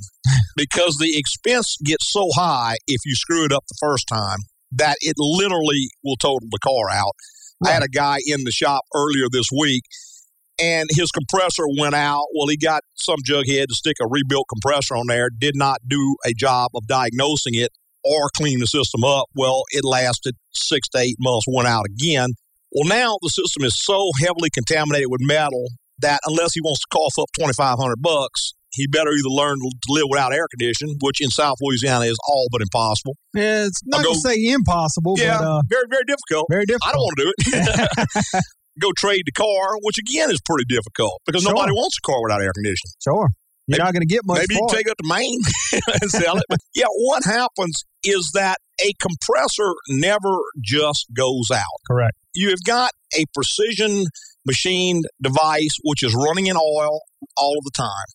because 0.56 0.96
the 0.98 1.12
expense 1.18 1.76
gets 1.84 2.10
so 2.10 2.28
high 2.34 2.76
if 2.86 3.02
you 3.04 3.14
screw 3.14 3.44
it 3.44 3.52
up 3.52 3.64
the 3.68 3.76
first 3.78 4.06
time 4.08 4.38
that 4.76 4.96
it 5.00 5.14
literally 5.18 5.88
will 6.04 6.16
total 6.16 6.48
the 6.50 6.58
car 6.58 6.90
out. 6.90 7.12
I 7.64 7.70
had 7.70 7.82
a 7.82 7.88
guy 7.88 8.18
in 8.26 8.44
the 8.44 8.50
shop 8.50 8.84
earlier 8.94 9.26
this 9.30 9.46
week, 9.58 9.82
and 10.60 10.88
his 10.90 11.10
compressor 11.10 11.64
went 11.78 11.94
out. 11.94 12.24
Well, 12.34 12.48
he 12.48 12.56
got 12.56 12.82
some 12.94 13.18
jughead 13.26 13.66
to 13.68 13.74
stick 13.74 13.96
a 14.00 14.06
rebuilt 14.06 14.46
compressor 14.52 14.94
on 14.94 15.06
there, 15.08 15.28
did 15.30 15.54
not 15.56 15.78
do 15.86 16.16
a 16.26 16.32
job 16.32 16.70
of 16.74 16.86
diagnosing 16.86 17.54
it 17.54 17.70
or 18.04 18.28
clean 18.36 18.60
the 18.60 18.66
system 18.66 19.04
up. 19.04 19.26
Well, 19.34 19.62
it 19.70 19.84
lasted 19.84 20.36
six 20.52 20.88
to 20.90 20.98
eight 20.98 21.16
months, 21.18 21.46
went 21.48 21.68
out 21.68 21.86
again. 21.86 22.30
Well, 22.72 22.88
now 22.88 23.16
the 23.22 23.28
system 23.28 23.64
is 23.64 23.80
so 23.82 24.10
heavily 24.20 24.50
contaminated 24.52 25.08
with 25.08 25.20
metal 25.22 25.68
that 26.00 26.20
unless 26.26 26.52
he 26.52 26.60
wants 26.60 26.80
to 26.80 26.88
cough 26.92 27.22
up 27.22 27.28
twenty 27.38 27.54
five 27.54 27.78
hundred 27.78 28.02
bucks, 28.02 28.52
he 28.76 28.86
better 28.86 29.10
either 29.10 29.28
learn 29.28 29.56
to 29.58 29.70
live 29.88 30.04
without 30.10 30.32
air 30.32 30.46
conditioning, 30.50 30.96
which 31.00 31.20
in 31.20 31.30
South 31.30 31.56
Louisiana 31.60 32.04
is 32.04 32.18
all 32.28 32.46
but 32.52 32.60
impossible. 32.62 33.16
Yeah, 33.34 33.66
it's 33.66 33.80
not 33.86 33.98
I'll 33.98 34.04
going 34.04 34.14
to 34.14 34.22
go- 34.22 34.30
say 34.30 34.52
impossible, 34.52 35.14
Yeah, 35.18 35.38
but 35.38 35.44
uh, 35.48 35.60
very, 35.68 35.86
very 35.90 36.04
difficult. 36.06 36.46
very 36.50 36.66
difficult. 36.66 36.88
I 36.88 36.92
don't 36.92 37.00
want 37.02 37.16
to 37.18 37.24
do 37.24 37.32
it. 37.36 38.42
Go 38.80 38.90
trade 38.96 39.22
the 39.24 39.32
car, 39.32 39.78
which 39.80 39.96
again 39.98 40.30
is 40.30 40.38
pretty 40.44 40.66
difficult 40.68 41.22
because 41.24 41.42
Sure. 41.42 41.54
nobody 41.54 41.72
wants 41.72 41.96
a 41.96 42.04
car 42.06 42.22
without 42.22 42.42
air 42.42 42.52
conditioning. 42.54 42.92
Sure. 43.02 43.28
You're 43.68 43.78
not 43.78 43.92
going 43.94 44.02
to 44.02 44.06
get 44.06 44.20
much 44.24 44.38
Maybe 44.40 44.54
you 44.54 44.60
can 44.68 44.76
take 44.76 44.86
it 44.86 44.94
to 45.02 45.08
Maine 45.08 45.40
and 46.02 46.10
sell 46.10 46.36
it. 46.36 46.44
But 46.48 46.58
yeah, 46.74 46.84
what 46.98 47.24
happens 47.24 47.82
is 48.04 48.30
that 48.34 48.58
a 48.86 48.92
compressor 49.00 49.72
never 49.88 50.36
just 50.62 51.06
goes 51.16 51.50
out. 51.52 51.64
Correct. 51.90 52.12
You 52.34 52.50
have 52.50 52.62
got 52.64 52.90
a 53.18 53.24
precision 53.34 54.04
machined 54.46 55.06
device 55.20 55.74
which 55.82 56.04
is 56.04 56.14
running 56.14 56.46
in 56.46 56.56
oil 56.56 57.00
all 57.36 57.54
of 57.58 57.64
the 57.64 57.72
time. 57.74 58.06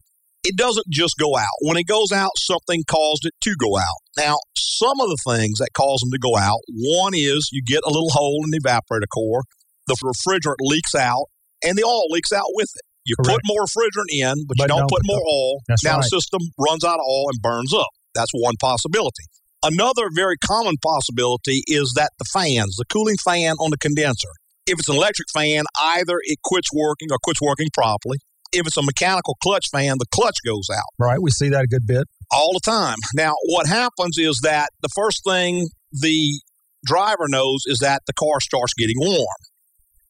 It 0.44 0.58
doesn't 0.58 0.88
just 0.89 1.16
go 1.20 1.38
out. 1.38 1.54
When 1.62 1.78
it 1.78 1.86
goes 1.86 2.12
out, 2.12 2.32
something 2.38 2.84
caused 2.89 3.26
it 3.26 3.34
to 3.44 3.56
go 3.60 3.78
out. 3.78 4.02
Now, 4.18 4.38
some 4.56 5.00
of 5.00 5.08
the 5.08 5.22
things 5.28 5.60
that 5.60 5.70
cause 5.74 6.00
them 6.02 6.12
to 6.12 6.20
go 6.20 6.36
out, 6.36 6.60
one 6.68 7.14
is 7.14 7.50
you 7.52 7.62
get 7.64 7.82
a 7.86 7.89
little 7.89 8.10
hole 8.10 8.42
in 8.44 8.50
the 8.50 8.60
evaporator 8.60 9.08
core, 9.14 9.44
the 9.88 9.96
refrigerant 10.04 10.58
leaks 10.62 10.96
out, 10.96 11.26
and 11.64 11.78
the 11.78 11.84
oil 11.84 12.10
leaks 12.10 12.32
out 12.32 12.50
with 12.54 12.70
it. 12.74 12.82
You 13.06 13.16
Correct. 13.18 13.42
put 13.42 13.42
more 13.46 13.66
refrigerant 13.66 14.10
in, 14.10 14.46
but, 14.48 14.58
But 14.58 14.64
you 14.64 14.68
don't, 14.68 14.80
don't 14.80 14.89
put 14.89 15.02
more 15.06 15.22
oil. 15.22 15.60
Now 15.84 15.98
right. 15.98 15.98
the 15.98 16.04
system 16.04 16.42
runs 16.58 16.84
out 16.84 17.00
of 17.00 17.06
oil 17.08 17.30
and 17.30 17.42
burns 17.42 17.74
up. 17.74 17.89
That's 18.14 18.32
one 18.34 18.56
possibility. 18.60 19.26
Another 19.64 20.10
very 20.14 20.38
common 20.38 20.76
possibility 20.82 21.62
is 21.68 21.94
that 21.96 22.10
the 22.18 22.26
fans, 22.34 22.78
the 22.78 22.86
cooling 22.89 23.18
fan 23.24 23.56
on 23.60 23.70
the 23.70 23.78
condenser, 23.78 24.30
if 24.66 24.80
it's 24.80 24.89
an 24.89 24.96
electric 24.96 25.28
fan, 25.34 25.66
either 25.80 26.18
it 26.24 26.39
quits 26.44 26.70
working 26.74 27.10
or 27.12 27.18
quits 27.22 27.42
working 27.42 27.68
properly. 27.74 28.18
If 28.54 28.68
it's 28.68 28.78
a 28.78 28.82
mechanical 28.84 29.38
clutch 29.41 29.68
fan, 29.72 29.95
the 29.97 30.06
clutch 30.12 30.38
goes 30.45 30.68
out 30.74 30.84
Right. 30.99 31.22
We 31.22 31.32
see 31.32 31.49
that 31.49 31.64
a 31.64 31.68
good 31.68 31.86
bit. 31.88 32.08
all 32.32 32.52
the 32.54 32.62
time. 32.64 32.97
Now, 33.16 33.34
what 33.45 33.68
happens 33.68 34.18
is 34.18 34.39
that 34.43 34.70
the 34.82 34.89
first 34.95 35.22
thing 35.26 35.70
the 35.91 36.41
driver 36.86 37.26
knows 37.28 37.64
is 37.66 37.80
that 37.80 38.02
the 38.08 38.14
car 38.14 38.39
starts 38.39 38.74
getting 38.74 38.95
warm. 38.99 39.41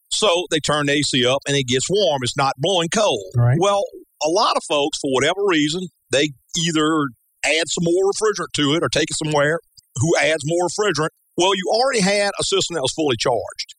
So 0.10 0.46
they 0.52 0.60
turn 0.60 0.88
the 0.88 0.94
AC 0.94 1.26
up 1.26 1.42
and 1.48 1.56
it 1.56 1.68
gets 1.68 1.88
warm. 1.90 2.20
It's 2.24 2.38
not 2.38 2.54
blowing 2.58 2.90
cold. 2.94 3.34
Right. 3.36 3.58
Well, 3.60 3.84
a 4.24 4.30
lot 4.30 4.56
of 4.58 4.64
folks, 4.70 5.00
for 5.00 5.10
whatever 5.12 5.42
reason, 5.48 5.88
they 6.12 6.30
either 6.58 7.08
add 7.46 7.68
some 7.68 7.84
more 7.86 8.12
refrigerant 8.12 8.52
to 8.56 8.74
it 8.76 8.84
or 8.84 8.90
take 8.90 9.08
it 9.10 9.18
somewhere 9.24 9.60
who 9.96 10.16
adds 10.20 10.44
more 10.46 10.68
refrigerant. 10.68 11.10
Well, 11.38 11.56
you 11.56 11.64
already 11.74 12.02
had 12.02 12.32
a 12.40 12.44
system 12.44 12.76
that 12.76 12.82
was 12.82 12.94
fully 12.94 13.16
charged. 13.18 13.74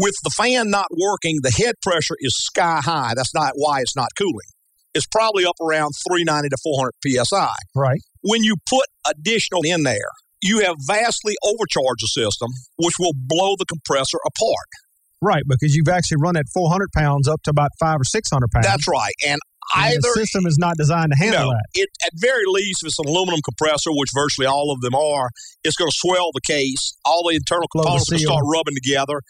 With 0.00 0.14
the 0.22 0.30
fan 0.30 0.70
not 0.70 0.86
working, 0.96 1.38
the 1.42 1.50
head 1.50 1.74
pressure 1.82 2.14
is 2.20 2.32
sky 2.38 2.78
high. 2.82 3.14
That's 3.16 3.34
not 3.34 3.52
why 3.56 3.80
it's 3.80 3.96
not 3.96 4.10
cooling. 4.16 4.46
It's 4.94 5.06
probably 5.10 5.44
up 5.44 5.56
around 5.60 5.90
390 6.08 6.48
to 6.50 6.56
400 6.62 6.92
psi. 7.26 7.50
Right. 7.74 8.00
When 8.22 8.44
you 8.44 8.54
put 8.70 8.86
additional 9.10 9.62
in 9.64 9.82
there, 9.82 10.10
you 10.40 10.60
have 10.60 10.76
vastly 10.86 11.34
overcharged 11.42 12.02
the 12.02 12.06
system, 12.14 12.50
which 12.76 12.94
will 13.00 13.12
blow 13.12 13.56
the 13.58 13.66
compressor 13.66 14.18
apart. 14.24 14.70
Right. 15.20 15.42
Because 15.46 15.74
you've 15.74 15.88
actually 15.88 16.18
run 16.22 16.34
that 16.34 16.46
400 16.54 16.90
pounds 16.94 17.26
up 17.26 17.42
to 17.42 17.50
about 17.50 17.70
five 17.80 18.00
or 18.00 18.04
600 18.04 18.48
pounds. 18.54 18.66
That's 18.66 18.86
right. 18.86 19.12
And 19.26 19.40
And 19.74 19.84
either 19.90 19.98
the 20.00 20.20
system 20.20 20.46
is 20.46 20.56
not 20.58 20.76
designed 20.78 21.10
to 21.10 21.18
handle 21.18 21.50
no, 21.50 21.50
that. 21.50 21.66
it 21.74 21.88
at 22.06 22.12
very 22.14 22.44
least, 22.46 22.82
if 22.82 22.88
it's 22.88 22.98
an 22.98 23.08
aluminum 23.08 23.40
compressor, 23.42 23.90
which 23.90 24.10
virtually 24.14 24.46
all 24.46 24.70
of 24.70 24.80
them 24.80 24.94
are, 24.94 25.30
it's 25.64 25.76
going 25.76 25.90
to 25.90 25.96
swell 25.98 26.30
the 26.32 26.40
case. 26.46 26.94
All 27.04 27.28
the 27.28 27.34
internal 27.34 27.66
components 27.68 28.06
start 28.14 28.44
rubbing 28.46 28.74
together, 28.74 29.20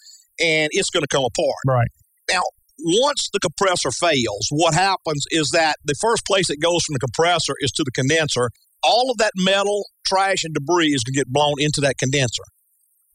and 0.40 0.68
it's 0.72 0.90
going 0.90 1.02
to 1.02 1.08
come 1.08 1.24
apart. 1.24 1.62
Right. 1.66 1.88
Now, 2.30 2.42
once 2.78 3.28
the 3.32 3.40
compressor 3.40 3.90
fails, 3.90 4.46
what 4.50 4.74
happens 4.74 5.24
is 5.30 5.50
that 5.52 5.76
the 5.84 5.94
first 6.00 6.24
place 6.26 6.48
it 6.50 6.60
goes 6.60 6.82
from 6.84 6.94
the 6.94 7.00
compressor 7.00 7.54
is 7.60 7.70
to 7.72 7.82
the 7.84 7.90
condenser. 7.90 8.50
All 8.84 9.10
of 9.10 9.18
that 9.18 9.32
metal, 9.36 9.86
trash, 10.06 10.44
and 10.44 10.54
debris 10.54 10.94
is 10.94 11.02
going 11.02 11.14
to 11.14 11.18
get 11.18 11.26
blown 11.32 11.54
into 11.58 11.80
that 11.80 11.98
condenser. 11.98 12.44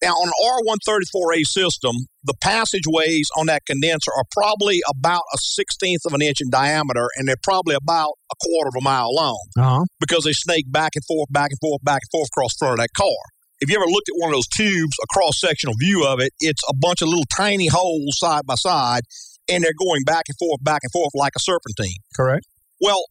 Now, 0.01 0.11
on 0.11 0.27
an 0.27 0.33
R134A 0.43 1.43
system, 1.45 1.95
the 2.25 2.33
passageways 2.41 3.27
on 3.37 3.45
that 3.45 3.61
condenser 3.65 4.11
are 4.17 4.25
probably 4.35 4.81
about 4.89 5.21
a 5.33 5.37
sixteenth 5.39 6.01
of 6.05 6.13
an 6.13 6.21
inch 6.21 6.37
in 6.41 6.49
diameter, 6.49 7.07
and 7.15 7.25
they're 7.25 7.39
probably 7.41 7.75
about 7.75 8.09
a 8.29 8.35
quarter 8.43 8.67
of 8.67 8.81
a 8.81 8.83
mile 8.83 9.15
long 9.15 9.39
Uh-huh. 9.57 9.85
because 10.01 10.25
they 10.25 10.33
snake 10.33 10.65
back 10.69 10.91
and 10.95 11.05
forth, 11.05 11.31
back 11.31 11.51
and 11.51 11.59
forth, 11.61 11.81
back 11.85 12.01
and 12.03 12.11
forth 12.11 12.27
across 12.35 12.51
the 12.53 12.65
front 12.65 12.79
of 12.79 12.83
that 12.83 12.89
car. 12.97 13.21
If 13.63 13.69
you 13.69 13.77
ever 13.77 13.87
looked 13.87 14.09
at 14.09 14.15
one 14.17 14.29
of 14.29 14.35
those 14.35 14.47
tubes, 14.47 14.97
a 15.01 15.07
cross 15.07 15.39
sectional 15.39 15.73
view 15.79 16.05
of 16.05 16.19
it, 16.19 16.33
it's 16.41 16.61
a 16.67 16.73
bunch 16.75 17.01
of 17.01 17.07
little 17.07 17.23
tiny 17.33 17.67
holes 17.67 18.19
side 18.19 18.41
by 18.45 18.55
side, 18.55 19.03
and 19.47 19.63
they're 19.63 19.71
going 19.79 20.03
back 20.03 20.25
and 20.27 20.35
forth, 20.37 20.61
back 20.61 20.81
and 20.83 20.91
forth 20.91 21.11
like 21.15 21.31
a 21.37 21.39
serpentine. 21.39 21.95
Correct. 22.13 22.45
Well, 22.81 23.05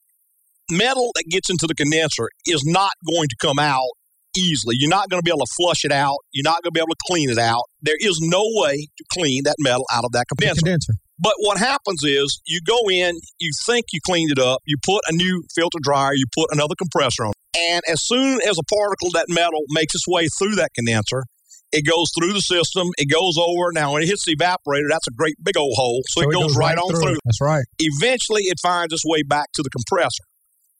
metal 0.70 1.11
that 1.14 1.24
gets 1.30 1.48
into 1.48 1.66
the 1.66 1.74
condenser 1.74 2.28
is 2.44 2.64
not 2.66 2.92
going 3.09 3.28
to 3.28 3.36
come 3.40 3.59
out 3.59 3.96
easily. 4.36 4.76
You're 4.78 4.90
not 4.90 5.09
going 5.09 5.22
to 5.22 5.24
be 5.24 5.30
able 5.30 5.46
to 5.46 5.53
flush 5.57 5.86
it 5.86 5.92
out. 5.92 6.18
You're 6.32 6.44
not 6.44 6.62
going 6.62 6.72
to 6.74 6.78
be 6.78 6.80
able 6.80 6.88
to 6.88 7.05
clean 7.07 7.30
it 7.30 7.38
out. 7.38 7.62
There 7.80 7.96
is 7.98 8.20
no 8.20 8.42
way 8.44 8.88
to 8.98 9.05
clean 9.11 9.44
that 9.44 9.57
metal 9.59 9.86
out 9.90 10.05
of 10.05 10.12
that 10.12 10.26
condenser. 10.28 10.61
condenser. 10.61 10.92
But 11.23 11.35
what 11.39 11.59
happens 11.59 12.03
is 12.03 12.41
you 12.47 12.61
go 12.66 12.91
in, 12.91 13.14
you 13.39 13.51
think 13.64 13.87
you 13.93 14.01
cleaned 14.05 14.33
it 14.33 14.41
up, 14.41 14.61
you 14.66 14.77
put 14.85 15.03
a 15.09 15.14
new 15.14 15.45
filter 15.55 15.79
dryer, 15.81 16.14
you 16.14 16.25
put 16.35 16.49
another 16.51 16.75
compressor 16.77 17.27
on, 17.27 17.33
and 17.70 17.83
as 17.89 18.05
soon 18.05 18.41
as 18.43 18.59
a 18.59 18.64
particle 18.75 19.07
of 19.09 19.12
that 19.12 19.27
metal 19.29 19.61
makes 19.68 19.95
its 19.95 20.09
way 20.09 20.27
through 20.39 20.57
that 20.57 20.70
condenser, 20.75 21.25
it 21.70 21.87
goes 21.87 22.11
through 22.18 22.33
the 22.33 22.41
system, 22.41 22.89
it 22.99 23.07
goes 23.07 23.39
over. 23.39 23.70
Now, 23.73 23.93
when 23.93 24.03
it 24.03 24.07
hits 24.07 24.27
the 24.27 24.37
evaporator, 24.37 24.91
that's 24.91 25.07
a 25.07 25.14
great 25.16 25.37
big 25.43 25.57
old 25.57 25.75
hole, 25.77 26.03
so, 26.09 26.23
it, 26.23 26.33
goes, 26.33 26.57
right, 26.57 26.77
on 26.77 26.91
through. 26.91 27.16
That's 27.25 27.41
right. 27.41 27.64
Eventually, 27.79 28.43
it 28.43 28.59
finds 28.61 28.93
its 28.93 29.03
way 29.07 29.23
back 29.23 29.47
to 29.55 29.62
the 29.62 29.70
compressor. 29.70 30.25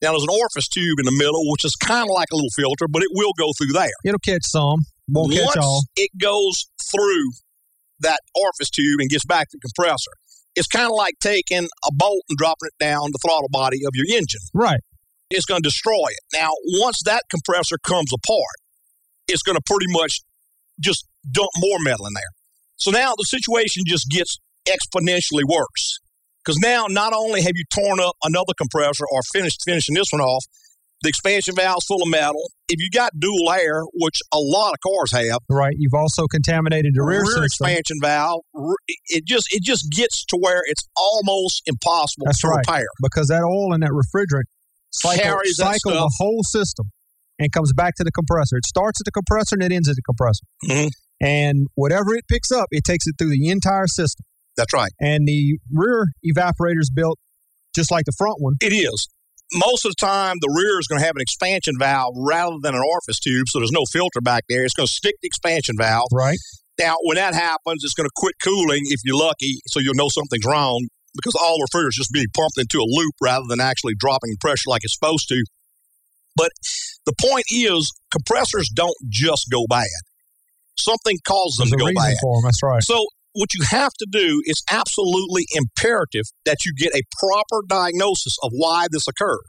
Now, 0.03 0.11
there's 0.11 0.25
an 0.25 0.35
orifice 0.35 0.69
tube 0.69 0.99
in 0.99 1.07
the 1.07 1.15
middle, 1.17 1.49
which 1.53 1.65
is 1.65 1.77
kind 1.77 2.03
of 2.03 2.13
like 2.13 2.29
a 2.33 2.37
little 2.37 2.51
filter, 2.57 2.87
but 2.91 3.03
it 3.03 3.09
will 3.13 3.33
go 3.39 3.53
through 3.57 3.73
there. 3.73 3.95
It'll 4.05 4.19
catch 4.19 4.43
some. 4.43 4.81
Won't 5.09 5.33
catch 5.33 5.55
Once 5.55 5.57
all. 5.65 5.83
it 5.97 6.11
goes 6.21 6.67
through 6.91 7.31
that 8.01 8.19
orifice 8.35 8.71
tube 8.71 8.99
and 8.99 9.09
gets 9.09 9.25
back 9.25 9.49
to 9.49 9.57
the 9.57 9.71
compressor, 9.71 10.11
it's 10.55 10.67
kind 10.67 10.87
of 10.87 10.93
like 10.97 11.15
taking 11.21 11.65
a 11.65 11.93
bolt 11.93 12.23
and 12.29 12.39
dropping 12.39 12.69
it 12.69 12.85
down 12.85 13.11
the 13.13 13.19
throttle 13.25 13.49
body 13.51 13.79
of 13.87 13.93
your 13.95 14.07
engine. 14.17 14.41
Right. 14.55 14.81
It's 15.31 15.47
going 15.47 15.63
to 15.63 15.67
destroy 15.67 16.09
it. 16.11 16.39
Now, 16.39 16.51
once 16.81 17.01
that 17.07 17.23
compressor 17.31 17.77
comes 17.87 18.13
apart, 18.13 18.59
it's 19.29 19.43
going 19.43 19.57
to 19.57 19.63
pretty 19.65 19.87
much 19.89 20.21
just 20.81 21.07
dump 21.31 21.49
more 21.57 21.79
metal 21.81 22.07
in 22.07 22.13
there. 22.15 22.33
So 22.77 22.91
now 22.91 23.15
the 23.17 23.25
situation 23.25 23.85
just 23.87 24.11
gets 24.11 24.39
exponentially 24.69 25.45
worse. 25.49 26.01
Because 26.45 26.59
now 26.59 26.87
not 26.89 27.13
only 27.15 27.41
have 27.43 27.53
you 27.55 27.65
torn 27.73 28.01
up 28.01 28.17
another 28.25 28.53
compressor 28.59 29.05
or 29.11 29.21
finished 29.33 29.61
finishing 29.65 29.95
this 29.95 30.09
one 30.11 30.21
off, 30.21 30.45
the 31.03 31.09
expansion 31.09 31.55
valve's 31.55 31.85
full 31.87 32.03
of 32.03 32.09
metal. 32.09 32.43
If 32.69 32.79
you 32.81 32.89
got 32.91 33.13
dual 33.19 33.51
air, 33.53 33.83
which 33.95 34.17
a 34.33 34.39
lot 34.39 34.73
of 34.73 34.79
cars 34.81 35.13
have, 35.13 35.41
Right. 35.51 35.75
You've 35.77 35.95
also 35.95 36.27
contaminated 36.27 36.93
the 36.95 37.03
rear, 37.03 37.25
system. 37.25 37.45
expansion 37.45 37.97
valve, 38.01 38.43
it 39.09 39.25
just 39.27 39.47
it 39.51 39.63
just 39.63 39.91
gets 39.91 40.25
to 40.27 40.37
where 40.41 40.63
it's 40.67 40.83
almost 40.97 41.63
impossible 41.67 42.27
That's 42.27 42.41
to 42.43 42.49
right. 42.49 42.65
repair. 42.67 42.87
Because 43.03 43.29
that 43.29 43.43
oil 43.43 43.73
and 43.75 43.83
that 43.83 43.91
refrigerant 43.91 44.45
cycle, 44.91 45.23
Carries 45.23 45.57
cycle 45.57 45.93
the 45.93 46.11
whole 46.19 46.43
system 46.45 46.91
and 47.39 47.51
comes 47.53 47.73
back 47.73 47.95
to 47.97 48.05
the 48.05 48.13
compressor. 48.13 48.57
It 48.57 48.67
starts 48.67 49.01
at 49.01 49.05
the 49.05 49.11
compressor 49.13 49.57
and 49.57 49.63
it 49.65 49.73
ends 49.75 49.89
at 49.89 49.97
the 49.97 50.03
compressor. 50.03 50.45
Mhm. 50.69 50.89
And 51.21 51.67
whatever 51.75 52.15
it 52.15 52.27
picks 52.29 52.51
up, 52.51 52.67
it 52.71 52.85
takes 52.85 53.07
it 53.07 53.15
through 53.19 53.31
the 53.31 53.49
entire 53.49 53.87
system. 53.87 54.25
That's 54.57 54.73
right. 54.73 54.93
And 55.01 55.27
the 55.27 55.59
rear 55.73 56.07
evaporator 56.27 56.81
is 56.81 56.91
built 56.95 57.19
just 57.75 57.91
like 57.91 58.05
the 58.05 58.13
front 58.19 58.37
one. 58.41 58.55
It 58.61 58.73
is. 58.73 59.09
Most 59.53 59.85
of 59.85 59.93
the 59.93 60.01
time, 60.01 60.37
the 60.41 60.49
rear 60.49 60.79
is 60.81 60.87
going 60.87 61.01
to 61.01 61.05
have 61.07 61.17
an 61.17 61.21
expansion 61.23 61.75
valve 61.79 62.15
rather 62.17 62.57
than 62.63 62.75
an 62.75 62.81
orifice 62.81 63.21
tube, 63.21 63.49
so 63.49 63.59
there's 63.59 63.73
no 63.73 63.85
filter 63.93 64.21
back 64.23 64.45
there. 64.49 64.65
It's 64.65 64.75
going 64.75 64.87
to 64.87 64.93
stick 64.93 65.15
the 65.21 65.27
expansion 65.27 65.75
valve. 65.79 66.09
Right. 66.13 66.39
Now, 66.79 66.97
when 67.05 67.17
that 67.17 67.35
happens, 67.35 67.85
it's 67.85 67.93
going 67.95 68.09
to 68.09 68.17
quit 68.17 68.35
cooling 68.43 68.81
if 68.87 69.01
you're 69.05 69.17
lucky, 69.19 69.61
so 69.67 69.79
you'll 69.81 69.95
know 69.95 70.09
something's 70.09 70.47
wrong 70.47 70.89
because 71.15 71.35
all 71.37 71.57
the 71.59 71.69
refrigerator 71.69 71.89
is 71.91 71.97
just 71.97 72.13
being 72.13 72.33
pumped 72.35 72.57
into 72.57 72.79
a 72.79 72.89
loop 72.89 73.13
rather 73.21 73.45
than 73.49 73.61
actually 73.61 73.93
dropping 73.99 74.37
pressure 74.41 74.69
like 74.69 74.81
it's 74.83 74.95
supposed 74.95 75.29
to. 75.29 75.45
But 76.35 76.51
the 77.05 77.13
point 77.21 77.45
is, 77.53 77.93
compressors 78.11 78.71
don't 78.75 78.97
just 79.11 79.49
go 79.53 79.67
bad. 79.69 79.85
Something 80.79 81.19
causes 81.29 81.57
them 81.59 81.69
There's 81.69 81.93
to 81.93 81.93
go 81.95 82.01
bad. 82.01 82.17
for 82.23 82.39
'em, 82.39 82.43
That's 82.45 82.63
right. 82.63 82.83
So 82.83 83.05
what 83.35 83.55
you 83.55 83.65
have 83.71 83.93
to 83.95 84.07
do 84.11 84.43
is 84.45 84.63
absolutely 84.71 85.47
imperative 85.55 86.25
that 86.45 86.59
you 86.65 86.75
get 86.77 86.95
a 86.95 87.03
proper 87.19 87.63
diagnosis 87.67 88.37
of 88.43 88.51
why 88.53 88.87
this 88.91 89.07
occurred. 89.09 89.45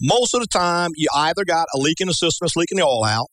Most 0.00 0.34
of 0.34 0.40
the 0.40 0.46
time, 0.46 0.90
you 0.94 1.08
either 1.14 1.44
got 1.44 1.66
a 1.74 1.78
leak 1.78 2.00
in 2.00 2.08
the 2.08 2.14
system 2.14 2.44
that's 2.44 2.56
leaking 2.56 2.78
the 2.78 2.84
oil 2.84 3.04
out, 3.04 3.26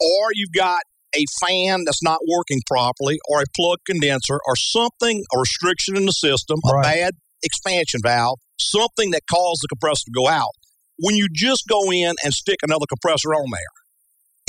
or 0.00 0.28
you've 0.34 0.52
got 0.54 0.82
a 1.14 1.24
fan 1.40 1.84
that's 1.84 2.02
not 2.02 2.18
working 2.28 2.60
properly, 2.66 3.18
or 3.28 3.40
a 3.40 3.44
plug 3.56 3.78
condenser, 3.86 4.38
or 4.46 4.56
something, 4.56 5.24
a 5.34 5.38
restriction 5.38 5.96
in 5.96 6.06
the 6.06 6.12
system, 6.12 6.58
a 6.64 6.82
bad 6.82 7.14
expansion 7.42 8.00
valve, 8.02 8.38
something 8.58 9.10
that 9.10 9.22
caused 9.30 9.60
the 9.62 9.68
compressor 9.68 10.04
to 10.06 10.12
go 10.14 10.28
out. 10.28 10.50
When 10.98 11.16
you 11.16 11.28
just 11.32 11.64
go 11.68 11.90
in 11.90 12.14
and 12.22 12.32
stick 12.32 12.58
another 12.62 12.86
compressor 12.88 13.30
on 13.30 13.48
there, 13.50 13.79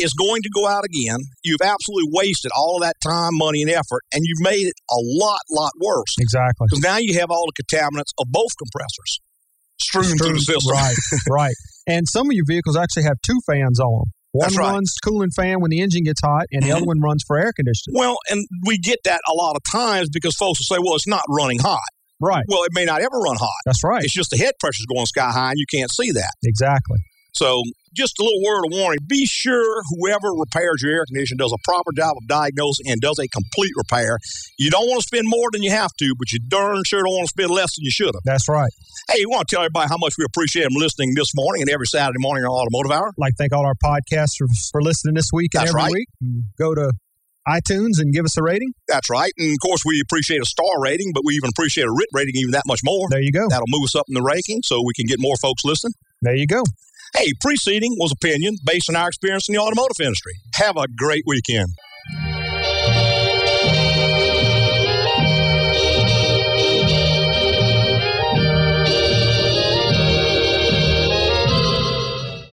it's 0.01 0.13
going 0.13 0.41
to 0.41 0.49
go 0.53 0.67
out 0.67 0.83
again. 0.83 1.19
You've 1.43 1.61
absolutely 1.63 2.09
wasted 2.11 2.51
all 2.57 2.77
of 2.77 2.81
that 2.83 2.95
time, 3.05 3.31
money, 3.33 3.61
and 3.61 3.71
effort, 3.71 4.01
and 4.11 4.21
you've 4.25 4.41
made 4.41 4.67
it 4.67 4.73
a 4.89 4.97
lot, 4.99 5.39
lot 5.51 5.71
worse. 5.79 6.15
Exactly. 6.19 6.65
Because 6.69 6.83
now 6.83 6.97
you 6.97 7.19
have 7.19 7.29
all 7.31 7.45
the 7.47 7.55
contaminants 7.63 8.11
of 8.19 8.27
both 8.29 8.51
compressors 8.57 9.19
strewn 9.79 10.17
through 10.17 10.33
the 10.33 10.39
system. 10.39 10.71
Right, 10.71 10.95
right. 11.29 11.55
And 11.87 12.05
some 12.07 12.27
of 12.27 12.33
your 12.33 12.45
vehicles 12.47 12.77
actually 12.77 13.03
have 13.03 13.17
two 13.25 13.39
fans 13.47 13.79
on 13.79 13.91
them. 14.01 14.11
One 14.33 14.45
That's 14.45 14.57
right. 14.57 14.71
runs 14.71 14.93
cooling 15.03 15.31
fan 15.35 15.59
when 15.59 15.71
the 15.71 15.81
engine 15.81 16.03
gets 16.03 16.21
hot, 16.23 16.45
and 16.51 16.63
the 16.63 16.71
other 16.71 16.83
Mhm. 16.83 16.87
one 16.87 16.99
runs 17.01 17.23
for 17.27 17.37
air 17.37 17.51
conditioning. 17.55 17.99
Well, 17.99 18.15
and 18.29 18.45
we 18.65 18.77
get 18.77 18.99
that 19.05 19.19
a 19.29 19.33
lot 19.35 19.55
of 19.55 19.61
times 19.71 20.07
because 20.11 20.35
folks 20.35 20.59
will 20.59 20.75
say, 20.77 20.79
well, 20.81 20.95
it's 20.95 21.07
not 21.07 21.23
running 21.29 21.59
hot. 21.59 21.81
Right. 22.21 22.45
Well, 22.47 22.63
it 22.63 22.69
may 22.73 22.85
not 22.85 23.01
ever 23.01 23.17
run 23.17 23.35
hot. 23.35 23.59
That's 23.65 23.83
right. 23.83 24.03
It's 24.03 24.13
just 24.13 24.29
the 24.29 24.37
head 24.37 24.53
pressure's 24.59 24.85
going 24.93 25.05
sky 25.07 25.31
high 25.31 25.49
and 25.49 25.57
you 25.59 25.65
can't 25.73 25.91
see 25.91 26.11
that. 26.11 26.31
Exactly. 26.45 26.99
So, 27.33 27.61
just 27.93 28.19
a 28.19 28.23
little 28.23 28.41
word 28.43 28.65
of 28.65 28.71
warning 28.71 28.99
be 29.07 29.25
sure 29.25 29.81
whoever 29.95 30.31
repairs 30.33 30.81
your 30.81 30.93
air 30.93 31.05
conditioner 31.05 31.37
does 31.37 31.53
a 31.53 31.61
proper 31.63 31.91
job 31.95 32.15
of 32.17 32.27
diagnosing 32.27 32.89
and 32.89 33.01
does 33.01 33.19
a 33.19 33.27
complete 33.27 33.71
repair. 33.75 34.17
You 34.57 34.69
don't 34.69 34.87
want 34.87 35.01
to 35.01 35.07
spend 35.07 35.27
more 35.27 35.49
than 35.51 35.63
you 35.63 35.71
have 35.71 35.91
to, 35.99 36.15
but 36.17 36.31
you 36.31 36.39
darn 36.47 36.81
sure 36.85 37.03
don't 37.03 37.13
want 37.13 37.27
to 37.27 37.33
spend 37.33 37.51
less 37.51 37.75
than 37.75 37.83
you 37.83 37.91
should 37.91 38.13
have. 38.13 38.23
That's 38.25 38.47
right. 38.47 38.71
Hey, 39.09 39.19
we 39.19 39.27
want 39.27 39.47
to 39.47 39.55
tell 39.55 39.63
everybody 39.63 39.89
how 39.89 39.97
much 39.97 40.13
we 40.17 40.25
appreciate 40.25 40.63
them 40.63 40.75
listening 40.75 41.13
this 41.15 41.31
morning 41.35 41.63
and 41.63 41.69
every 41.69 41.87
Saturday 41.87 42.19
morning 42.19 42.45
on 42.45 42.51
Automotive 42.51 42.91
Hour. 42.91 43.11
Like, 43.17 43.33
thank 43.37 43.53
all 43.53 43.65
our 43.65 43.75
podcasters 43.83 44.69
for 44.71 44.81
listening 44.81 45.15
this 45.15 45.29
week 45.33 45.51
and 45.53 45.61
That's 45.61 45.71
every 45.71 45.81
right. 45.81 45.91
week. 45.91 46.07
Go 46.57 46.75
to 46.75 46.91
iTunes 47.47 47.97
and 47.99 48.13
give 48.13 48.25
us 48.25 48.37
a 48.37 48.43
rating. 48.43 48.71
That's 48.87 49.09
right. 49.09 49.31
And 49.37 49.51
of 49.51 49.57
course, 49.61 49.81
we 49.85 50.01
appreciate 50.01 50.41
a 50.41 50.45
star 50.45 50.79
rating, 50.79 51.11
but 51.13 51.23
we 51.25 51.33
even 51.33 51.49
appreciate 51.49 51.85
a 51.85 51.91
written 51.91 52.13
rating 52.13 52.35
even 52.37 52.51
that 52.51 52.63
much 52.67 52.81
more. 52.83 53.07
There 53.09 53.21
you 53.21 53.31
go. 53.31 53.47
That'll 53.49 53.65
move 53.67 53.83
us 53.83 53.95
up 53.95 54.05
in 54.07 54.13
the 54.13 54.21
ranking 54.21 54.61
so 54.63 54.81
we 54.85 54.93
can 54.93 55.05
get 55.07 55.17
more 55.19 55.35
folks 55.41 55.63
listening. 55.65 55.93
There 56.21 56.35
you 56.35 56.45
go. 56.45 56.61
Hey, 57.15 57.33
preceding 57.41 57.95
was 57.97 58.11
opinion 58.11 58.55
based 58.65 58.89
on 58.89 58.95
our 58.95 59.09
experience 59.09 59.49
in 59.49 59.53
the 59.53 59.61
automotive 59.61 59.99
industry. 59.99 60.33
Have 60.55 60.77
a 60.77 60.87
great 60.87 61.23
weekend. 61.27 61.73